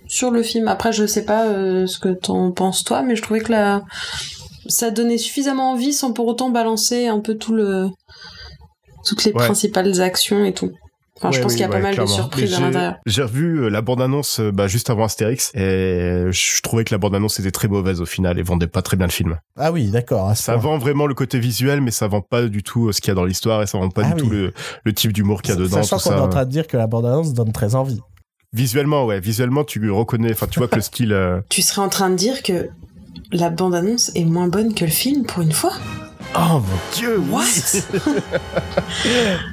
[0.07, 0.69] sur le film.
[0.69, 3.83] Après, je sais pas euh, ce que t'en penses toi, mais je trouvais que la...
[4.69, 7.89] ça donnait suffisamment envie sans pour autant balancer un peu tout le...
[9.05, 9.45] toutes les Ouais.
[9.45, 10.71] principales actions et tout.
[11.19, 12.11] Enfin, je pense oui, qu'il y a pas mal clairement.
[12.11, 12.95] de surprises à j'ai- l'intérieur.
[13.07, 16.99] J'ai revu euh, la bande-annonce euh, bah, juste avant Astérix et je trouvais que la
[16.99, 19.37] bande-annonce était très mauvaise au final et vendait pas très bien le film.
[19.59, 20.35] Ah oui, d'accord.
[20.37, 20.63] Ça point.
[20.63, 23.13] vend vraiment le côté visuel, mais ça vend pas du tout euh, ce qu'il y
[23.13, 24.29] a dans l'histoire et ça vend pas Ah du oui.
[24.29, 24.53] tout le,
[24.85, 25.83] le type d'humour qu'il y a dedans.
[25.83, 26.17] Sachant qu'on ça.
[26.17, 28.01] est en train de dire que la bande-annonce donne très envie.
[28.55, 31.13] Visuellement, ouais, visuellement, tu reconnais, enfin, tu vois que le style.
[31.13, 32.71] euh, Tu serais en train de dire que
[33.33, 35.73] la bande-annonce est moins bonne que le film pour une fois.
[36.37, 37.45] Oh mon dieu, What?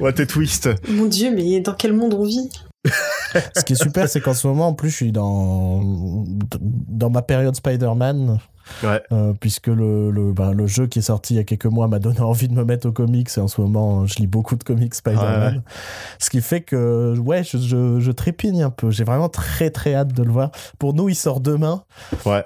[0.00, 0.68] What a twist.
[0.88, 2.50] Mon dieu, mais dans quel monde on vit?
[3.56, 6.24] Ce qui est super, c'est qu'en ce moment, en plus, je suis dans,
[6.60, 8.38] dans ma période Spider-Man.
[8.82, 9.02] Ouais.
[9.12, 11.88] euh, puisque le, le, ben, le jeu qui est sorti il y a quelques mois
[11.88, 14.56] m'a donné envie de me mettre aux comics et en ce moment je lis beaucoup
[14.56, 15.40] de comics Spider-Man.
[15.52, 15.62] Ouais, ouais.
[16.18, 18.90] Ce qui fait que ouais je, je, je trépigne un peu.
[18.90, 20.50] J'ai vraiment très très hâte de le voir.
[20.78, 21.82] Pour nous il sort demain,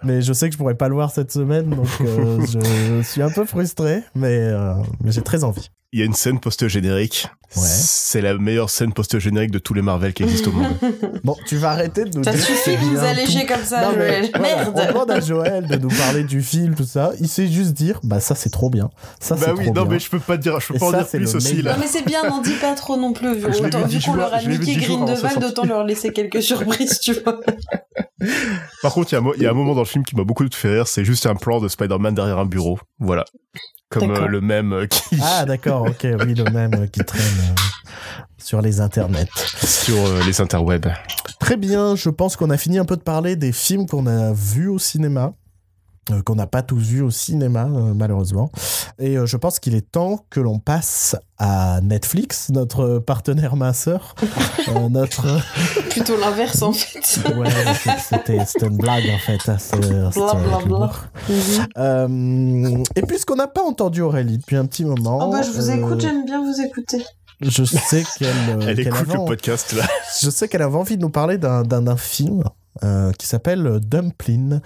[0.05, 3.23] mais je sais que je pourrais pas le voir cette semaine donc euh, je suis
[3.23, 5.71] un peu frustré mais, euh, mais j'ai très envie.
[5.93, 7.27] Il y a une scène post-générique.
[7.57, 7.63] Ouais.
[7.67, 10.73] C'est la meilleure scène post-générique de tous les Marvel qui existent au monde.
[11.25, 13.53] Bon tu vas arrêter de nous Ça dire suffit de nous alléger tout.
[13.53, 14.31] comme ça, Non, mais Joël.
[14.33, 17.11] voilà, Merde On demande à Joël de nous parler du film, tout ça.
[17.19, 18.89] Il sait juste dire, bah ça c'est trop bien.
[19.19, 19.95] Ça c'est bah oui, trop non, bien.
[19.95, 21.55] mais je peux pas dire, je peux Et pas en ça, dire c'est plus aussi,
[21.57, 21.65] meilleur.
[21.65, 21.73] là.
[21.75, 23.35] Non mais c'est bien, n'en dis pas trop non plus.
[23.35, 27.41] Vu, autant- vu qu'on leur a niqué Grindelwald, autant leur laisser quelques surprises, tu vois.
[28.83, 30.69] Par contre, il y, y a un moment dans le film qui m'a beaucoup fait
[30.75, 32.79] rire, c'est juste un plan de Spider-Man derrière un bureau.
[33.01, 33.25] Voilà.
[33.91, 37.23] Comme euh, le même euh, qui Ah d'accord, ok, oui le même euh, qui traîne
[37.23, 37.55] euh,
[38.39, 39.27] sur les internets.
[39.65, 40.93] sur euh, les interwebs.
[41.41, 44.33] Très bien, je pense qu'on a fini un peu de parler des films qu'on a
[44.33, 45.33] vus au cinéma.
[46.11, 48.51] Euh, qu'on n'a pas tous vus au cinéma euh, malheureusement
[48.99, 54.15] et euh, je pense qu'il est temps que l'on passe à Netflix notre partenaire minceur
[54.69, 55.27] euh, notre
[55.91, 57.21] Plutôt l'inverse en fait.
[57.37, 57.49] ouais
[58.09, 59.57] c'était c'était une blague en fait hein,
[60.67, 60.91] Bla.
[61.29, 61.67] Mhm.
[61.77, 65.71] Euh, et puisqu'on n'a pas entendu Aurélie depuis un petit moment, Oh bah je vous
[65.71, 67.05] euh, écoute, j'aime bien vous écouter.
[67.41, 69.85] je sais qu'elle euh, Elle écoute avait, le podcast, là.
[70.21, 72.43] je sais qu'elle avait envie de nous parler d'un film
[72.85, 74.61] euh, qui s'appelle Dumplin,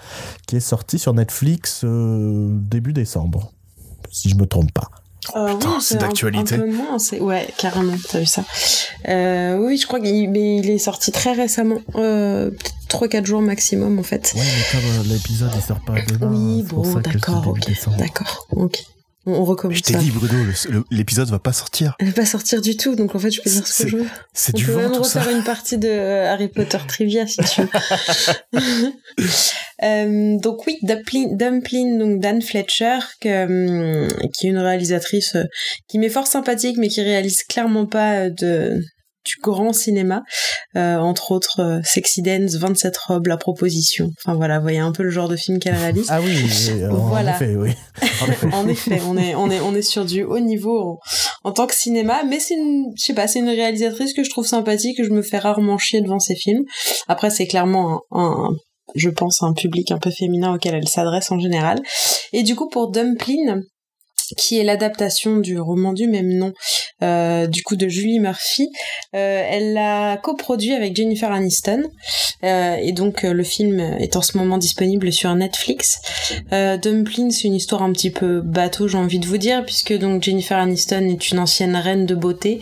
[0.47, 3.51] qui est sorti sur Netflix euh, début décembre,
[4.11, 4.89] si je me trompe pas.
[5.35, 6.59] Euh, putain, oui, c'est d'actualité.
[7.19, 8.43] Ouais, carrément, t'as vu ça.
[9.07, 12.75] Euh, oui, je crois qu'il mais il est sorti très récemment, euh, peut-être
[13.07, 14.33] 3-4 jours maximum en fait.
[14.35, 17.59] Ouais, mais comme euh, l'épisode il sort pas demain, Oui, c'est pour bon, d'accord, début
[17.59, 17.97] ok, décembre.
[17.97, 18.83] d'accord, ok.
[19.25, 20.35] On, on recommence Je t'ai dit, Bruno,
[20.91, 21.95] l'épisode va pas sortir.
[21.99, 23.97] Elle va pas sortir du tout, donc en fait je peux dire ce que je
[23.97, 24.05] veux.
[24.33, 25.19] C'est On du peut vent, tout ça.
[25.19, 27.69] refaire une partie de euh, Harry Potter trivia si tu veux.
[29.83, 35.43] Euh, donc oui, Dumpling donc Dan Fletcher, que, hum, qui est une réalisatrice euh,
[35.89, 38.81] qui m'est fort sympathique, mais qui réalise clairement pas euh, de
[39.25, 40.23] du grand cinéma,
[40.77, 44.09] Euh, entre autres euh, Sexy Dance, 27 robes, La Proposition.
[44.23, 46.07] Enfin voilà, vous voyez un peu le genre de film qu'elle réalise.
[46.09, 46.35] Ah oui,
[46.69, 47.31] euh, Voilà.
[47.31, 47.71] en effet, oui.
[48.21, 48.47] En effet.
[48.53, 50.99] en effet, on est, on est, on est sur du haut niveau en,
[51.49, 54.29] en tant que cinéma, mais c'est une, je sais pas, c'est une réalisatrice que je
[54.29, 56.63] trouve sympathique, que je me fais rarement chier devant ses films.
[57.07, 58.49] Après, c'est clairement un, un-
[58.95, 61.81] je pense, un public un peu féminin auquel elle s'adresse en général.
[62.33, 62.91] Et du coup, pour
[64.37, 66.53] Qui est l'adaptation du roman du même nom,
[67.03, 68.69] euh, du coup de Julie Murphy.
[69.15, 71.83] Euh, elle l'a coproduit avec Jennifer Aniston,
[72.43, 75.99] Euh, et donc le film est en ce moment disponible sur Netflix.
[76.51, 79.97] Euh, Dumpling, c'est une histoire un petit peu bateau, j'ai envie de vous dire, puisque
[79.97, 82.59] donc Jennifer Aniston est une ancienne reine de beauté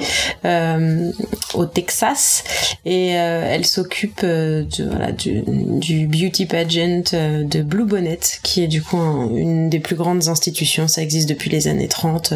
[1.53, 2.43] au Texas,
[2.85, 8.81] et elle s'occupe de, voilà, du, du beauty pageant de Blue Bonnet, qui est du
[8.81, 10.87] coup un- une des plus grandes institutions.
[10.87, 12.33] Ça existe depuis les années 30.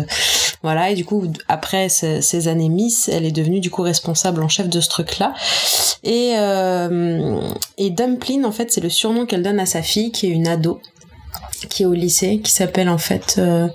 [0.64, 4.48] Voilà, et du coup, après ces, années Miss, elle est devenue du coup responsable en
[4.48, 5.34] chef de ce truc-là.
[6.03, 6.34] Et,
[7.77, 10.48] et Dumpling, en fait, c'est le surnom qu'elle donne à sa fille, qui est une
[10.48, 10.80] ado
[11.65, 13.68] qui est au lycée, qui s'appelle en fait euh,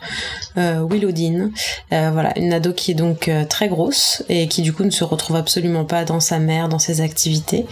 [0.57, 1.53] euh, Willowdine.
[1.93, 4.91] Euh, voilà, une ado qui est donc euh, très grosse et qui du coup ne
[4.91, 7.67] se retrouve absolument pas dans sa mère, dans ses activités.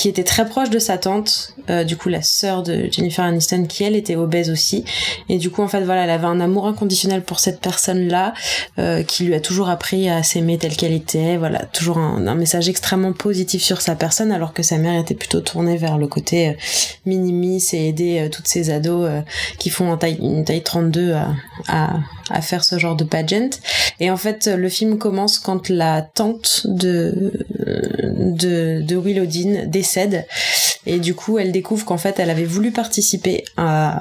[0.00, 3.66] Qui était très proche de sa tante, euh, du coup la sœur de Jennifer Aniston,
[3.66, 4.82] qui elle était obèse aussi.
[5.28, 8.32] Et du coup en fait voilà, elle avait un amour inconditionnel pour cette personne-là,
[8.78, 11.36] euh, qui lui a toujours appris à s'aimer telle qu'elle était.
[11.36, 15.42] Voilà, toujours un, message extrêmement positif sur sa personne, alors que sa mère était plutôt
[15.42, 16.52] tournée vers le côté euh,
[17.04, 19.06] minimis et aider euh, toutes ces ados
[19.58, 21.34] qui font taille, une taille 32 à,
[21.68, 21.98] à,
[22.30, 23.50] à faire ce genre de pageant.
[24.00, 27.32] Et en fait le film commence quand la tante de
[28.18, 30.26] de, de Willowdine décède
[30.86, 34.00] et du coup elle découvre qu'en fait elle avait voulu participer à,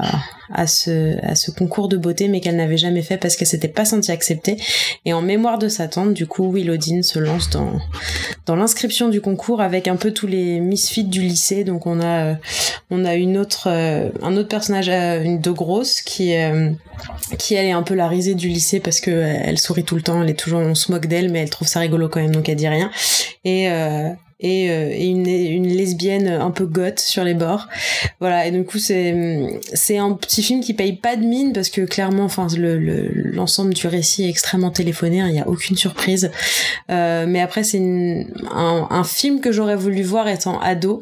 [0.52, 3.68] à ce, à ce concours de beauté mais qu'elle n'avait jamais fait parce qu'elle s'était
[3.68, 4.58] pas sentie acceptée.
[5.06, 7.74] Et en mémoire de sa tante du coup Willowdine se lance dans
[8.46, 11.64] dans l'inscription du concours avec un peu tous les misfits du lycée.
[11.64, 12.36] Donc on a
[12.90, 16.70] on a une autre euh, un autre personnage euh, une de grosse qui euh,
[17.38, 20.02] qui elle est un peu la risée du lycée parce que elle sourit tout le
[20.02, 22.32] temps elle est toujours on se moque d'elle mais elle trouve ça rigolo quand même
[22.32, 22.90] donc elle dit rien.
[23.46, 24.10] Et euh,
[24.42, 27.68] et, euh, et une, une, lesbienne un peu goth sur les bords.
[28.20, 31.70] Voilà, et du coup c'est c'est un petit film qui paye pas de mine parce
[31.70, 32.78] que clairement, enfin le
[33.14, 36.32] l'ensemble du récit est extrêmement téléphoné, hein, il y a aucune surprise.
[36.90, 37.80] Euh, mais après c'est
[38.52, 41.02] un, un film que j'aurais voulu voir étant ado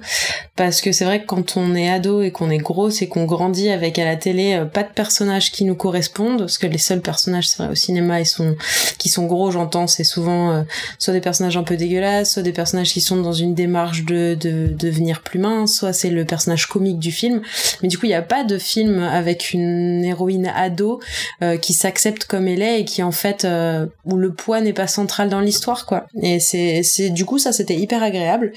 [0.56, 3.26] parce que c'est vrai que quand on est ado et qu'on est grosse et qu'on
[3.26, 6.80] grandit avec à la télé euh, pas de personnages qui nous correspondent parce que les
[6.80, 8.56] seuls personnages vrai au cinéma ils sont
[8.98, 10.64] qui sont gros j'entends c'est souvent euh,
[10.98, 14.36] soit des personnages un peu dégueulasses soit des personnages qui sont dans une démarche de,
[14.40, 17.42] de, devenir plus mince, soit c'est le personnage comique du film.
[17.82, 21.02] Mais du coup, il n'y a pas de film avec une héroïne ado
[21.42, 24.72] euh, qui s'accepte comme elle est et qui en fait euh, où le poids n'est
[24.72, 26.06] pas central dans l'histoire, quoi.
[26.22, 28.54] Et c'est c'est du coup ça c'était hyper agréable.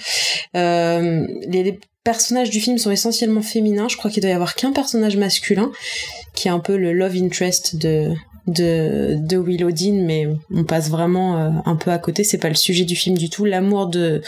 [0.57, 3.89] Euh, les, les personnages du film sont essentiellement féminins.
[3.89, 5.73] Je crois qu'il doit y avoir qu'un personnage masculin
[6.35, 8.15] qui est un peu le love interest de
[8.53, 12.25] de, de Willowdine, mais on passe vraiment euh, un peu à côté.
[12.25, 13.45] C'est pas le sujet du film du tout.
[13.45, 14.23] L'amour de,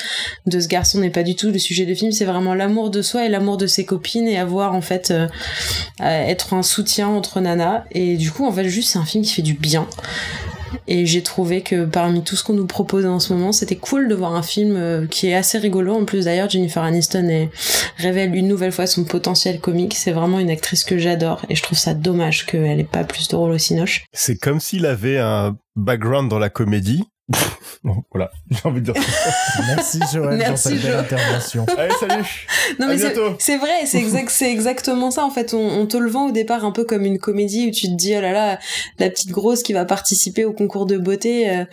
[0.46, 2.12] de ce garçon n'est pas du tout le sujet du film.
[2.12, 5.26] C'est vraiment l'amour de soi et l'amour de ses copines et avoir en fait euh,
[6.00, 7.84] être un soutien entre nanas.
[7.92, 9.86] Et du coup, en fait, juste c'est un film qui fait du bien.
[10.86, 14.08] Et j'ai trouvé que parmi tout ce qu'on nous propose en ce moment, c'était cool
[14.08, 15.94] de voir un film euh, qui est assez rigolo.
[15.94, 17.48] En plus, d'ailleurs, Jennifer Aniston
[17.98, 19.94] révèle une nouvelle fois son potentiel comique.
[19.94, 23.28] C'est vraiment une actrice que j'adore et je trouve ça dommage qu'elle ait pas plus
[23.28, 24.04] de rôle au Cinoche.
[24.12, 27.04] C'est comme s'il avait un background dans la comédie
[27.84, 29.62] bon, voilà, j'ai envie de dire ça.
[29.68, 31.66] Merci Joël Merci, pour cette belle intervention.
[31.78, 32.46] Allez, salut
[32.80, 33.36] Non À mais c'est- bientôt.
[33.38, 35.54] c'est vrai, c'est exact, c'est exactement ça en fait.
[35.54, 37.94] On, on te le vend au départ un peu comme une comédie où tu te
[37.94, 38.58] dis oh là là,
[38.98, 41.48] la petite grosse qui va participer au concours de beauté.
[41.48, 41.64] euh,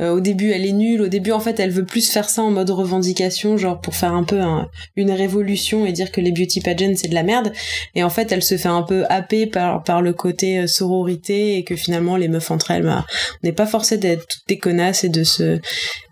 [0.00, 2.42] euh, au début elle est nulle, au début en fait elle veut plus faire ça
[2.42, 6.32] en mode revendication, genre pour faire un peu un- une révolution et dire que les
[6.32, 7.52] beauty pageants c'est de la merde.
[7.94, 11.56] Et en fait elle se fait un peu happer par par le côté euh, sororité
[11.56, 13.06] et que finalement les meufs entre elles, bah,
[13.42, 15.60] on n'est pas forcé d'être toutes des connasses et de se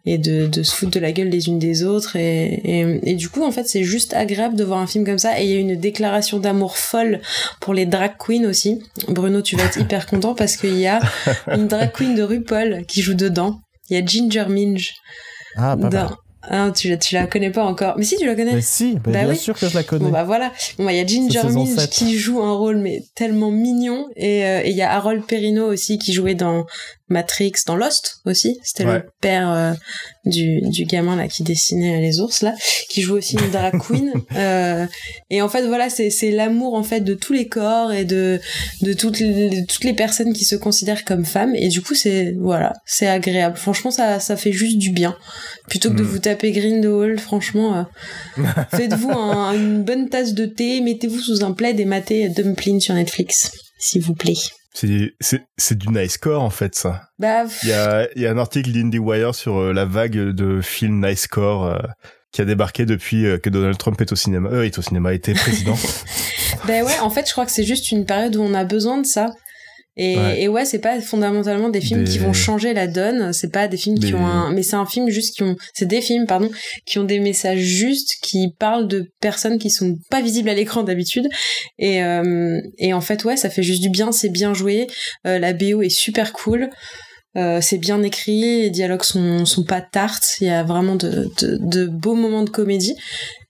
[0.06, 3.14] et de, de se foutre de la gueule les unes des autres et, et, et
[3.14, 5.50] du coup en fait c'est juste agréable de voir un film comme ça et il
[5.50, 7.20] y a une déclaration d'amour folle
[7.60, 8.82] pour les drag queens aussi.
[9.08, 11.00] Bruno tu vas être hyper content parce qu'il y a
[11.52, 13.60] une drag queen de RuPaul qui joue dedans.
[13.90, 14.92] Il y a Ginger Minge.
[15.56, 16.10] Ah, pas dans...
[16.48, 17.94] ah, tu, la- tu la connais pas encore.
[17.98, 18.54] Mais si tu la connais.
[18.54, 19.36] Mais si, mais Bah bien oui.
[19.36, 20.04] sûr que je la connais.
[20.06, 21.90] Bon bah voilà, bon bah il y a Ginger Minge 7.
[21.90, 24.06] qui joue un rôle mais tellement mignon.
[24.16, 26.64] Et euh, et il y a Harold Perrineau aussi qui jouait dans
[27.14, 28.98] Matrix, dans Lost aussi, c'était Ouais.
[28.98, 29.72] le père euh,
[30.26, 32.54] du du gamin là qui dessinait les ours là,
[32.90, 34.86] qui joue aussi une drag queen euh,
[35.30, 38.40] et en fait voilà c'est l'amour en fait de tous les corps et de
[38.82, 41.94] de toutes les, de toutes les personnes qui se considèrent comme femmes et du coup
[41.94, 45.16] c'est voilà c'est agréable franchement ça ça fait juste du bien
[45.68, 46.06] plutôt que de Mm.
[46.06, 47.82] vous taper Grindelwald franchement euh,
[48.76, 52.94] Faites-vous un- une bonne tasse de thé, mettez-vous sous un plaid et matez Dumpling sur
[52.94, 54.34] Netflix, s'il vous plaît.
[54.74, 57.02] C'est, du nice score en fait ça.
[57.18, 60.60] Bah, Il y a, il y a un article d'IndieWire sur euh, la vague de
[60.60, 61.78] films nice score euh,
[62.32, 64.64] qui a débarqué depuis euh, que Donald Trump est au cinéma.
[64.64, 65.76] Est au cinéma, était président.
[66.66, 68.98] bah ouais, en fait, je crois que c'est juste une période où on a besoin
[68.98, 69.30] de ça.
[69.96, 70.42] Et Ouais.
[70.42, 73.68] et ouais, c'est pas fondamentalement des films Des- qui vont changer la donne, c'est pas
[73.68, 76.26] des films qui ont un, mais c'est un film juste qui ont, c'est des films,
[76.26, 76.50] pardon,
[76.84, 80.82] qui ont des messages justes, qui parlent de personnes qui sont pas visibles à l'écran
[80.82, 81.28] d'habitude.
[81.78, 84.88] Et, euh, et en fait, ouais, ça fait juste du bien, c'est bien joué,
[85.28, 86.70] euh, la BO est super cool.
[87.36, 91.28] Euh, c'est bien écrit, les dialogues sont, sont pas tartes, il y a vraiment de,
[91.40, 92.94] de, de beaux moments de comédie.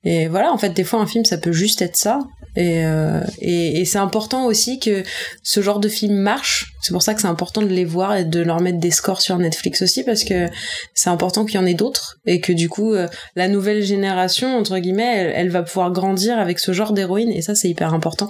[0.04, 2.18] Et voilà, en fait, des fois, un film, ça peut juste être ça.
[2.56, 5.02] Et, euh, et, et c'est important aussi que
[5.42, 6.72] ce genre de film marche.
[6.82, 9.20] C'est pour ça que c'est important de les voir et de leur mettre des scores
[9.20, 10.48] sur Netflix aussi, parce que
[10.94, 14.56] c'est important qu'il y en ait d'autres et que du coup, euh, la nouvelle génération,
[14.56, 17.92] entre guillemets, elle, elle va pouvoir grandir avec ce genre d'héroïne, et ça, c'est hyper
[17.94, 18.28] important.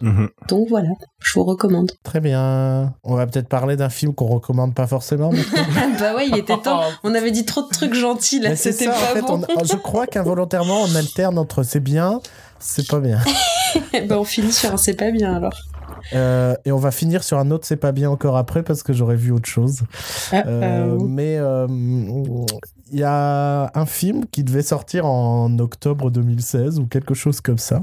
[0.00, 0.28] Mhm.
[0.48, 0.88] Donc voilà,
[1.20, 1.92] je vous recommande.
[2.02, 2.94] Très bien.
[3.04, 5.30] On va peut-être parler d'un film qu'on recommande pas forcément.
[6.00, 6.82] bah ouais, il était temps.
[7.04, 9.42] On avait dit trop de trucs gentils là, c'était ça, pas en fait, bon.
[9.56, 12.20] on- je crois qu'involontairement, on alterne entre c'est bien,
[12.58, 13.18] c'est pas bien.
[14.08, 15.56] bah on finit sur un c'est pas bien alors.
[16.14, 18.92] Euh, et on va finir sur un autre c'est pas bien encore après parce que
[18.92, 19.80] j'aurais vu autre chose.
[20.32, 21.66] Ah, Euh, euh, mais euh,
[22.90, 27.58] il y a un film qui devait sortir en octobre 2016 ou quelque chose comme
[27.58, 27.82] ça,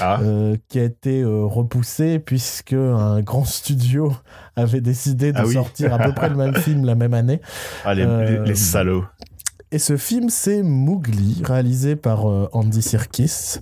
[0.00, 4.12] Ah, euh, qui a été euh, repoussé puisque un grand studio
[4.54, 5.54] avait décidé de Ah oui.
[5.54, 7.40] sortir à peu près le même film la même année.
[7.84, 9.04] ah, les, euh, les- les salauds.
[9.72, 13.58] Et ce film, c'est Mowgli, réalisé par euh, Andy Serkis,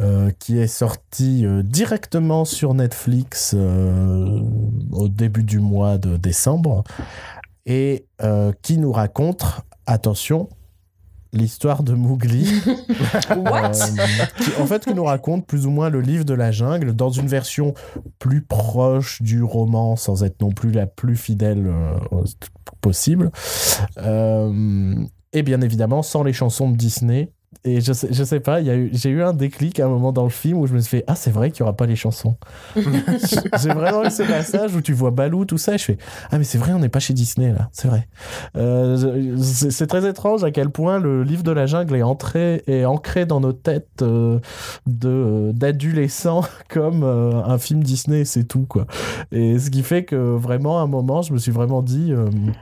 [0.00, 6.84] euh, qui est sorti euh, directement sur Netflix au début du mois de décembre,
[7.64, 8.06] et
[8.62, 9.44] qui nous raconte,
[9.86, 10.48] attention,
[11.32, 12.62] l'histoire de Mowgli.
[13.36, 13.72] What?
[14.38, 17.10] Qui, en fait, qui nous raconte plus ou moins le livre de la jungle dans
[17.10, 17.74] une version
[18.18, 21.70] plus proche du roman, sans être non plus la plus fidèle
[22.80, 23.30] possible.
[23.98, 24.94] Euh,
[25.32, 27.32] et bien évidemment, sans les chansons de Disney.
[27.64, 30.30] Et je sais, je sais pas, j'ai eu un déclic à un moment dans le
[30.30, 32.36] film où je me suis fait Ah, c'est vrai qu'il y aura pas les chansons.
[32.76, 35.98] j'ai vraiment eu ce passage où tu vois Balou, tout ça, et je fais
[36.30, 38.06] Ah, mais c'est vrai, on n'est pas chez Disney là, c'est vrai.
[38.56, 42.84] Euh, c'est très étrange à quel point le livre de la jungle est, entré, est
[42.84, 44.38] ancré dans nos têtes euh,
[45.04, 48.86] euh, d'adolescents comme euh, un film Disney, c'est tout quoi.
[49.32, 52.12] Et ce qui fait que vraiment à un moment, je me suis vraiment dit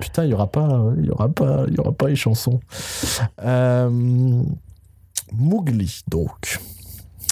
[0.00, 2.60] putain, il y aura pas, il y aura pas, il y aura pas les chansons.
[3.44, 3.90] Euh,
[5.32, 6.58] Mowgli donc.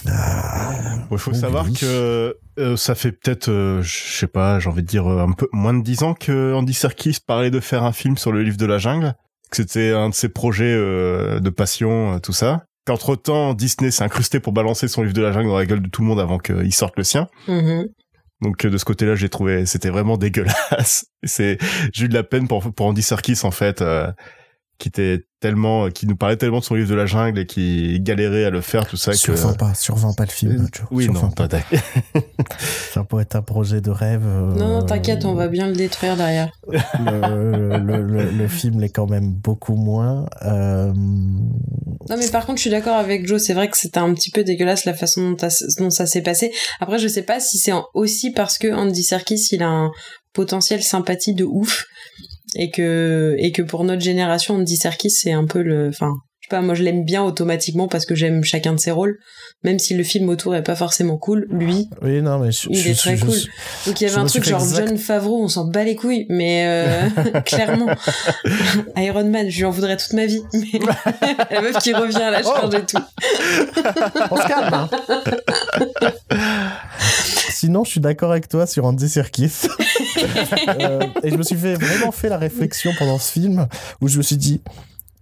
[0.07, 0.73] Ah,
[1.11, 1.41] Il faut Mowgli.
[1.41, 5.23] savoir que euh, ça fait peut-être, euh, je sais pas, j'ai envie de dire euh,
[5.23, 8.31] un peu moins de dix ans que Andy Serkis parlait de faire un film sur
[8.31, 9.13] le livre de la jungle,
[9.49, 12.63] que c'était un de ses projets euh, de passion, tout ça.
[12.85, 15.81] Qu'entre temps, Disney s'est incrusté pour balancer son livre de la jungle dans la gueule
[15.81, 17.27] de tout le monde avant qu'il sorte le sien.
[17.47, 17.87] Mhm.
[18.41, 21.07] Donc de ce côté-là, j'ai trouvé c'était vraiment dégueulasse.
[21.23, 21.57] C'est
[21.93, 24.11] j'ai eu de la peine pour pour Andy Serkis en fait, euh,
[24.77, 27.99] qui était tellement, qui nous parlait tellement de son livre de la jungle et qui
[28.01, 29.11] galérait à le faire tout ça.
[29.11, 29.17] que...
[29.17, 30.67] survends pas, survends pas le film.
[30.73, 30.87] Joe.
[30.91, 31.47] Oui, Survends non, pas.
[31.47, 31.79] pas d'accord.
[32.91, 34.23] Ça pourrait être un projet de rêve.
[34.25, 36.49] euh, Non, non, t'inquiète, on va bien le détruire derrière.
[36.99, 40.25] le, le, le- le film l'est quand même beaucoup moins.
[40.43, 43.41] Euh, Non, mais par contre, je suis d'accord avec Joe.
[43.41, 45.47] C'est vrai que c'était un petit peu dégueulasse la façon dont,
[45.79, 46.51] dont ça s'est passé.
[46.79, 49.91] Après, je sais pas si c'est aussi parce que Andy Serkis, il a un
[50.33, 51.85] potentiel sympathie de ouf
[52.55, 55.89] et que et que pour notre génération, Andy Serkis, c'est un peu le.
[55.89, 56.13] Enfin,
[56.47, 56.61] je sais pas.
[56.61, 59.17] Moi, je l'aime bien automatiquement parce que j'aime chacun de ses rôles,
[59.63, 61.47] même si le film autour est pas forcément cool.
[61.49, 63.35] Lui, Oui, non, mais je, Il je- est très cool.
[63.87, 66.25] Donc il y avait un truc genre exact- John Favreau, on s'en bat les couilles,
[66.29, 67.87] mais euh, clairement
[68.97, 70.41] Iron Man, je lui en voudrais toute ma vie.
[70.53, 70.79] Mais
[71.51, 72.53] la meuf qui revient à la Oh.
[72.55, 72.97] charge et tout.
[74.31, 74.73] On se calme.
[74.73, 74.89] hein.
[77.49, 79.67] Sinon, je suis d'accord avec toi sur Andy Serkis.
[80.79, 83.67] Euh, et je me suis fait, vraiment fait la réflexion pendant ce film
[84.01, 84.61] où je me suis dit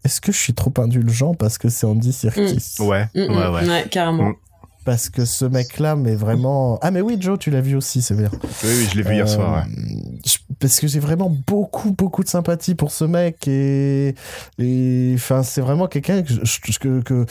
[0.04, 3.68] est-ce que je suis trop indulgent parce que c'est Andy Serkis Ouais, Mm, mm, ouais,
[3.70, 3.88] ouais.
[3.90, 4.30] carrément.
[4.30, 4.36] Mm.
[4.86, 6.78] Parce que ce mec-là, mais vraiment.
[6.82, 8.30] Ah, mais oui, Joe, tu l'as vu aussi, c'est bien.
[8.34, 9.66] Oui, oui, je l'ai vu hier Euh, soir.
[9.66, 9.72] Ouais.
[10.26, 14.14] je- Parce que j'ai vraiment beaucoup, beaucoup de sympathie pour ce mec et,
[14.60, 17.26] et enfin, c'est vraiment quelqu'un que, je- que, que-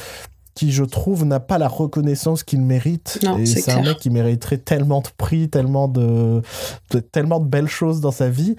[0.55, 3.19] qui, je trouve, n'a pas la reconnaissance qu'il mérite.
[3.23, 6.43] Non, et c'est un mec qui mériterait tellement de prix, tellement de,
[6.90, 8.57] de- tellement de belles choses dans sa vie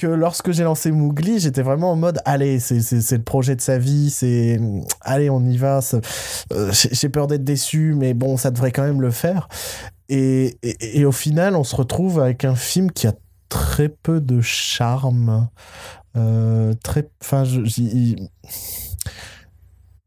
[0.00, 3.76] que lorsque j'ai lancé Mowgli, j'étais vraiment en mode allez, c'est le projet de sa
[3.76, 4.58] vie, c'est
[5.02, 5.80] allez, on y va.
[6.52, 9.48] euh, j'ai peur d'être déçu, mais bon, ça devrait quand même le faire.
[10.08, 13.12] Et, et, au final, on se retrouve avec un film qui a
[13.48, 15.48] très peu de charme.
[16.16, 17.44] Euh, très, enfin,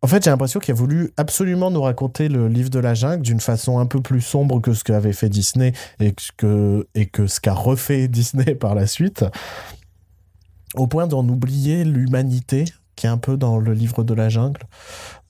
[0.04, 3.22] en fait, j'ai l'impression qu'il a voulu absolument nous raconter le livre de la jungle
[3.22, 5.72] d'une façon un peu plus sombre que ce qu'avait fait Disney
[6.02, 9.24] et que, et que ce qu'a refait Disney par la suite,
[10.76, 14.62] au point d'en oublier l'humanité qui est un peu dans le livre de la jungle.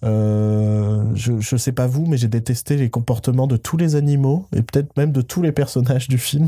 [0.03, 4.48] Euh, je, je sais pas vous, mais j'ai détesté les comportements de tous les animaux
[4.53, 6.48] et peut-être même de tous les personnages du film.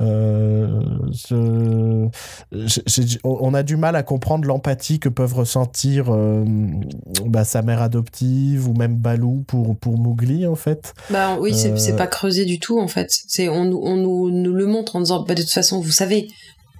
[0.00, 0.80] Euh,
[1.10, 2.08] je-
[3.24, 6.44] on a du mal à comprendre l'empathie que peuvent ressentir euh,
[7.26, 10.94] bah, sa mère adoptive ou même Balou pour, pour Mowgli en fait.
[11.10, 13.08] Bah oui, c'est c'est pas creusé du tout en fait.
[13.26, 15.90] C'est on, nous- on nous, nous le montre en disant bah de toute façon vous
[15.90, 16.28] savez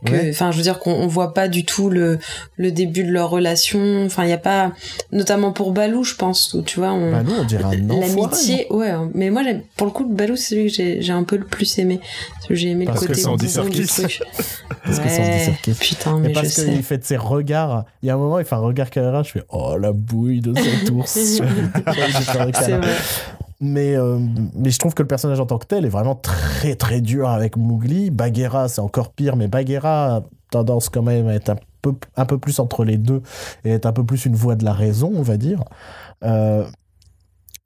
[0.05, 0.31] que Ouais.
[0.31, 2.19] enfin je veux dire qu'on on voit pas du tout le
[2.57, 4.73] le début de leur relation enfin il y a pas
[5.13, 8.11] notamment pour Balou je pense où tu vois on Bah, nous, on dirait un enfoiré.
[8.17, 9.43] l'amitié ouais mais moi
[9.77, 12.01] pour le coup Balou c'est celui que j'ai j'ai un peu le plus aimé
[12.35, 13.87] parce que j'ai aimé Parce le que côté c'est Andy du.
[14.85, 15.75] Parce que c'est Andy Ouais, Serkis.
[15.81, 17.85] putain Mais mais je parce sais qu'il fait de ses regards.
[18.03, 20.41] Il y a un moment, il fait un regard caméra, je fais Oh la bouille
[20.41, 21.11] de cet ours.
[21.11, 22.51] C'est vrai
[23.61, 24.19] mais, euh,
[24.55, 27.29] mais je trouve que le personnage en tant que tel est vraiment très très dur
[27.29, 28.11] avec Mowgli.
[28.11, 32.25] Bagheera, c'est encore pire, mais Bagheera a tendance quand même à être un peu, un
[32.25, 33.23] peu plus entre les deux
[33.65, 35.63] et être un peu plus une voix de la raison, on va dire.
[36.25, 36.67] Euh,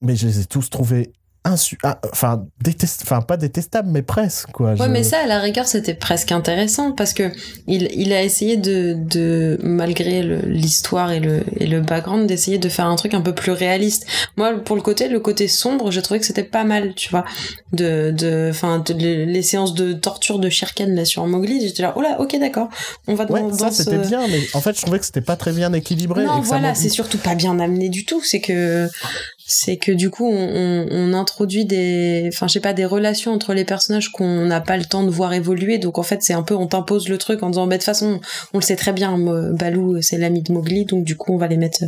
[0.02, 1.12] mais je les ai tous trouvés
[1.44, 5.40] insu ah, enfin détest enfin pas détestables mais presque quoi Ouais, mais ça, à la
[5.40, 7.30] rigueur, c'était presque intéressant parce que
[7.66, 12.68] il, il a essayé de, de malgré l'histoire et le, et le background, d'essayer de
[12.68, 14.06] faire un truc un peu plus réaliste.
[14.36, 17.24] Moi, pour le côté, le côté sombre, j'ai trouvé que c'était pas mal, tu vois.
[17.72, 22.00] De, de, enfin, les, séances de torture de Shirkan là sur Mowgli, j'étais là, oh
[22.00, 22.68] là, ok, d'accord,
[23.06, 25.20] on va ouais dans ça ce- c'était bien mais en fait je trouvais que c'était
[25.20, 28.22] pas très bien équilibré Non, voilà, c'est surtout pas bien amené du tout.
[28.22, 28.88] C'est que,
[29.46, 33.64] c'est que du coup, on, introduit des, enfin, je sais pas, des relations entre les
[33.64, 35.78] personnages qu'on n'a pas le temps de voir évoluer.
[35.78, 37.84] Donc en fait, c'est un peu, on t'impose le truc en disant, bah de toute
[37.84, 38.20] façon,
[38.52, 39.18] on le sait très bien,
[39.52, 41.84] Balou, c'est l'ami de Mowgli, donc du coup, on va les mettre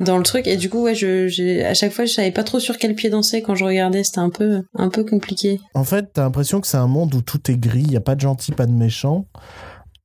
[0.00, 0.46] dans le truc.
[0.46, 3.10] Et du coup, ouais, je, à chaque fois, je savais pas trop sur quel pied
[3.10, 4.04] danser quand je regardais.
[4.04, 5.60] C'était un peu, un peu compliqué.
[5.74, 8.00] En fait, t'as l'impression que c'est un monde où tout est gris, il n'y a
[8.00, 9.26] pas de gentil, pas de méchant.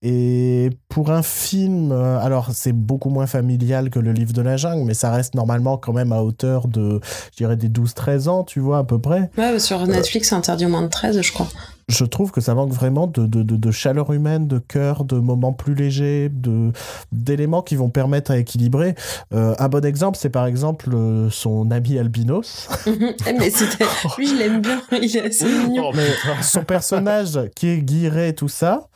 [0.01, 4.55] Et pour un film, euh, alors c'est beaucoup moins familial que le livre de la
[4.55, 7.01] jungle, mais ça reste normalement quand même à hauteur de,
[7.33, 9.29] je dirais, des 12-13 ans, tu vois, à peu près.
[9.37, 11.47] Ouais, sur Netflix, c'est interdit au moins de 13, je crois.
[11.89, 15.17] Je trouve que ça manque vraiment de, de, de, de chaleur humaine, de cœur, de
[15.17, 16.71] moments plus légers, de
[17.11, 18.93] d'éléments qui vont permettre à équilibrer.
[19.33, 22.69] Euh, un bon exemple, c'est par exemple euh, son ami albinos.
[22.85, 23.49] Mais
[24.17, 24.81] lui, je l'aime bien.
[24.91, 25.91] Il est assez mignon.
[25.95, 26.07] Mais
[26.43, 28.89] son personnage qui est guiré, tout ça,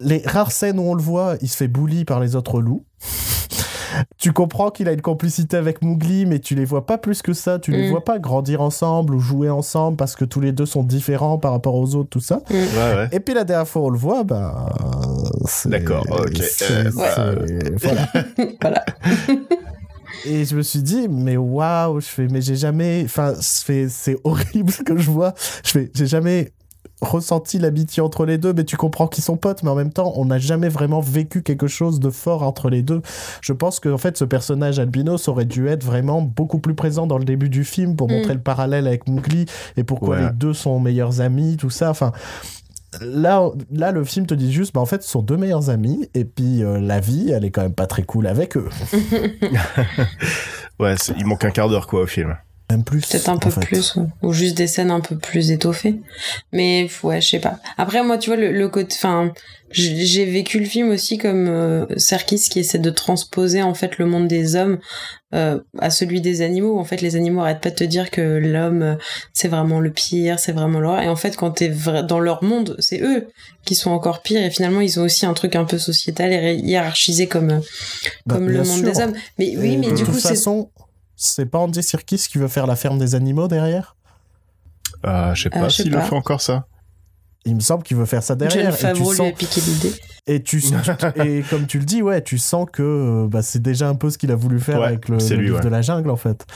[0.00, 2.84] les rares scènes où on le voit, il se fait bully par les autres loups.
[4.18, 7.32] Tu comprends qu'il a une complicité avec Mowgli, mais tu les vois pas plus que
[7.32, 7.58] ça.
[7.58, 7.90] Tu les Mm.
[7.90, 11.52] vois pas grandir ensemble ou jouer ensemble parce que tous les deux sont différents par
[11.52, 12.40] rapport aux autres, tout ça.
[12.50, 13.08] Ouais, ouais.
[13.12, 14.66] Et puis la dernière fois, on le voit, bah.
[15.46, 16.40] c'est- D'accord, ok.
[16.70, 16.90] Euh,
[17.76, 18.08] voilà.
[18.60, 18.84] Voilà.
[20.24, 23.88] Et je me suis dit, mais waouh, je fais, mais j'ai jamais, enfin, c'est
[24.22, 25.34] horrible ce que je vois.
[25.64, 26.52] Je fais, j'ai jamais
[27.02, 30.12] ressenti l'amitié entre les deux, mais tu comprends qu'ils sont potes, mais en même temps,
[30.16, 33.02] on n'a jamais vraiment vécu quelque chose de fort entre les deux.
[33.42, 37.06] Je pense que en fait, ce personnage albinos aurait dû être vraiment beaucoup plus présent
[37.06, 38.12] dans le début du film pour Mm.
[38.12, 39.46] montrer le parallèle avec Mowgli
[39.76, 40.22] et pourquoi Ouais.
[40.26, 41.90] les deux sont meilleurs amis, tout ça.
[41.90, 42.12] Enfin.
[43.00, 46.10] Là, là, le film te dit juste, bah, en fait, ce sont deux meilleurs amis,
[46.12, 48.68] et puis euh, la vie, elle est quand même pas très cool avec eux.
[50.78, 52.36] Ouais, il manque un quart d'heure, quoi, au film.
[52.72, 53.00] Même plus.
[53.06, 53.60] Peut-être un peu fait.
[53.60, 56.00] plus, ou- ou juste des scènes un peu plus étoffées.
[56.52, 57.58] Mais ouais, je sais pas.
[57.76, 59.32] Après, moi, tu vois, le, le côté, enfin,
[59.70, 64.04] j'ai vécu le film aussi comme euh, Serkis qui essaie de transposer en fait le
[64.06, 64.78] monde des hommes
[65.34, 66.78] euh, à celui des animaux.
[66.78, 68.94] En fait, les animaux arrêtent pas de te dire que l'homme euh,
[69.32, 71.00] c'est vraiment le pire, c'est vraiment l'horreur.
[71.02, 71.70] Et en fait, quand t'es
[72.06, 73.28] dans leur monde, c'est eux
[73.64, 74.42] qui sont encore pires.
[74.44, 77.58] Et finalement, ils ont aussi un truc un peu sociétal et hiérarchisé comme euh,
[78.26, 78.92] Bah, comme le monde sûr.
[78.92, 79.14] des hommes.
[79.38, 80.68] Mais oui, mais de du toute coup, c'est façon,
[81.24, 83.96] c'est pas Andy Serkis qui veut faire la ferme des animaux derrière?
[85.02, 86.66] Ah, je sais Ah, pas s'il le fait encore ça.
[87.44, 88.72] Il me semble qu'il veut faire ça John derrière.
[88.72, 89.92] Et tu, Favreau lui a sens, piqué l'idée.
[90.28, 90.62] et, tu,
[91.16, 94.10] et comme tu le dis, ouais, tu sens que euh, bah, c'est déjà un peu
[94.10, 95.64] ce qu'il a voulu faire Ouais, avec le, c'est le lui, livre ouais.
[95.64, 96.46] de la jungle, en fait.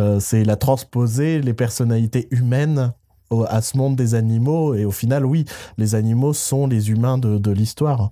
[0.00, 2.92] Euh, c'est il a transposé les personnalités humaines
[3.30, 4.74] au- à ce monde des animaux.
[4.74, 5.44] Et au final, oui,
[5.78, 8.10] les animaux sont les humains de, de l'histoire.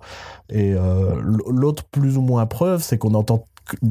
[0.49, 3.45] Et euh, l'autre plus ou moins preuve, c'est qu'on entend,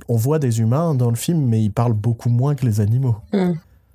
[0.09, 3.17] on voit des humains dans le film, mais ils parlent beaucoup moins que les animaux.
[3.33, 3.53] Hmm.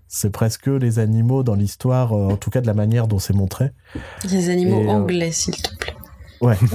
[0.08, 3.34] C'est presque les animaux dans l'histoire, euh, en tout cas de la manière dont c'est
[3.34, 3.72] montré.
[4.30, 5.96] Les animaux Et, euh, anglais, s'il te plaît.
[6.42, 6.58] Ouais.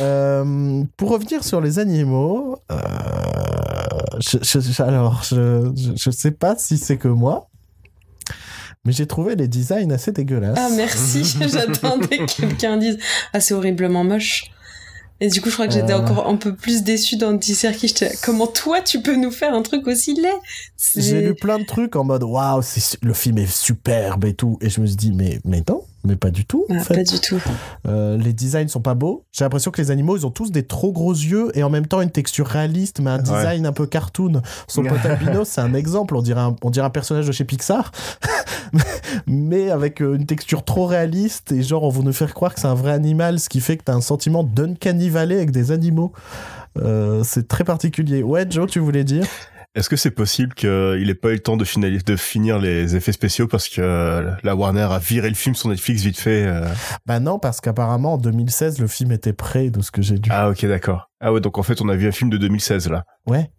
[0.00, 2.58] Euh, pour revenir sur les animaux,
[4.20, 7.48] je, alors je, je, je sais pas si c'est que moi,
[8.84, 10.58] mais j'ai trouvé les designs assez dégueulasses.
[10.58, 11.22] Ah merci,
[11.52, 12.98] j'attendais que quelqu'un dise
[13.32, 14.50] Ah c'est horriblement moche.
[15.20, 15.98] Et du coup je crois que j'étais Euh.
[15.98, 17.88] encore un peu plus déçue dans le Serki.
[17.88, 20.30] J'étais comment toi tu peux nous faire un truc aussi laid?
[20.96, 22.62] J'ai lu plein de trucs en mode waouh,
[23.02, 26.16] le film est superbe et tout, et je me suis dit mais mais non, mais
[26.16, 26.64] pas du tout.
[26.70, 26.94] en Ah, fait.
[26.94, 27.40] Pas du tout.
[27.86, 29.24] Euh, les designs sont pas beaux.
[29.32, 31.86] J'ai l'impression que les animaux, ils ont tous des trop gros yeux et en même
[31.86, 34.40] temps une texture réaliste, mais un design un peu cartoon.
[34.68, 36.16] Son pote albino, c'est un exemple.
[36.16, 37.90] On dirait un, on dirait un personnage de chez Pixar,
[39.26, 42.60] mais avec euh, une texture trop réaliste et genre on veut nous faire croire que
[42.60, 45.70] c'est un vrai animal, ce qui fait que t'as un sentiment d'uncanny valley avec des
[45.72, 46.12] animaux.
[46.78, 48.22] Euh, c'est très particulier.
[48.22, 49.24] Ouais, Joe, tu voulais dire?
[49.74, 50.68] Est-ce que c'est possible qu'il
[51.08, 54.32] ait pas eu le temps de, finaliser, de finir les effets spéciaux parce que euh,
[54.42, 56.66] la Warner a viré le film sur Netflix vite fait euh?
[57.06, 60.30] Bah non, parce qu'apparemment en 2016, le film était prêt de ce que j'ai dû.
[60.32, 61.10] Ah ok, d'accord.
[61.20, 63.04] Ah ouais, donc en fait, on a vu un film de 2016 là.
[63.26, 63.50] Ouais.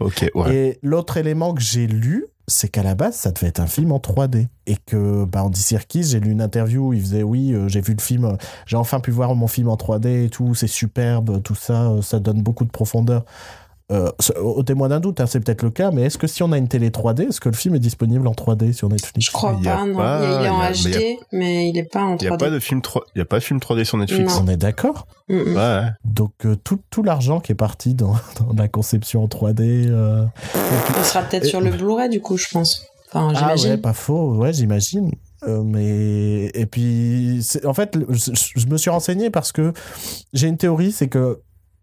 [0.00, 0.54] Ok, ouais.
[0.54, 3.92] Et l'autre élément que j'ai lu, c'est qu'à la base, ça devait être un film
[3.92, 4.48] en 3D.
[4.66, 7.80] Et que, bah, Andy Serkis, j'ai lu une interview où il faisait Oui, euh, j'ai
[7.80, 10.66] vu le film, euh, j'ai enfin pu voir mon film en 3D et tout, c'est
[10.66, 13.24] superbe, tout ça, euh, ça donne beaucoup de profondeur.
[13.90, 14.10] Euh,
[14.40, 16.58] au témoin d'un doute, hein, c'est peut-être le cas, mais est-ce que si on a
[16.58, 19.26] une télé 3D, est-ce que le film est disponible en 3D sur Netflix?
[19.26, 19.96] Je crois Il pas, non.
[19.96, 22.26] pas- Il, est- il est en a- HD, mais il est pas en Il y
[22.28, 22.38] a 3D.
[22.38, 23.02] pas de film 3...
[23.16, 24.32] il y a pas de film 3D sur Netflix.
[24.36, 24.42] Non.
[24.44, 25.08] On est d'accord?
[25.28, 25.56] Mm, mm.
[25.56, 25.80] Ouais.
[26.04, 29.88] Donc euh, tout, tout l'argent qui est parti dans, dans la conception en 3D.
[29.88, 30.24] euh,
[30.98, 32.86] Il sera peut-être sur le Blu-ray, du coup, je pense.
[33.12, 35.10] Enfin, Ah ouais, pas faux, ouais, j'imagine.
[35.48, 39.72] Euh, mais et puis c'est- en fait, je, je me suis renseigné parce que
[40.32, 41.40] j'ai une théorie, c'est que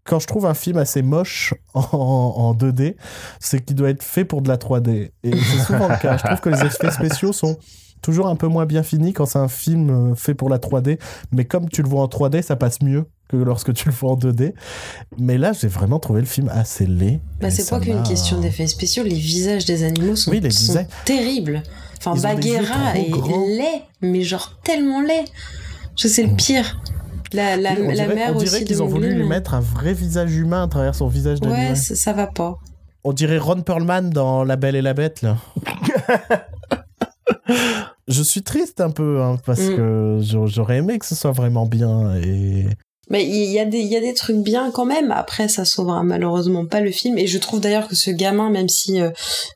[0.08, 2.96] quand je trouve un film assez moche en, en 2D,
[3.40, 5.10] c'est qu'il doit être fait pour de la 3D.
[5.22, 6.16] Et c'est souvent le cas.
[6.16, 7.56] Je trouve que les effets spéciaux sont
[8.02, 10.98] toujours un peu moins bien finis quand c'est un film euh, fait pour la 3D.
[11.32, 14.12] Mais comme tu le vois en 3D, ça passe mieux que lorsque tu le vois
[14.12, 14.54] en 2D.
[15.18, 17.20] Mais là, j'ai vraiment trouvé le film assez laid.
[17.40, 19.02] Bah, c'est pas qu'une question d'effets spéciaux?
[19.04, 20.86] Les visages des animaux sont, Oui, les sont visages.
[21.04, 21.62] terribles.
[21.98, 25.24] Enfin, Ils Bagheera est laid, mais genre tellement laid.
[25.96, 26.36] Je sais le Mm.
[26.36, 26.80] pire.
[27.32, 29.24] La, la, Oui, on la dirait, mère on dirait aussi qu'ils de ont voulu lui
[29.24, 31.70] mettre un vrai visage humain à travers son visage d'animal.
[31.70, 32.56] Ouais, ça, ça va pas.
[33.04, 35.36] On dirait Ron Perlman dans La Belle et la Bête, là.
[38.08, 39.76] je suis triste un peu, hein, parce Mm.
[39.76, 42.14] que j'a- j'aurais aimé que ce soit vraiment bien.
[42.16, 42.66] Et...
[43.10, 45.10] Mais il y, a des- il y a des trucs bien quand même.
[45.10, 47.16] Après, ça sauvera malheureusement pas le film.
[47.18, 49.10] Et je trouve d'ailleurs que ce gamin, même si, euh,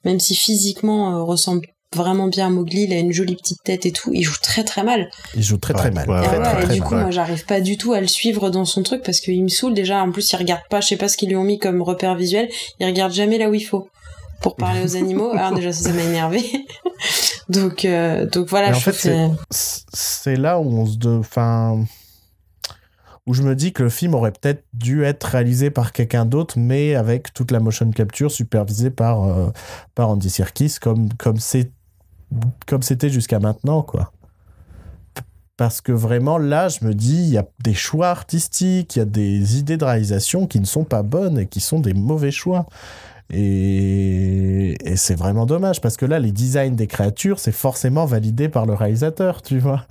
[0.05, 3.93] même si physiquement euh, ressemble vraiment bien Mowgli, il a une jolie petite tête et
[3.93, 5.11] tout, il joue très très mal.
[5.35, 6.09] Il joue très très Ouais, mal.
[6.11, 7.03] ouais, Et, Très, ouais, très, et très du coup, mal.
[7.03, 9.75] moi, j'arrive pas du tout à le suivre dans son truc parce qu'il me saoule
[9.75, 10.03] déjà.
[10.03, 12.15] En plus, il regarde pas, je sais pas ce qu'ils lui ont mis comme repère
[12.15, 12.49] visuel.
[12.81, 13.89] Il regarde jamais là où il faut
[14.41, 15.31] pour parler aux animaux.
[15.33, 16.43] Alors déjà, ça, ça m'a énervé.
[17.49, 18.71] donc, euh, donc voilà.
[18.71, 20.97] Mais en je fait, trouve que- c'est c'est là où on se.
[20.97, 21.85] de- Enfin.
[23.25, 26.55] Où je me dis que le film aurait peut-être dû être réalisé par quelqu'un d'autre,
[26.59, 29.51] mais avec toute la motion capture supervisée par, euh,
[29.95, 31.71] par Andy Serkis, comme comme c'est
[32.67, 34.13] comme c'était jusqu'à maintenant, quoi.
[35.57, 39.03] Parce que vraiment, là, je me dis, il y a des choix artistiques, il y
[39.03, 42.31] a des idées de réalisation qui ne sont pas bonnes et qui sont des mauvais
[42.31, 42.67] choix.
[43.31, 48.67] Et, c'est vraiment dommage parce que là, les designs des créatures, c'est forcément validé par
[48.67, 49.87] le réalisateur, tu vois.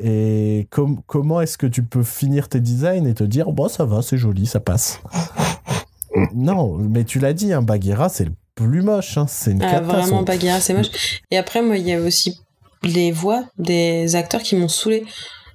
[0.00, 3.84] Et com- comment est-ce que tu peux finir tes designs et te dire, bon, ça
[3.84, 5.00] va, c'est joli, ça passe?
[6.34, 9.70] Non, mais tu l'as dit, hein, Bagheera, c'est le plus moche, hein, c'est une Ah,
[9.72, 10.00] catastrophe.
[10.02, 11.20] vraiment, Bagheera, c'est moche.
[11.30, 12.40] Et après, moi, il y a aussi
[12.82, 15.04] les voix des acteurs qui m'ont saoulé.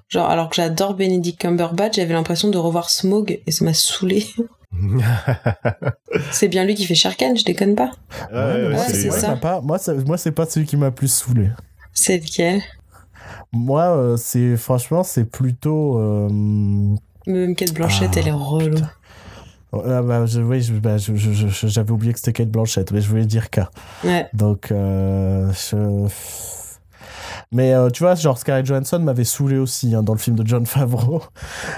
[0.10, 4.26] Genre, alors que j'adore Benedict Cumberbatch, j'avais l'impression de revoir Smog et ça m'a saoulé.
[6.32, 7.92] c'est bien lui qui fait Sharkan, je déconne pas.
[8.32, 9.28] Ouais, ouais, moi, c'est ça.
[9.28, 11.50] moi, pas, moi, ça- moi, c'est pas celui qui m'a plus saoulé.
[11.94, 12.62] C'est lequel?
[13.52, 16.00] Moi, euh, c'est franchement, c'est plutôt.
[16.00, 16.30] euh,
[17.28, 18.80] Même Kate Blanchett, Ah, elle est relou.
[19.74, 23.02] Ah, bah, je, oui, je- bah, je- je- j'avais oublié que c'était Kate Blanchett, mais
[23.02, 23.62] je voulais dire K.
[24.04, 24.28] Ouais.
[24.34, 26.08] Donc, euh, je-
[27.52, 30.46] Mais euh, tu vois, genre Scarlett Johansson m'avait saoulé aussi hein, dans le film de
[30.46, 31.24] John Favreau.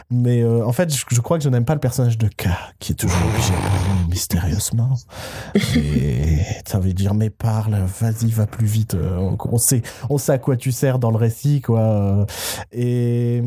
[0.10, 2.48] Mais euh, en fait, je, crois que je n'aime pas le personnage de K,
[2.80, 4.96] qui est toujours obligé de parler mystérieusement.
[5.78, 8.96] Et ça veut dire, mais parle, vas-y, va plus vite.
[8.96, 12.26] euh, On, on sait, on sait à quoi tu sers dans le récit, quoi.
[12.74, 13.42] Et.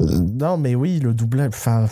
[0.00, 0.06] Euh,
[0.40, 1.48] Non, mais oui, le doublage.
[1.48, 1.86] Enfin.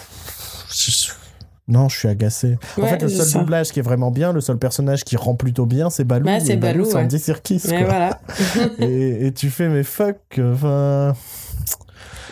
[1.69, 2.59] Non, je suis agacé.
[2.77, 3.39] en fait, le seul ça.
[3.39, 6.27] doublage qui est vraiment bien, le seul personnage qui rend plutôt bien, c'est Balou.
[6.27, 7.03] Ouais, c'est Balou, c'est ouais.
[7.71, 7.87] Mais quoi.
[7.87, 8.21] voilà.
[8.81, 10.19] et, et tu fais, mais fuck.
[10.39, 11.15] Enfin.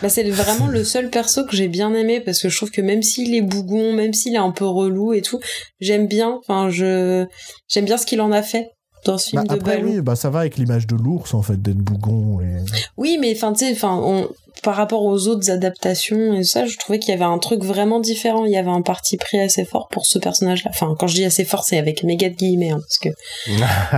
[0.01, 2.81] Bah, c'est vraiment le seul perso que j'ai bien aimé parce que je trouve que
[2.81, 5.39] même s'il est bougon, même s'il est un peu relou et tout,
[5.79, 6.39] j'aime bien.
[6.39, 7.25] Enfin, je
[7.67, 8.71] j'aime bien ce qu'il en a fait
[9.05, 9.89] dans ce film Bah, de après, Balou.
[9.93, 12.41] oui, bah, ça va avec l'image de l'ours, en fait, d'être bougon.
[12.41, 12.57] Et...
[12.97, 14.27] Oui, mais enfin, tu sais, enfin, on-
[14.63, 17.99] par rapport aux autres adaptations et ça, je trouvais qu'il y avait un truc vraiment
[17.99, 18.45] différent.
[18.45, 20.71] Il y avait un parti pris assez fort pour ce personnage-là.
[20.73, 23.09] Enfin, quand je dis assez fort, c'est avec méga de guillemets, hein, parce que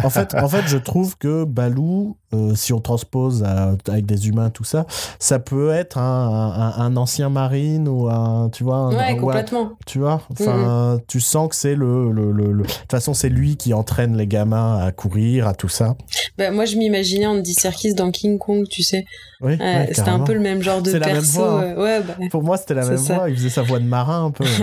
[0.06, 4.28] en, fait, en fait, je trouve que Balou, euh, si on transpose à- avec des
[4.28, 4.86] humains, tout ça,
[5.20, 6.02] ça peut être un,
[6.56, 8.50] un- un ancien marine ou un.
[8.52, 9.72] Tu vois, un- ouais, complètement.
[9.86, 12.12] Tu vois Enfin, tu sens que c'est le.
[12.12, 15.54] le, le- le- De toute façon, c'est lui qui entraîne les gamins à courir, à
[15.54, 15.96] tout ça.
[16.38, 19.06] Bah, moi, je m'imaginais Andy Serkis dans King Kong, tu sais.
[19.42, 21.32] Oui, Ouais, ouais, C'était un peu le même genre de C'est la même perso.
[21.40, 21.74] voix, hein.
[21.78, 23.16] euh, ouais, bah, Pour moi, c'était la même ça.
[23.16, 23.30] voix.
[23.30, 24.46] Il faisait sa voix de marin un peu.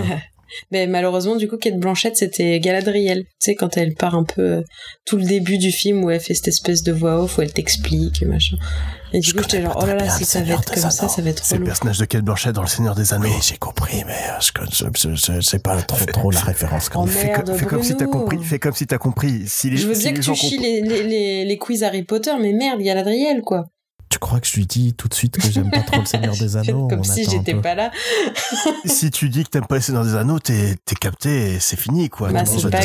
[0.69, 3.23] Mais malheureusement, du coup, Kate Blanchett, c'était Galadriel.
[3.23, 4.61] Tu sais, quand elle part un peu euh,
[5.05, 7.53] tout le début du film où elle fait cette espèce de voix off où elle
[7.53, 8.57] t'explique, machin.
[9.13, 10.65] Et du Je coup, j'étais connais genre, oh là là, bien si ça va être
[10.73, 11.13] comme ça, Anneaux.
[11.13, 13.29] ça va être C'est le personnage de Kate Blanchett dans Le Seigneur des Anneaux.
[13.29, 16.89] Oui, j'ai compris, mais euh, je, je, je, je sais pas trop, trop la référence
[16.89, 17.15] quand Oh, même.
[17.15, 18.37] mais- Fais, comme si t'as compris.
[18.43, 19.43] Fais comme si t'as compris.
[19.47, 22.31] Si les, Je veux si les que tu chies les, les, les quiz Harry Potter,
[22.41, 23.67] mais merde, Galadriel, quoi.
[24.11, 26.35] Tu crois que je lui dis tout de suite que j'aime pas trop le Seigneur
[26.35, 26.87] des Anneaux?
[26.89, 27.91] Comme On si j'étais pas là.
[28.85, 31.77] Si tu dis que t'aimes pas le Seigneur des Anneaux, t'es t'es capté et c'est
[31.79, 32.29] fini, quoi.
[32.31, 32.81] Bah, c'est pas.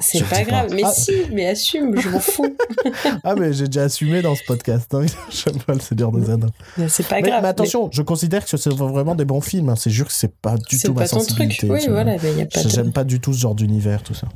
[0.00, 0.68] C'est pas grave.
[0.68, 0.74] pas.
[0.74, 0.90] Mais Ah.
[0.92, 2.56] si, mais assume, je m'en fous.
[3.24, 4.92] Ah, mais j'ai déjà assumé dans ce podcast.
[4.94, 5.04] Hein.
[5.30, 6.48] J'aime pas le Seigneur des Anneaux.
[6.88, 7.42] C'est pas mais, grave.
[7.42, 9.68] mais attention, je considère que c'est vraiment des bons films.
[9.68, 9.76] hein.
[9.76, 11.28] C'est sûr que c'est pas du tout ma pas ton truc.
[11.28, 11.70] sensibilité.
[11.70, 12.02] Oui, tu vois.
[12.02, 12.68] voilà, mais y a pas de...
[12.68, 14.26] J'aime pas du tout ce genre d'univers, tout ça.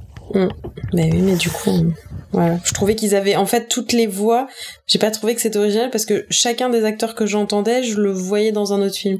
[0.92, 1.90] Mais oui, mais du coup, euh,
[2.32, 2.58] voilà.
[2.64, 4.48] Je trouvais qu'ils avaient, en fait, toutes les voix.
[4.86, 8.10] J'ai pas trouvé que c'était original parce que chacun des acteurs que j'entendais, je le
[8.10, 9.18] voyais dans un autre film.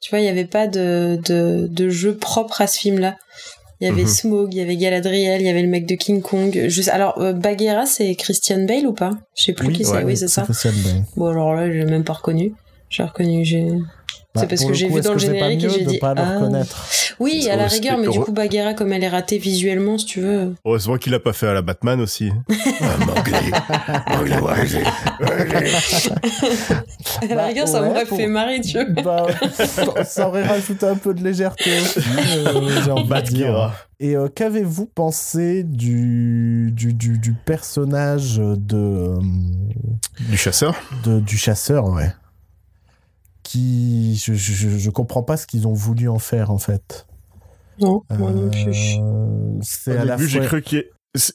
[0.00, 3.16] Tu vois, il y avait pas de, de, de jeu propre à ce film-là.
[3.80, 4.08] Il y avait Mhm.
[4.08, 6.66] Smog, il y avait Galadriel, il y avait le mec de King Kong.
[6.68, 9.10] Je alors, euh, Bagheera, c'est Christian Bale ou pas?
[9.36, 10.04] Je sais plus qui c'est.
[10.04, 10.44] oui, c'est ça.
[11.16, 12.52] Bon, alors là, je l'ai même pas reconnu.
[12.90, 13.66] J'ai reconnu, j'ai.
[14.34, 16.14] Bah, C'est parce que le j'ai vu dans le pas générique et j'ai dit, pas
[16.14, 16.34] le ah.
[16.38, 16.86] reconnaître.
[17.20, 20.20] Oui, à la rigueur, mais du coup, Bagheera, comme elle est ratée visuellement, si tu
[20.20, 20.54] veux.
[20.64, 22.32] Heureusement qu'il a pas fait à la Batman aussi.
[22.80, 22.96] Ah.
[27.20, 29.26] À la Bah, rigueur, ça m'aurait fait marrer, tu vois.
[29.94, 33.04] Bah, ça aurait rajouté un peu de légèreté aussi, euh, j'ai envie de dire.
[33.06, 33.74] Bagheera.
[34.00, 39.16] Et euh, qu'avez-vous pensé du, du, du, du personnage de, euh,
[40.28, 40.74] Du chasseur?
[41.04, 42.12] de- du chasseur, ouais
[43.52, 44.16] Qui.
[44.16, 47.06] Je, je, je- comprends pas ce qu'ils ont voulu en faire, en fait.
[47.80, 48.96] Non, moi non plus.
[48.98, 50.84] Euh, c'est Au à la début, j'ai fois- cru qu'il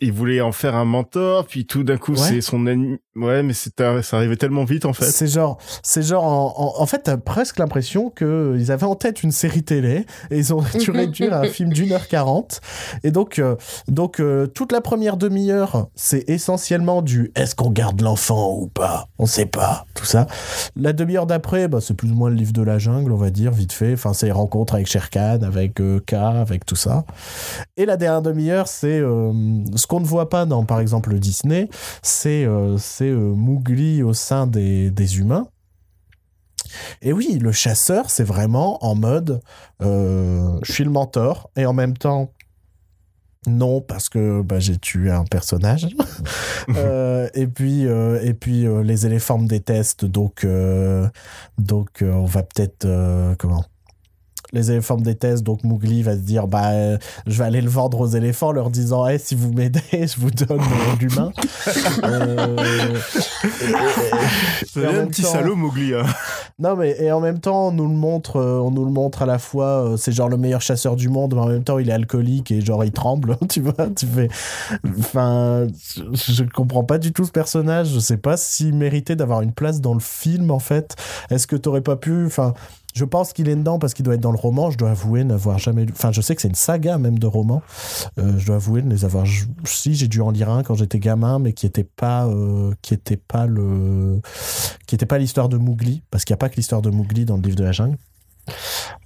[0.01, 2.17] il voulait en faire un mentor, puis tout d'un coup, Ouais.
[2.17, 2.97] c'est son ennemi.
[3.17, 5.05] Ouais, mais ça arrivait tellement vite, en fait.
[5.05, 8.95] C'est genre, c'est genre, en, en, en fait, t'as presque l'impression que ils avaient en
[8.95, 12.61] tête une série télé et ils ont dû réduire à un film d'une heure quarante.
[13.03, 13.55] Et donc, euh,
[13.87, 19.07] donc euh, toute la première demi-heure, c'est essentiellement du est-ce qu'on garde l'enfant ou pas?
[19.17, 20.27] On sait pas, tout ça.
[20.75, 23.29] La demi-heure d'après, bah, c'est plus ou moins le livre de la jungle, on va
[23.29, 23.93] dire, vite fait.
[23.93, 27.05] Enfin, c'est les rencontres avec Shere Khan, avec euh, K, avec tout ça.
[27.77, 29.31] Et la dernière demi-heure, c'est euh,
[29.75, 31.69] ce qu'on ne voit pas dans, par exemple, le Disney,
[32.01, 35.47] c'est euh, c'est euh, Mowgli au sein des, des humains.
[37.01, 39.41] Et oui, le chasseur, c'est vraiment en mode
[39.81, 42.31] euh, je suis le mentor et en même temps
[43.45, 45.87] non parce que bah, j'ai tué un personnage.
[46.75, 50.45] Euh, et puis euh, et puis les éléphants me détestent donc
[51.57, 52.85] donc on va peut-être
[53.37, 53.63] comment?
[54.53, 57.69] Les éléphants me détestent, donc Mowgli va se dire bah euh, je vais aller le
[57.69, 61.31] vendre aux éléphants, leur disant hey, si vous m'aidez, je vous donne euh, l'humain.
[62.03, 62.55] Euh,
[64.65, 65.93] C'est un petit temps- salaud, Mowgli.
[65.93, 66.03] Hein.
[66.59, 69.21] non mais et en même temps on nous le montre, euh, on nous le montre
[69.23, 71.89] à la fois, c'est genre le meilleur chasseur du monde, mais en même temps il
[71.89, 74.29] est alcoolique et genre il tremble, tu vois, tu fais,
[74.99, 76.03] enfin, je,
[76.33, 79.81] je comprends pas du tout ce personnage, je sais pas s'il méritait d'avoir une place
[79.81, 80.95] dans le film en fait.
[81.29, 82.53] Est-ce que t'aurais pas pu, enfin.
[82.97, 84.71] Je pense qu'il est dedans parce qu'il doit être dans le roman.
[84.71, 85.93] Je dois avouer n'avoir jamais lu.
[85.95, 87.61] Enfin, je sais que c'est une saga même de romans.
[88.17, 89.23] Euh, je dois avouer de les avoir.
[89.65, 92.97] Si j'ai dû en lire un quand j'étais gamin, mais qui était pas, euh, qui
[93.47, 94.19] le,
[95.19, 97.55] l'histoire de Mowgli, parce qu'il n'y a pas que l'histoire de Mowgli dans le livre
[97.55, 97.97] de la jungle.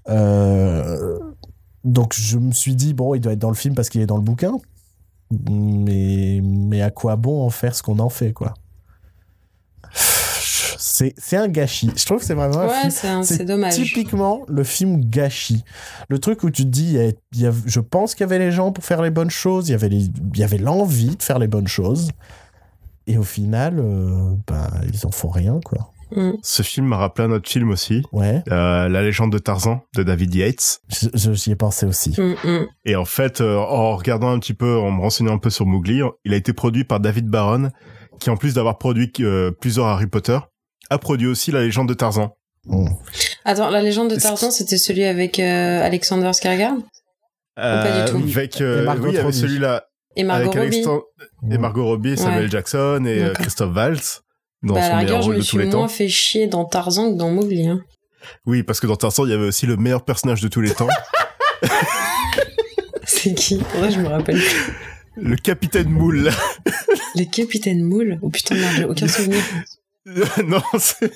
[0.07, 1.19] Euh,
[1.83, 4.05] donc je me suis dit bon, il doit être dans le film parce qu'il est
[4.05, 4.53] dans le bouquin.
[5.49, 8.53] Mais mais à quoi bon en faire ce qu'on en fait quoi?
[10.83, 11.91] C'est c'est un gâchis.
[11.95, 13.75] Je trouve que c'est vraiment un Ouais, film- c'est un- c'est c'est dommage.
[13.75, 15.63] Typiquement, le film gâchis.
[16.09, 18.21] Le truc où tu te dis, il y a- il y a- je pense qu'il
[18.21, 20.43] y avait les gens pour faire les bonnes choses, il y avait les- il y
[20.43, 22.09] avait l'envie de faire les bonnes choses.
[23.07, 25.91] Et au final, euh, bah, ils en font rien, quoi.
[26.15, 26.31] Mm.
[26.43, 28.03] Ce film m'a rappelé un autre film aussi.
[28.11, 30.81] Ouais, euh, La légende de Tarzan de David Yates.
[30.89, 32.13] je- je- j'y ai pensé aussi.
[32.19, 32.65] Mm, mm.
[32.85, 35.65] Et en fait, euh, en regardant un petit peu, en me renseignant un peu sur
[35.65, 37.69] Mowgli, il a été produit par David Baron,
[38.19, 40.37] qui en plus d'avoir produit euh, plusieurs Harry Potter,
[40.91, 42.35] a produit aussi La légende de Tarzan.
[43.45, 46.81] Attends, la légende de Tarzan, c'était celui avec euh, Alexander Skarsgård
[47.55, 48.17] pas du tout.
[48.17, 49.37] Avec, euh, oui, avec Robbie.
[49.37, 49.85] celui-là,
[50.15, 50.77] et Margot avec Robbie.
[50.83, 51.01] Alexan-
[51.51, 53.41] et Margot Robbie, Samuel Jackson et euh, D'accord.
[53.41, 54.21] Christophe Waltz
[54.63, 55.79] dans Bah, à son la rigueur, je me suis les temps.
[55.79, 57.67] moins fait chier dans Tarzan que dans Mowgli.
[57.67, 57.81] Hein.
[58.45, 60.71] Oui, parce que dans Tarzan, il y avait aussi le meilleur personnage de tous les
[60.73, 60.87] temps,
[63.03, 63.57] C'est qui?
[63.59, 64.73] Que je me rappelle plus.
[65.17, 66.29] le capitaine Moule.
[67.15, 68.17] Le capitaine Moule?
[68.21, 69.41] Oh putain, merde, j'ai aucun souvenir.
[70.45, 71.11] non, c'est...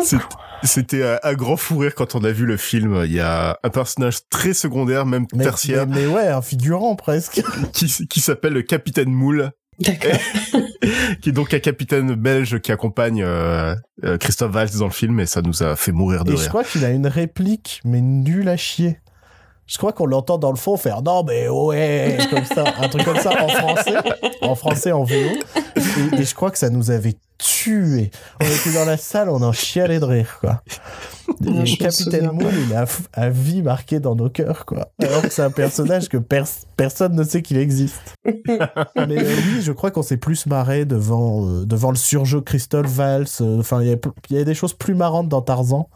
[0.00, 0.16] C'est-
[0.62, 3.02] C'était un, un grand fou rire quand on a vu le film.
[3.04, 6.96] Il y a un personnage très secondaire, même Mais, tertiaire, mais, mais ouais, un figurant
[6.96, 7.42] presque.
[7.72, 9.50] qui, qui s'appelle le Capitaine Moule.
[9.78, 10.12] D'accord.
[11.20, 13.74] qui est donc un capitaine belge qui accompagne euh,
[14.04, 16.40] euh, Christophe Valls dans le film et ça nous a fait mourir de Et je
[16.40, 16.48] rire.
[16.48, 18.98] crois qu'il a une réplique, mais nulle à chier.
[19.66, 23.04] Je crois qu'on l'entend dans le fond faire non mais ouais comme ça un truc
[23.04, 23.94] comme ça en français
[24.42, 28.10] en français en VO et, et je crois que ça nous avait tué
[28.40, 30.62] on était dans la salle on en chialait de rire quoi.
[31.40, 34.88] Non, Et Capitaine Moon il a à vie marqué dans nos cœurs quoi.
[35.02, 38.14] Alors que c'est un personnage que pers- personne ne sait qu'il existe.
[38.24, 42.86] Mais euh, oui je crois qu'on s'est plus marré devant euh, devant le surjeu Christophe
[42.86, 45.42] Valls euh, enfin il y avait pl- il y avait des choses plus marrantes dans
[45.42, 45.88] Tarzan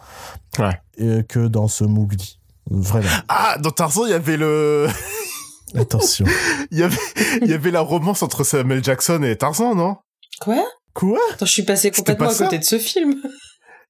[0.59, 0.79] Ouais.
[1.01, 2.39] euh, que dans ce Mowgli
[2.69, 4.87] vraiment Ah, dans Tarzan, il y avait le,
[5.79, 6.27] Attention.
[6.71, 6.97] il y avait,
[7.43, 9.97] il y avait la romance entre Samuel Jackson et Tarzan, non?
[10.41, 10.65] Quoi?
[10.95, 11.19] Quoi?
[11.33, 13.15] Attends, je suis passé complètement pas à côté de ce film.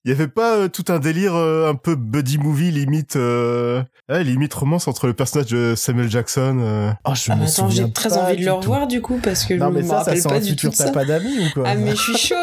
[0.06, 3.82] Il y avait pas euh, tout un délire euh, un peu buddy movie limite, euh,
[4.08, 6.56] ouais, limite romance entre le personnage de Samuel Jackson.
[6.58, 6.90] euh.
[7.04, 9.44] Oh, je Ah, me attends, souviens j'ai très envie de le revoir du coup parce
[9.44, 11.04] que Non, je mais me ça, ça rappelle pas un du tout futur t'as pas
[11.04, 11.64] d'amis ou quoi?
[11.66, 12.34] Ah mais je suis chaud.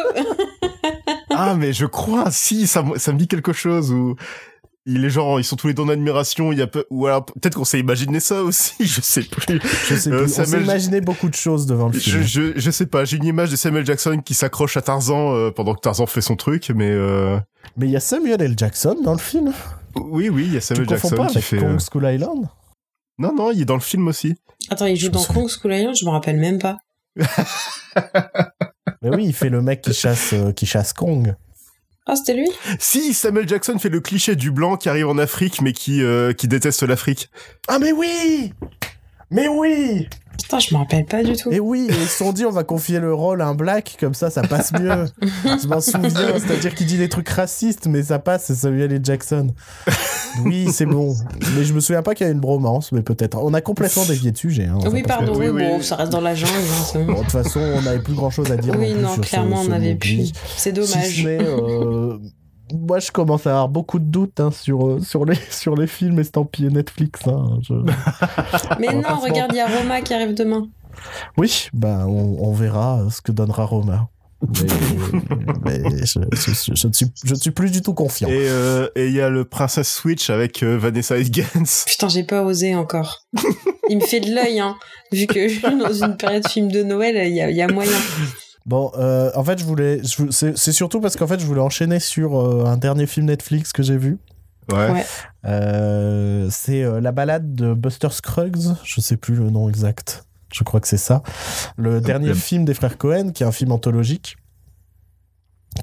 [1.31, 4.15] Ah, mais je crois, si, ça, me- ça me dit quelque chose où
[4.87, 7.05] il est genre, ils sont tous les deux en admiration, il y a peu, ou
[7.05, 9.59] alors peut-être qu'on s'est imaginé ça aussi, je sais plus.
[9.87, 10.25] Je sais Euh, plus.
[10.25, 12.23] On s'est Samuel- imaginé beaucoup de choses devant le Je, film.
[12.23, 15.51] je, je sais pas, j'ai une image de Samuel Jackson qui s'accroche à Tarzan euh,
[15.51, 17.37] pendant que Tarzan fait son truc, mais euh,
[17.75, 18.53] Mais il y a Samuel L.
[18.57, 19.53] Jackson dans le film.
[19.95, 21.57] oui, oui, il y a Tu Samuel confonds Jackson pas qui avec fait.
[21.57, 22.47] Kong School Island
[23.19, 24.35] Non, non, il est dans le film aussi.
[24.69, 25.23] Attends, il joue dans.
[25.23, 26.77] Kong School Island, je me rappelle même pas.
[29.01, 31.35] Mais oui, il fait le mec qui chasse, euh, qui chasse Kong.
[32.07, 32.47] Ah, c'était lui?
[32.79, 36.31] Si, Samuel Jackson fait le cliché du blanc qui arrive en Afrique mais qui, euh,
[36.31, 37.29] qui déteste l'Afrique.
[37.67, 38.53] Ah mais oui
[39.31, 40.07] Mais oui
[40.41, 41.51] Putain, je me rappelle pas du tout.
[41.51, 44.13] Et oui, ils se sont dit on va confier le rôle à un black, comme
[44.13, 45.05] ça ça passe mieux.
[45.43, 49.01] Je m'en souviens, c'est-à-dire qu'il dit des trucs racistes, mais ça passe, c'est Samuel L.
[49.03, 49.47] Jackson.
[50.45, 51.15] Oui, c'est bon.
[51.55, 53.39] Mais je me souviens pas qu'il y a une bromance, mais peut-être.
[53.43, 54.65] On a complètement dévié de sujet.
[54.65, 55.83] Hein, oui, pardon, oui, oui, bon, oui.
[55.83, 57.13] ça reste dans la jungle, hein, bon.
[57.13, 58.75] De toute façon, on n'avait plus grand-chose à dire.
[58.77, 60.31] Oui, plus non, clairement, ce on avait Mowgli.
[60.31, 60.39] pu.
[60.55, 61.25] C'est Si ce dommage.
[61.25, 62.17] euh,
[62.73, 65.87] moi, je commence à avoir beaucoup de doutes hein, sur, euh, sur, les, sur les
[65.87, 67.21] films estampillés Netflix.
[67.27, 67.59] hein.
[67.61, 67.73] Je-
[68.79, 70.67] Mais non, regarde, il y a Roma qui arrive demain.
[71.37, 74.09] Oui, bah, on, on verra euh, ce que donnera Roma.
[74.41, 78.27] Mais, mais je, je- je ne suis, je ne suis plus du tout confiant.
[78.29, 81.85] Et euh, et il y a le Princess Switch avec euh, Vanessa Hudgens.
[81.87, 83.25] Putain, j'ai pas osé encore.
[83.89, 84.75] Il me fait de l'œil, hein.
[85.11, 87.61] Vu que je suis dans une période film de Noël, il y a, il y
[87.63, 87.97] a moyen.
[88.67, 90.01] Bon, euh, en fait, je voulais.
[90.03, 93.25] je C'est c'est surtout parce qu'en fait, je voulais enchaîner sur euh, un dernier film
[93.27, 94.19] Netflix que j'ai vu.
[94.71, 94.91] Ouais.
[94.91, 95.05] Ouais.
[95.45, 98.75] Euh, c'est euh, la balade de Buster Scruggs.
[98.83, 100.25] Je sais plus le nom exact.
[100.53, 101.23] Je crois que c'est ça.
[101.77, 104.37] Le dernier film des frères Cohen, qui est un film anthologique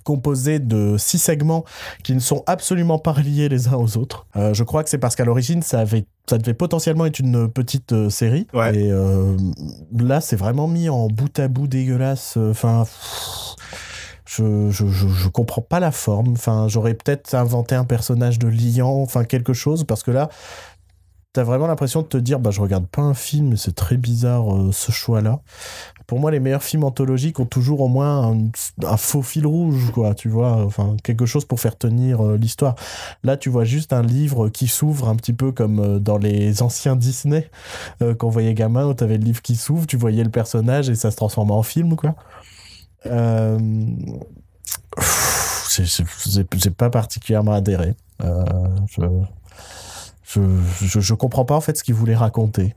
[0.02, 1.65] composé de six segments
[2.02, 4.27] qui ne sont absolument pas reliés les uns aux autres.
[4.36, 7.51] Euh, je crois que c'est parce qu'à l'origine, ça avait, ça devait potentiellement être une
[7.51, 8.46] petite euh, série.
[8.55, 8.74] Ouais.
[8.74, 9.36] Et euh,
[9.98, 12.36] là, c'est vraiment mis en bout à bout dégueulasse.
[12.38, 12.84] Enfin,
[14.24, 16.32] je, je, je, je comprends pas la forme.
[16.32, 20.30] Enfin, j'aurais peut-être inventé un personnage de liant, enfin quelque chose, parce que là,
[21.35, 23.97] t'as vraiment l'impression de te dire, bah je regarde pas un film, mais c'est très
[23.97, 25.40] bizarre euh, ce choix-là.
[26.06, 28.36] Pour moi, les meilleurs films anthologiques ont toujours au moins
[28.85, 32.77] un, faux fil rouge, quoi, tu vois, enfin quelque chose pour faire tenir euh, l'histoire.
[33.24, 36.62] Là, tu vois juste un livre qui s'ouvre un petit peu comme euh, dans les
[36.62, 37.51] anciens Disney
[38.19, 41.11] qu'on voyait gamin, où t'avais le livre qui s'ouvre, tu voyais le personnage et ça
[41.11, 42.15] se transformait en film, quoi.
[46.55, 47.94] J'ai pas particulièrement adhéré.
[48.20, 49.01] Je,
[50.35, 52.74] je, je, je comprends pas en fait ce qu'il voulait raconter.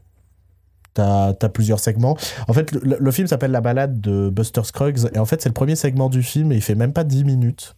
[0.94, 2.18] T'as as plusieurs segments.
[2.48, 5.50] En fait, le, le film s'appelle La balade de Buster Scruggs et en fait, c'est
[5.50, 7.76] le premier segment du film et il fait même pas 10 minutes.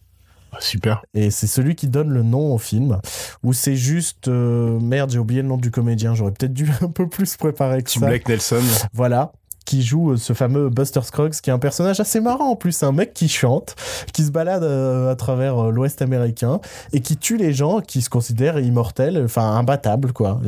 [0.58, 1.02] Super.
[1.14, 2.98] Et c'est celui qui donne le nom au film.
[3.44, 4.26] Ou c'est juste.
[4.28, 6.14] euh, merde, j'ai oublié le nom du comédien.
[6.14, 8.06] J'aurais peut-être dû un peu plus préparer que Tim ça.
[8.06, 8.62] Blake Nelson.
[8.92, 9.32] Voilà.
[9.70, 12.72] Qui joue euh, ce fameux Buster Scruggs, qui est un personnage assez marrant en plus.
[12.72, 13.76] C'est un mec qui chante,
[14.12, 16.58] qui se balade euh, à travers euh, l'Ouest américain
[16.92, 20.40] et qui tue les gens qui se considèrent immortels, enfin imbattables quoi.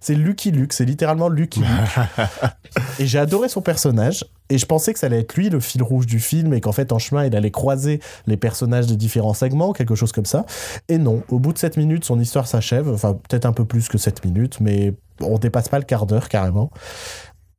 [0.00, 2.06] C'est Lucky Luke, c'est littéralement Lucky Luke.
[2.98, 4.24] et j'ai adoré son personnage.
[4.50, 6.72] Et je pensais que ça allait être lui le fil rouge du film et qu'en
[6.72, 10.46] fait en chemin il allait croiser les personnages de différents segments, quelque chose comme ça.
[10.88, 12.92] Et non, au bout de 7 minutes, son histoire s'achève.
[12.92, 16.28] Enfin, peut-être un peu plus que 7 minutes, mais on dépasse pas le quart d'heure
[16.28, 16.72] carrément.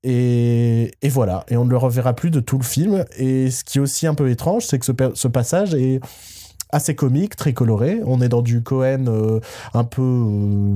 [0.04, 3.06] Et, et voilà, et on ne le reverra plus de tout le film.
[3.18, 6.00] Et ce qui est aussi un peu étrange, c'est que ce, passage est
[6.72, 8.00] assez comique, très coloré.
[8.06, 9.40] On est dans du Cohen euh,
[9.74, 10.76] un peu, euh,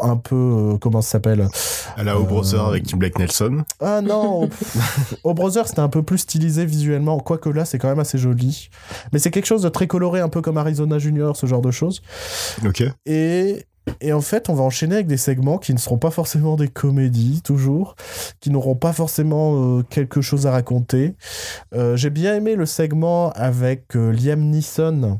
[0.00, 0.34] un peu,
[0.74, 1.48] euh, comment ça s'appelle?
[1.96, 3.64] À la O Brother avec Tim Blake Nelson.
[3.80, 4.50] Ah non,
[5.24, 8.68] au Brother c'était un peu plus stylisé visuellement, quoique là c'est quand même assez joli.
[9.12, 11.70] Mais c'est quelque chose de très coloré, un peu comme Arizona Junior, ce genre de
[11.70, 12.02] choses.
[12.66, 12.82] Ok.
[13.06, 13.64] Et
[14.00, 16.68] Et en fait, on va enchaîner avec des segments qui ne seront pas forcément des
[16.68, 17.96] comédies, toujours,
[18.40, 21.14] qui n'auront pas forcément euh, quelque chose à raconter.
[21.74, 25.18] Euh, J'ai bien aimé le segment avec euh, Liam Neeson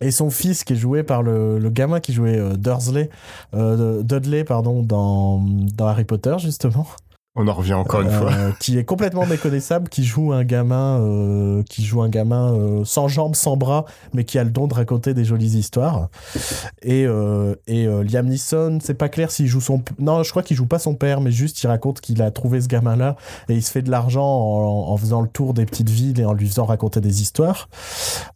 [0.00, 3.08] et son fils qui est joué par le, le gamin qui jouait Dursley,
[3.54, 5.42] Dudley pardon, dans,
[5.74, 6.86] dans Harry Potter, justement.
[7.36, 8.32] On en revient encore une fois.
[8.32, 12.84] Euh, qui est complètement méconnaissable, qui joue un gamin, euh, qui joue un gamin euh,
[12.84, 13.84] sans jambes, sans bras,
[14.14, 16.08] mais qui a le don de raconter des jolies histoires.
[16.82, 17.06] Et,
[17.66, 20.78] et Liam Neeson, c'est pas clair s'il joue son, non, je crois qu'il joue pas
[20.78, 23.16] son père, mais juste il raconte qu'il a trouvé ce gamin-là
[23.48, 26.24] et il se fait de l'argent en, en faisant le tour des petites villes et
[26.24, 27.68] en lui faisant raconter des histoires.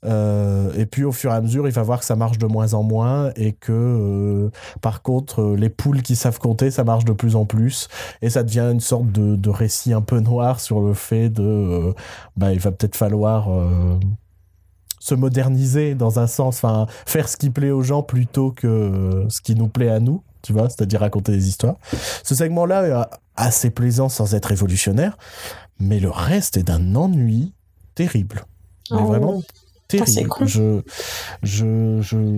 [0.04, 2.46] Euh, et puis au fur et à mesure, il va voir que ça marche de
[2.46, 4.50] moins en moins et que, euh,
[4.80, 7.88] par contre, les poules qui savent compter, ça marche de plus en plus
[8.22, 11.42] et ça devient une sorte de, de récit un peu noir sur le fait de
[11.42, 11.92] euh,
[12.36, 13.98] bah, il va peut-être falloir euh,
[14.98, 19.28] se moderniser dans un sens enfin faire ce qui plaît aux gens plutôt que euh,
[19.28, 21.76] ce qui nous plaît à nous tu vois c'est-à-dire raconter des histoires
[22.22, 25.16] ce segment là est assez plaisant sans être révolutionnaire
[25.78, 27.52] mais le reste est d'un ennui
[27.94, 28.44] terrible
[28.90, 29.06] mais Oh.
[29.06, 29.42] vraiment
[29.98, 30.28] terrible.
[30.28, 30.46] con.
[30.46, 30.80] je
[31.42, 32.28] je je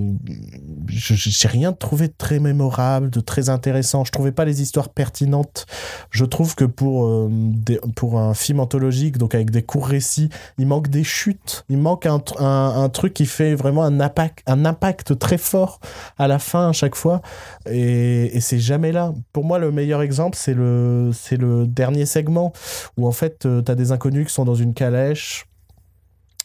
[0.86, 4.04] j'ai rien trouvé de très mémorable de très intéressant.
[4.04, 5.66] Je trouvais pas les histoires pertinentes.
[6.10, 10.28] Je trouve que pour, euh, des- pour un film anthologique, donc avec des courts récits,
[10.58, 14.42] il manque des chutes, il manque un, un, un truc qui fait vraiment un impact,
[14.46, 15.80] un impact très fort
[16.18, 17.22] à la fin à chaque fois,
[17.66, 19.12] et, et c'est jamais là.
[19.32, 22.52] Pour moi, le meilleur exemple, c'est le, c'est le dernier segment,
[22.96, 25.46] où en fait, tu as des inconnus qui sont dans une calèche,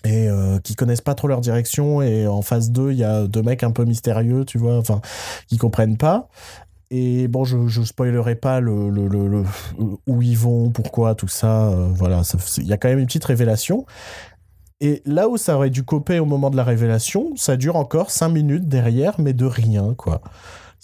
[0.05, 3.27] et euh, qui connaissent pas trop leur direction et en phase 2 il y a
[3.27, 5.01] deux mecs un peu mystérieux tu vois enfin
[5.47, 6.29] qui comprennent pas
[6.89, 9.43] et bon, je, je spoilerai pas le, le, le-
[10.07, 11.67] où ils vont, pourquoi, tout ça.
[11.67, 12.21] euh, voilà,
[12.59, 13.85] il y a quand même une petite révélation.
[14.79, 18.11] Et là où ça aurait dû couper au moment de la révélation, ça dure encore
[18.11, 20.21] cinq minutes derrière, mais de rien, quoi.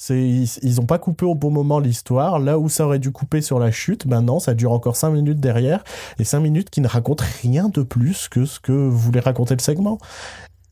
[0.09, 2.39] Ils, ils ont pas coupé au bon moment l'histoire.
[2.39, 5.39] Là où ça aurait dû couper sur la chute, maintenant ça dure encore cinq minutes
[5.39, 5.83] derrière.
[6.19, 9.61] Et cinq minutes qui ne racontent rien de plus que ce que voulait raconter le
[9.61, 9.99] segment.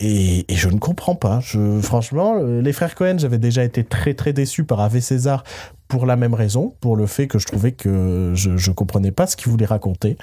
[0.03, 1.39] Et, je ne comprends pas.
[1.41, 5.43] Je, franchement, euh, les frères Cohen, j'avais déjà été très très déçu par Ave César
[5.87, 9.27] pour la même raison, pour le fait que je trouvais que je, je comprenais pas
[9.27, 10.17] ce qu'il voulait raconter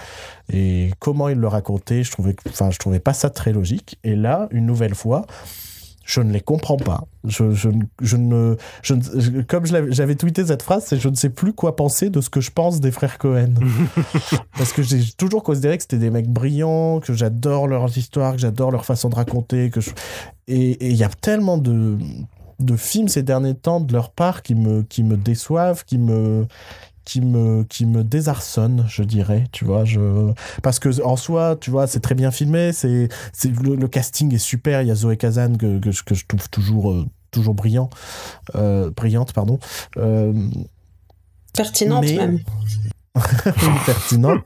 [0.52, 2.02] et comment il le racontait.
[2.02, 3.98] Je trouvais, enfin, je trouvais pas ça très logique.
[4.02, 5.26] Et là, une nouvelle fois,
[6.08, 7.04] je ne les comprends pas.
[7.24, 7.68] Je, je,
[8.00, 12.08] je ne, je comme j'avais tweeté cette phrase, c'est je ne sais plus quoi penser
[12.08, 13.52] de ce que je pense des frères Cohen.
[14.56, 18.38] Parce que j'ai toujours considéré que c'était des mecs brillants, que j'adore leurs histoires, que
[18.38, 19.68] j'adore leur façon de raconter.
[19.68, 19.90] Que je...
[20.46, 21.98] Et il y a tellement de,
[22.58, 26.46] de films ces derniers temps de leur part qui me, qui me déçoivent, qui me,
[27.08, 29.86] qui me, qui me désarçonnent, je dirais, tu vois.
[29.86, 30.30] Je...
[30.62, 34.34] Parce que en soi, tu vois, c'est très bien filmé, c'est, c'est, le, le casting
[34.34, 34.82] est super.
[34.82, 37.88] Il y a Zoé Kazan que, que, je- que je trouve toujours, euh, toujours brillant,
[38.56, 39.58] euh, brillante, pardon.
[39.96, 40.34] Euh,
[41.54, 42.40] Pertinente Mais- même.
[43.86, 44.44] pertinente.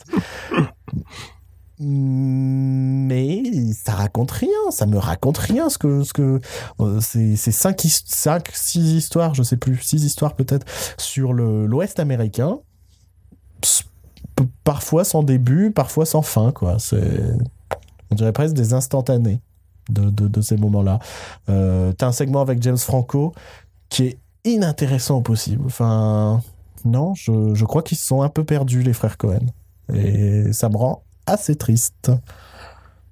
[1.78, 3.42] Mais
[3.72, 6.40] ça raconte rien, ça me raconte rien ce que ce que
[6.80, 10.66] euh, c'est cinq, cinq six histoires, je sais plus, six histoires peut-être
[10.98, 12.58] sur l'Ouest américain.
[14.64, 16.78] Parfois sans début, parfois sans fin quoi.
[16.78, 17.22] C'est
[18.10, 19.40] on dirait presque des instantanés
[19.88, 20.98] de, de, de ces moments-là.
[21.48, 23.32] Euh, T'as un segment avec James Franco
[23.88, 25.64] qui est inintéressant au possible.
[25.66, 26.42] Enfin,
[26.84, 29.46] non, je, je crois qu'ils se sont un peu perdus, les frères Cohen.
[29.92, 32.10] Et ça me rend assez triste.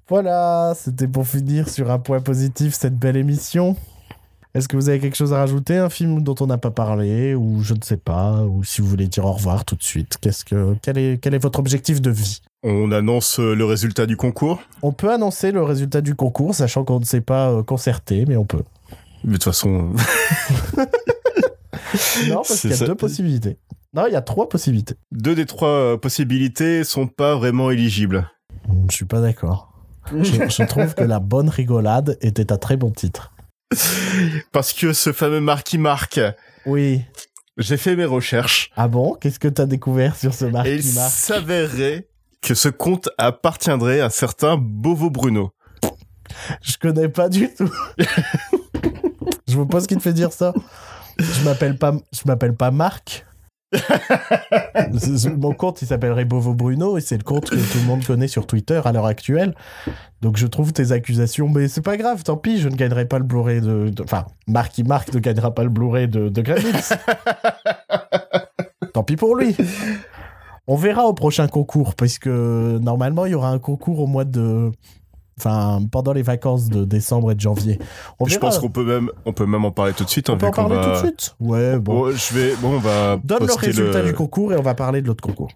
[0.09, 3.75] Voilà, c'était pour finir sur un point positif cette belle émission.
[4.53, 7.33] Est-ce que vous avez quelque chose à rajouter Un film dont on n'a pas parlé
[7.35, 10.17] Ou je ne sais pas Ou si vous voulez dire au revoir tout de suite
[10.19, 12.41] Qu'est-ce que, quel, est, quel est votre objectif de vie?
[12.63, 14.59] On annonce euh, le résultat du concours.
[14.81, 18.35] On peut annoncer le résultat du concours, sachant qu'on ne s'est pas euh, concerté, mais
[18.35, 18.63] on peut.
[19.23, 19.93] Mais de toute façon,
[22.27, 22.85] Non, parce qu'il y a ça.
[22.85, 23.57] deux possibilités.
[23.93, 24.95] Non, il y a trois possibilités.
[25.11, 28.29] deux des trois euh, possibilités sont pas vraiment éligibles.
[28.89, 29.73] Je suis pas d'accord.
[30.11, 33.33] Je, je trouve que la bonne rigolade était un très bon titre.
[34.51, 36.19] Parce que ce fameux Marky Mark,
[36.65, 37.01] Oui.
[37.57, 39.15] j'ai fait mes recherches Ah bon?
[39.15, 42.07] Qu'est-ce que t'as découvert sur ce et il Marky Mark s'avérerait
[42.41, 45.51] que ce conte appartiendrait à certain Bovo Bruno.
[46.61, 47.69] Je connais pas du tout.
[49.47, 50.53] je vois pas ce qui te fait dire ça.
[51.19, 53.25] Je m'appelle pas, je m'appelle pas Marc.
[55.37, 58.27] Mon compte, il s'appellerait Bovo Bruno et c'est le compte que tout le monde connaît
[58.27, 59.55] sur Twitter à l'heure actuelle.
[60.21, 63.17] Donc je trouve tes accusations, mais c'est pas grave, tant pis, je ne gagnerai pas
[63.17, 66.43] le Blu-ray de, Enfin, Marky Mark ne gagnera pas le Blu-ray de, de
[68.93, 69.55] tant pis pour lui.
[70.67, 74.71] On verra au prochain concours, puisque normalement il y aura un concours au mois de
[75.43, 77.79] Enfin, pendant les vacances de décembre et de janvier.
[78.19, 78.41] On je verra.
[78.41, 80.29] pense qu'on peut même, on peut même en parler tout de suite.
[80.29, 81.93] hein, On peut en parler va- tout de suite Ouais, bon.
[82.09, 85.01] Bon, je vais, bon, on va Donne le résultat du concours et on va parler
[85.01, 85.49] de l'autre concours.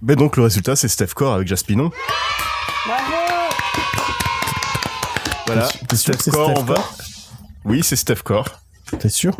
[0.00, 1.90] Mais donc le résultat, c'est Steph Core avec Jaspinon.
[5.46, 6.74] Voilà, T'es sûr que Steph c'est Core, Steph on va.
[6.76, 6.94] Core?
[7.64, 8.48] Oui, c'est Steph Core.
[8.98, 9.36] T'es sûr?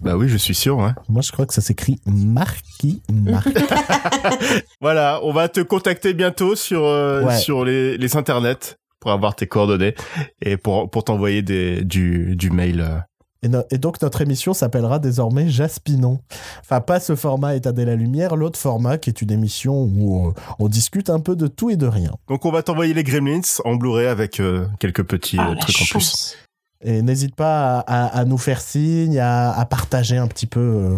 [0.00, 0.80] Bah oui, je suis sûr.
[0.80, 0.94] Hein.
[1.08, 3.54] Moi, je crois que ça s'écrit Marquis Marquis.
[4.80, 7.36] Voilà, on va te contacter bientôt sur euh, Ouais.
[7.38, 9.94] sur les, les internets pour avoir tes coordonnées
[10.42, 12.80] et pour pour t'envoyer des du du mail.
[12.80, 12.98] euh.
[13.42, 16.18] Et, no- et donc notre émission s'appellera désormais Jaspinon.
[16.60, 20.28] Enfin, pas ce format État de la Lumière, l'autre format qui est une émission où
[20.28, 22.10] euh, on discute un peu de tout et de rien.
[22.28, 25.76] Donc on va t'envoyer les Gremlins en Blu-ray avec euh, quelques petits Ah, euh, trucs
[25.82, 26.38] en plus.
[26.84, 30.60] Et n'hésite pas à, à- à nous faire signe, à, à partager un petit peu
[30.60, 30.96] euh,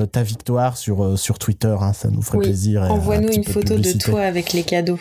[0.00, 2.82] euh, ta victoire sur, euh, sur Twitter, hein, ça nous ferait Oui, plaisir.
[2.84, 4.98] et un Envoie-nous une photo de toi avec les cadeaux.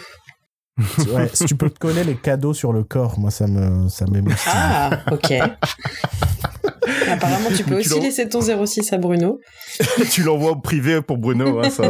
[1.13, 4.03] Ouais, si tu peux te coller les cadeaux sur le corps, moi ça me ça
[4.11, 4.51] m'émoustille.
[4.53, 5.31] Ah, ok.
[7.09, 9.39] Apparemment, tu peux tu aussi laisser ton 06 à Bruno.
[10.11, 11.59] tu l'envoies en privé pour Bruno.
[11.59, 11.83] Hein, ça,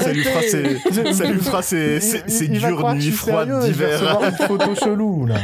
[0.00, 4.18] ça lui fera ses, ça lui fera ses, ses, Il- ses dures nuits froides d'hiver.
[4.22, 5.36] une photo chelou là.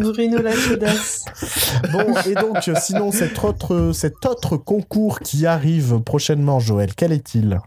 [0.00, 0.38] Bruno.
[1.92, 7.58] Bon, et donc, sinon, cet autre, cet autre concours qui arrive prochainement, Joël, quel est-il?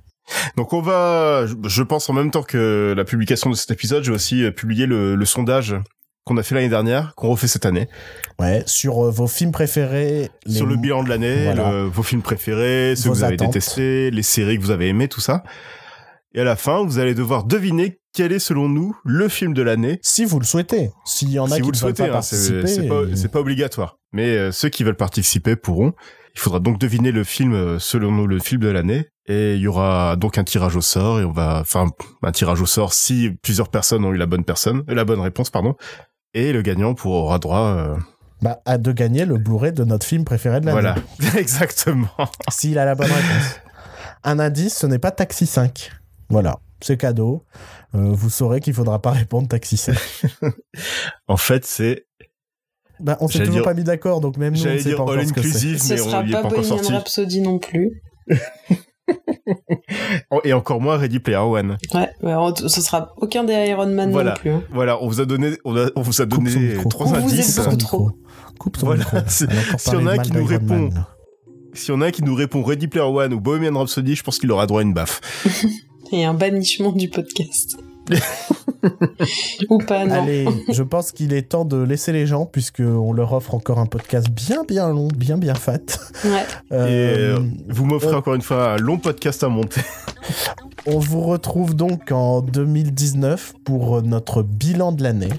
[0.57, 4.11] Donc on va, je- pense en même temps que la publication de cet épisode, je
[4.11, 5.75] vais aussi publier le, le sondage
[6.25, 7.89] qu'on a fait l'année dernière, qu'on refait cette année,
[8.39, 10.29] Ouais, sur euh, vos films préférés.
[10.45, 11.69] les- sur le bilan de l'année, Voilà.
[11.71, 14.87] le- vos films préférés, ceux Vos que vous avez détestés, les séries que vous avez
[14.87, 15.43] aimées, tout ça.
[16.35, 19.61] Et à la fin, vous allez devoir deviner quel est selon nous le film de
[19.61, 19.99] l'année.
[20.01, 20.91] Si vous le souhaitez.
[21.05, 23.15] S'il y en a si qui vous ne le souhaitez, pas hein, c'est participer.
[23.15, 23.97] c'est pas, obligatoire.
[24.13, 25.93] Mais euh, ceux qui veulent participer pourront.
[26.35, 29.05] Il faudra donc deviner le film euh, selon nous le film de l'année.
[29.27, 31.87] Et il y aura donc un tirage au sort et on va, enfin,
[32.23, 35.21] un tirage au sort si plusieurs personnes ont eu la bonne personne, euh, la bonne
[35.21, 35.75] réponse, pardon.
[36.33, 37.95] Et le gagnant pour- aura droit, euh,
[38.41, 40.81] Bah, à de gagner le Blu-ray de notre film préféré de l'année.
[40.81, 40.95] voilà,
[41.39, 42.09] exactement.
[42.49, 43.59] S'il a la bonne réponse.
[44.25, 45.91] Un indice, ce n'est pas Taxi 5.
[46.33, 47.43] Voilà, c'est cadeau.
[47.95, 49.95] Euh, vous saurez qu'il faudra pas répondre Taxi 5.
[51.27, 52.05] En fait, c'est,
[52.99, 55.03] Bah, on s'est toujours dire- pas mis d'accord, donc même nous, on ne sait pas
[55.03, 55.77] encore ce que c'est.
[55.77, 56.97] Ce on sera pas pas encore Bohemian.
[56.97, 58.01] Rhapsody non plus.
[60.45, 61.77] Et encore moins Ready Player One.
[61.93, 64.31] Ouais, ouais, on- ce sera aucun des Iron Man Voilà.
[64.31, 64.49] non plus.
[64.51, 64.63] hein.
[64.71, 67.57] Voilà, on vous a donné, on, a- on vous a donné trois Vous êtes indices.
[67.57, 67.99] beaucoup Son trop.
[68.07, 68.11] micro.
[68.59, 69.17] Coupe son Voilà, micro.
[69.27, 69.47] c'est-
[69.91, 70.47] Elle a qui nous Man.
[70.47, 70.89] répond.
[71.73, 74.23] S'il y en a un qui nous répond Ready Player One ou Bohemian Rhapsody, je
[74.23, 75.19] pense qu'il aura droit à une baffe.
[76.13, 77.75] Et un bannissement du podcast.
[79.69, 80.23] Ou pas, non.
[80.23, 83.85] Allez, je pense qu'il est temps de laisser les gens, puisqu'on leur offre encore un
[83.85, 85.79] podcast bien bien long, bien bien fat.
[86.25, 86.29] Ouais.
[86.71, 89.81] Et Euh, euh, vous m'offrez on- encore une fois un long podcast à monter.
[90.85, 95.29] On vous retrouve donc en 2019 pour notre bilan de l'année.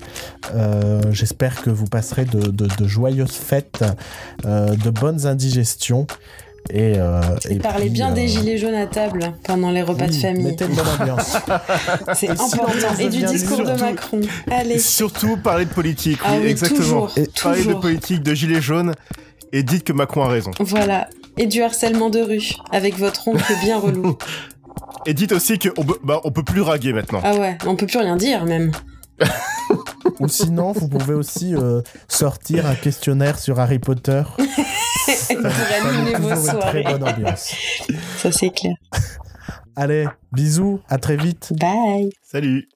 [0.54, 3.84] Euh, J'espère que vous passerez de, de- de joyeuses fêtes,
[4.46, 6.06] euh, de bonnes indigestions.
[6.70, 7.20] Et, euh,
[7.50, 10.56] et bien euh, des gilets jaunes à table pendant les repas de oui, famille.
[12.14, 12.68] C'est important.
[12.98, 14.22] Et du discours de Macron.
[14.50, 14.78] Allez.
[14.78, 16.80] Surtout parler de politique, Ah oui, exactement.
[16.80, 17.12] toujours.
[17.16, 18.94] Et Parlez de politique, de gilets jaunes,
[19.52, 20.52] et dites que Macron a raison.
[20.58, 21.08] Voilà.
[21.36, 24.16] Et du harcèlement de rue avec votre oncle bien relou.
[25.06, 27.20] Et dites aussi qu'on bah, on peut plus raguer maintenant.
[27.22, 28.72] Ah ouais, on peut plus rien dire même.
[30.20, 34.22] Ou sinon, vous pouvez aussi euh, sortir un questionnaire sur Harry Potter.
[35.06, 37.54] Ça animer vos très bonne ambiance.
[38.16, 38.74] Ça c'est clair.
[39.76, 41.52] Allez, bisous, à très vite.
[41.58, 42.10] Bye.
[42.22, 42.68] Salut